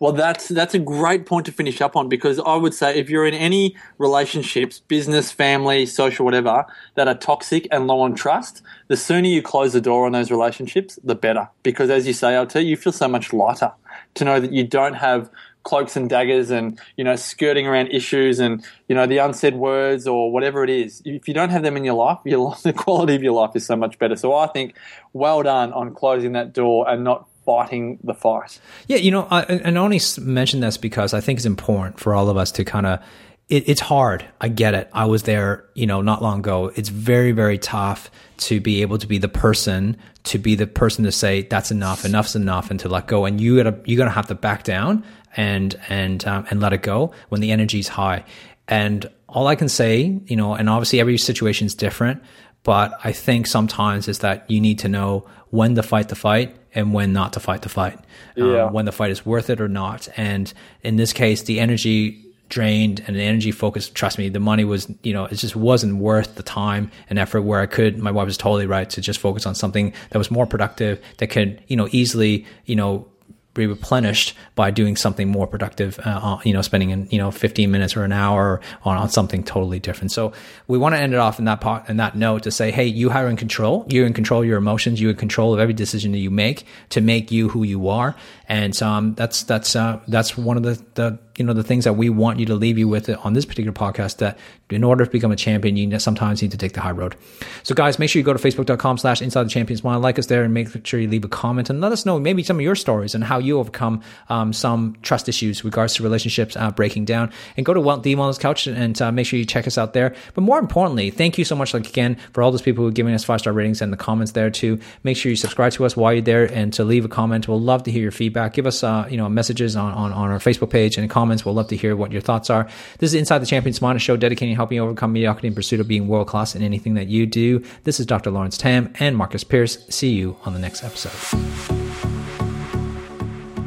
Well, 0.00 0.12
that's 0.12 0.48
that's 0.48 0.74
a 0.74 0.78
great 0.78 1.26
point 1.26 1.46
to 1.46 1.52
finish 1.52 1.80
up 1.80 1.96
on 1.96 2.08
because 2.08 2.38
I 2.40 2.56
would 2.56 2.74
say 2.74 2.98
if 2.98 3.08
you're 3.08 3.26
in 3.26 3.34
any 3.34 3.76
relationships, 3.98 4.80
business, 4.80 5.30
family, 5.30 5.86
social, 5.86 6.24
whatever, 6.24 6.66
that 6.94 7.08
are 7.08 7.14
toxic 7.14 7.68
and 7.70 7.86
low 7.86 8.00
on 8.00 8.14
trust, 8.14 8.62
the 8.88 8.96
sooner 8.96 9.28
you 9.28 9.42
close 9.42 9.72
the 9.72 9.80
door 9.80 10.06
on 10.06 10.12
those 10.12 10.30
relationships, 10.30 10.98
the 11.04 11.14
better. 11.14 11.48
Because 11.62 11.90
as 11.90 12.06
you 12.06 12.12
say, 12.12 12.38
LT, 12.38 12.56
you 12.56 12.76
feel 12.76 12.92
so 12.92 13.08
much 13.08 13.32
lighter 13.32 13.72
to 14.14 14.24
know 14.24 14.40
that 14.40 14.52
you 14.52 14.64
don't 14.64 14.94
have 14.94 15.30
cloaks 15.68 15.96
and 15.96 16.08
daggers 16.08 16.50
and 16.50 16.80
you 16.96 17.04
know 17.04 17.14
skirting 17.14 17.66
around 17.66 17.88
issues 17.88 18.38
and 18.38 18.64
you 18.88 18.94
know 18.94 19.06
the 19.06 19.18
unsaid 19.18 19.54
words 19.54 20.06
or 20.06 20.32
whatever 20.32 20.64
it 20.64 20.70
is 20.70 21.02
if 21.04 21.28
you 21.28 21.34
don't 21.34 21.50
have 21.50 21.62
them 21.62 21.76
in 21.76 21.84
your 21.84 21.94
life 21.94 22.18
your, 22.24 22.56
the 22.62 22.72
quality 22.72 23.14
of 23.14 23.22
your 23.22 23.34
life 23.34 23.54
is 23.54 23.66
so 23.66 23.76
much 23.76 23.98
better 23.98 24.16
so 24.16 24.34
i 24.34 24.46
think 24.46 24.74
well 25.12 25.42
done 25.42 25.70
on 25.74 25.94
closing 25.94 26.32
that 26.32 26.54
door 26.54 26.88
and 26.88 27.04
not 27.04 27.28
fighting 27.44 27.98
the 28.04 28.12
fight. 28.12 28.60
Yeah, 28.88 28.98
you 28.98 29.10
know, 29.10 29.26
I, 29.30 29.40
and 29.40 29.78
I 29.78 29.80
only 29.80 30.00
mention 30.20 30.60
this 30.60 30.76
because 30.76 31.14
I 31.14 31.22
think 31.22 31.38
it's 31.38 31.46
important 31.46 31.98
for 31.98 32.14
all 32.14 32.28
of 32.28 32.36
us 32.36 32.52
to 32.52 32.64
kind 32.64 32.84
of 32.84 33.00
it, 33.48 33.66
it's 33.66 33.80
hard. 33.80 34.24
I 34.40 34.48
get 34.48 34.74
it. 34.74 34.90
I 34.92 35.06
was 35.06 35.22
there, 35.22 35.64
you 35.74 35.86
know, 35.86 36.02
not 36.02 36.20
long 36.20 36.40
ago. 36.40 36.70
It's 36.76 36.90
very, 36.90 37.32
very 37.32 37.56
tough 37.56 38.10
to 38.38 38.60
be 38.60 38.82
able 38.82 38.98
to 38.98 39.06
be 39.06 39.16
the 39.16 39.28
person, 39.28 39.96
to 40.24 40.38
be 40.38 40.54
the 40.54 40.66
person 40.66 41.04
to 41.04 41.12
say 41.12 41.42
that's 41.42 41.70
enough, 41.70 42.04
enough's 42.04 42.36
enough, 42.36 42.70
and 42.70 42.78
to 42.80 42.88
let 42.88 43.06
go. 43.06 43.24
And 43.24 43.40
you 43.40 43.56
gotta, 43.56 43.78
you're 43.86 43.96
gonna 43.96 44.10
have 44.10 44.26
to 44.26 44.34
back 44.34 44.64
down 44.64 45.04
and 45.38 45.80
and 45.88 46.26
um, 46.26 46.44
and 46.50 46.60
let 46.60 46.74
it 46.74 46.82
go 46.82 47.12
when 47.30 47.40
the 47.40 47.52
energy's 47.52 47.88
high. 47.88 48.24
And 48.66 49.08
all 49.28 49.46
I 49.46 49.54
can 49.54 49.68
say, 49.70 50.20
you 50.26 50.36
know, 50.36 50.54
and 50.54 50.68
obviously 50.68 51.00
every 51.00 51.16
situation 51.16 51.66
is 51.66 51.74
different, 51.74 52.22
but 52.64 52.98
I 53.04 53.12
think 53.12 53.46
sometimes 53.46 54.08
is 54.08 54.18
that 54.18 54.50
you 54.50 54.60
need 54.60 54.80
to 54.80 54.88
know 54.88 55.26
when 55.50 55.74
to 55.76 55.82
fight 55.82 56.08
the 56.08 56.16
fight 56.16 56.56
and 56.74 56.92
when 56.92 57.12
not 57.12 57.32
to 57.34 57.40
fight 57.40 57.62
the 57.62 57.68
fight, 57.68 57.98
yeah. 58.36 58.64
um, 58.64 58.72
when 58.72 58.84
the 58.84 58.92
fight 58.92 59.10
is 59.10 59.24
worth 59.24 59.48
it 59.48 59.60
or 59.60 59.68
not. 59.68 60.08
And 60.16 60.52
in 60.82 60.96
this 60.96 61.12
case, 61.12 61.44
the 61.44 61.60
energy 61.60 62.24
drained 62.48 63.02
and 63.06 63.16
the 63.16 63.22
energy 63.22 63.52
focused. 63.52 63.94
Trust 63.94 64.18
me, 64.18 64.28
the 64.28 64.40
money 64.40 64.64
was, 64.64 64.90
you 65.02 65.12
know, 65.12 65.26
it 65.26 65.36
just 65.36 65.54
wasn't 65.54 65.96
worth 65.96 66.34
the 66.34 66.42
time 66.42 66.90
and 67.08 67.18
effort 67.18 67.42
where 67.42 67.60
I 67.60 67.66
could, 67.66 67.98
my 67.98 68.10
wife 68.10 68.26
was 68.26 68.36
totally 68.36 68.66
right 68.66 68.88
to 68.90 69.00
just 69.00 69.20
focus 69.20 69.46
on 69.46 69.54
something 69.54 69.92
that 70.10 70.18
was 70.18 70.30
more 70.30 70.46
productive 70.46 71.00
that 71.18 71.28
could, 71.28 71.62
you 71.68 71.76
know, 71.76 71.88
easily, 71.92 72.44
you 72.64 72.76
know, 72.76 73.06
be 73.54 73.66
replenished 73.66 74.34
by 74.54 74.70
doing 74.70 74.96
something 74.96 75.28
more 75.28 75.46
productive, 75.46 75.98
uh, 76.04 76.38
you 76.44 76.52
know, 76.52 76.62
spending 76.62 76.90
in, 76.90 77.08
you 77.10 77.18
know, 77.18 77.30
15 77.30 77.70
minutes 77.70 77.96
or 77.96 78.04
an 78.04 78.12
hour 78.12 78.60
on, 78.84 78.96
on 78.96 79.08
something 79.08 79.42
totally 79.42 79.80
different. 79.80 80.12
So 80.12 80.32
we 80.66 80.78
want 80.78 80.94
to 80.94 81.00
end 81.00 81.12
it 81.12 81.18
off 81.18 81.38
in 81.38 81.44
that 81.46 81.60
part, 81.60 81.88
in 81.88 81.96
that 81.96 82.16
note 82.16 82.44
to 82.44 82.50
say, 82.50 82.70
Hey, 82.70 82.86
you 82.86 83.10
are 83.10 83.28
in 83.28 83.36
control. 83.36 83.84
You're 83.88 84.06
in 84.06 84.12
control 84.12 84.42
of 84.42 84.46
your 84.46 84.58
emotions. 84.58 85.00
You're 85.00 85.10
in 85.10 85.16
control 85.16 85.52
of 85.52 85.60
every 85.60 85.74
decision 85.74 86.12
that 86.12 86.18
you 86.18 86.30
make 86.30 86.64
to 86.90 87.00
make 87.00 87.32
you 87.32 87.48
who 87.48 87.64
you 87.64 87.88
are. 87.88 88.14
And, 88.48 88.80
um, 88.82 89.14
that's, 89.14 89.42
that's, 89.42 89.74
uh, 89.74 90.00
that's 90.06 90.36
one 90.36 90.56
of 90.56 90.62
the, 90.62 90.82
the, 90.94 91.18
you 91.38 91.44
know 91.44 91.52
the 91.52 91.62
things 91.62 91.84
that 91.84 91.94
we 91.94 92.10
want 92.10 92.38
you 92.38 92.46
to 92.46 92.54
leave 92.54 92.78
you 92.78 92.88
with 92.88 93.08
on 93.24 93.32
this 93.32 93.44
particular 93.44 93.72
podcast 93.72 94.18
that 94.18 94.38
in 94.70 94.82
order 94.82 95.04
to 95.04 95.10
become 95.10 95.30
a 95.30 95.36
champion 95.36 95.76
you 95.76 95.98
sometimes 95.98 96.42
need 96.42 96.50
to 96.50 96.56
take 96.56 96.72
the 96.72 96.80
high 96.80 96.90
road 96.90 97.14
so 97.62 97.74
guys 97.74 97.98
make 97.98 98.10
sure 98.10 98.18
you 98.18 98.24
go 98.24 98.32
to 98.32 98.38
facebook.com 98.38 98.98
slash 98.98 99.22
inside 99.22 99.44
the 99.44 99.50
champions 99.50 99.84
mind 99.84 100.02
like 100.02 100.18
us 100.18 100.26
there 100.26 100.42
and 100.42 100.52
make 100.52 100.86
sure 100.86 100.98
you 101.00 101.08
leave 101.08 101.24
a 101.24 101.28
comment 101.28 101.70
and 101.70 101.80
let 101.80 101.92
us 101.92 102.04
know 102.04 102.18
maybe 102.18 102.42
some 102.42 102.56
of 102.56 102.62
your 102.62 102.74
stories 102.74 103.14
and 103.14 103.24
how 103.24 103.37
you 103.38 103.58
overcome 103.58 104.02
um, 104.28 104.52
some 104.52 104.96
trust 105.02 105.28
issues 105.28 105.64
regards 105.64 105.94
to 105.94 106.02
relationships 106.02 106.56
uh, 106.56 106.70
breaking 106.72 107.04
down 107.04 107.32
and 107.56 107.64
go 107.64 107.72
to 107.72 107.80
well, 107.80 107.98
the 107.98 108.14
wellness 108.16 108.40
couch 108.40 108.66
and 108.66 109.00
uh, 109.00 109.12
make 109.12 109.26
sure 109.26 109.38
you 109.38 109.44
check 109.44 109.66
us 109.66 109.78
out 109.78 109.92
there 109.92 110.14
but 110.34 110.40
more 110.42 110.58
importantly 110.58 111.10
thank 111.10 111.38
you 111.38 111.44
so 111.44 111.54
much 111.54 111.72
like 111.72 111.88
again 111.88 112.16
for 112.32 112.42
all 112.42 112.50
those 112.50 112.62
people 112.62 112.82
who 112.82 112.88
are 112.88 112.92
giving 112.92 113.14
us 113.14 113.24
five 113.24 113.40
star 113.40 113.52
ratings 113.52 113.80
and 113.80 113.92
the 113.92 113.96
comments 113.96 114.32
there 114.32 114.50
too 114.50 114.78
make 115.04 115.16
sure 115.16 115.30
you 115.30 115.36
subscribe 115.36 115.72
to 115.72 115.84
us 115.84 115.96
while 115.96 116.12
you're 116.12 116.22
there 116.22 116.52
and 116.52 116.72
to 116.72 116.82
leave 116.82 117.04
a 117.04 117.08
comment 117.08 117.46
we'll 117.46 117.60
love 117.60 117.82
to 117.84 117.90
hear 117.90 118.02
your 118.02 118.10
feedback 118.10 118.54
give 118.54 118.66
us 118.66 118.82
uh, 118.82 119.06
you 119.10 119.16
know 119.16 119.28
messages 119.28 119.76
on, 119.76 119.92
on, 119.94 120.12
on 120.12 120.30
our 120.30 120.38
facebook 120.38 120.70
page 120.70 120.98
and 120.98 121.08
comment 121.08 121.28
comments. 121.28 121.44
We'll 121.44 121.54
love 121.54 121.68
to 121.68 121.76
hear 121.76 121.94
what 121.94 122.10
your 122.10 122.22
thoughts 122.22 122.48
are. 122.48 122.68
This 122.98 123.10
is 123.10 123.14
Inside 123.14 123.40
the 123.40 123.46
Champions 123.46 123.82
Mind, 123.82 124.00
show 124.00 124.16
dedicating 124.16 124.54
helping 124.54 124.76
you 124.76 124.82
overcome 124.82 125.12
mediocrity 125.12 125.48
in 125.48 125.54
pursuit 125.54 125.80
of 125.80 125.86
being 125.86 126.08
world 126.08 126.26
class 126.26 126.54
in 126.54 126.62
anything 126.62 126.94
that 126.94 127.08
you 127.08 127.26
do. 127.26 127.62
This 127.84 128.00
is 128.00 128.06
Dr. 128.06 128.30
Lawrence 128.30 128.56
Tam 128.56 128.92
and 128.98 129.16
Marcus 129.16 129.44
Pierce. 129.44 129.84
See 129.88 130.12
you 130.12 130.36
on 130.44 130.54
the 130.54 130.58
next 130.58 130.82
episode. 130.84 131.77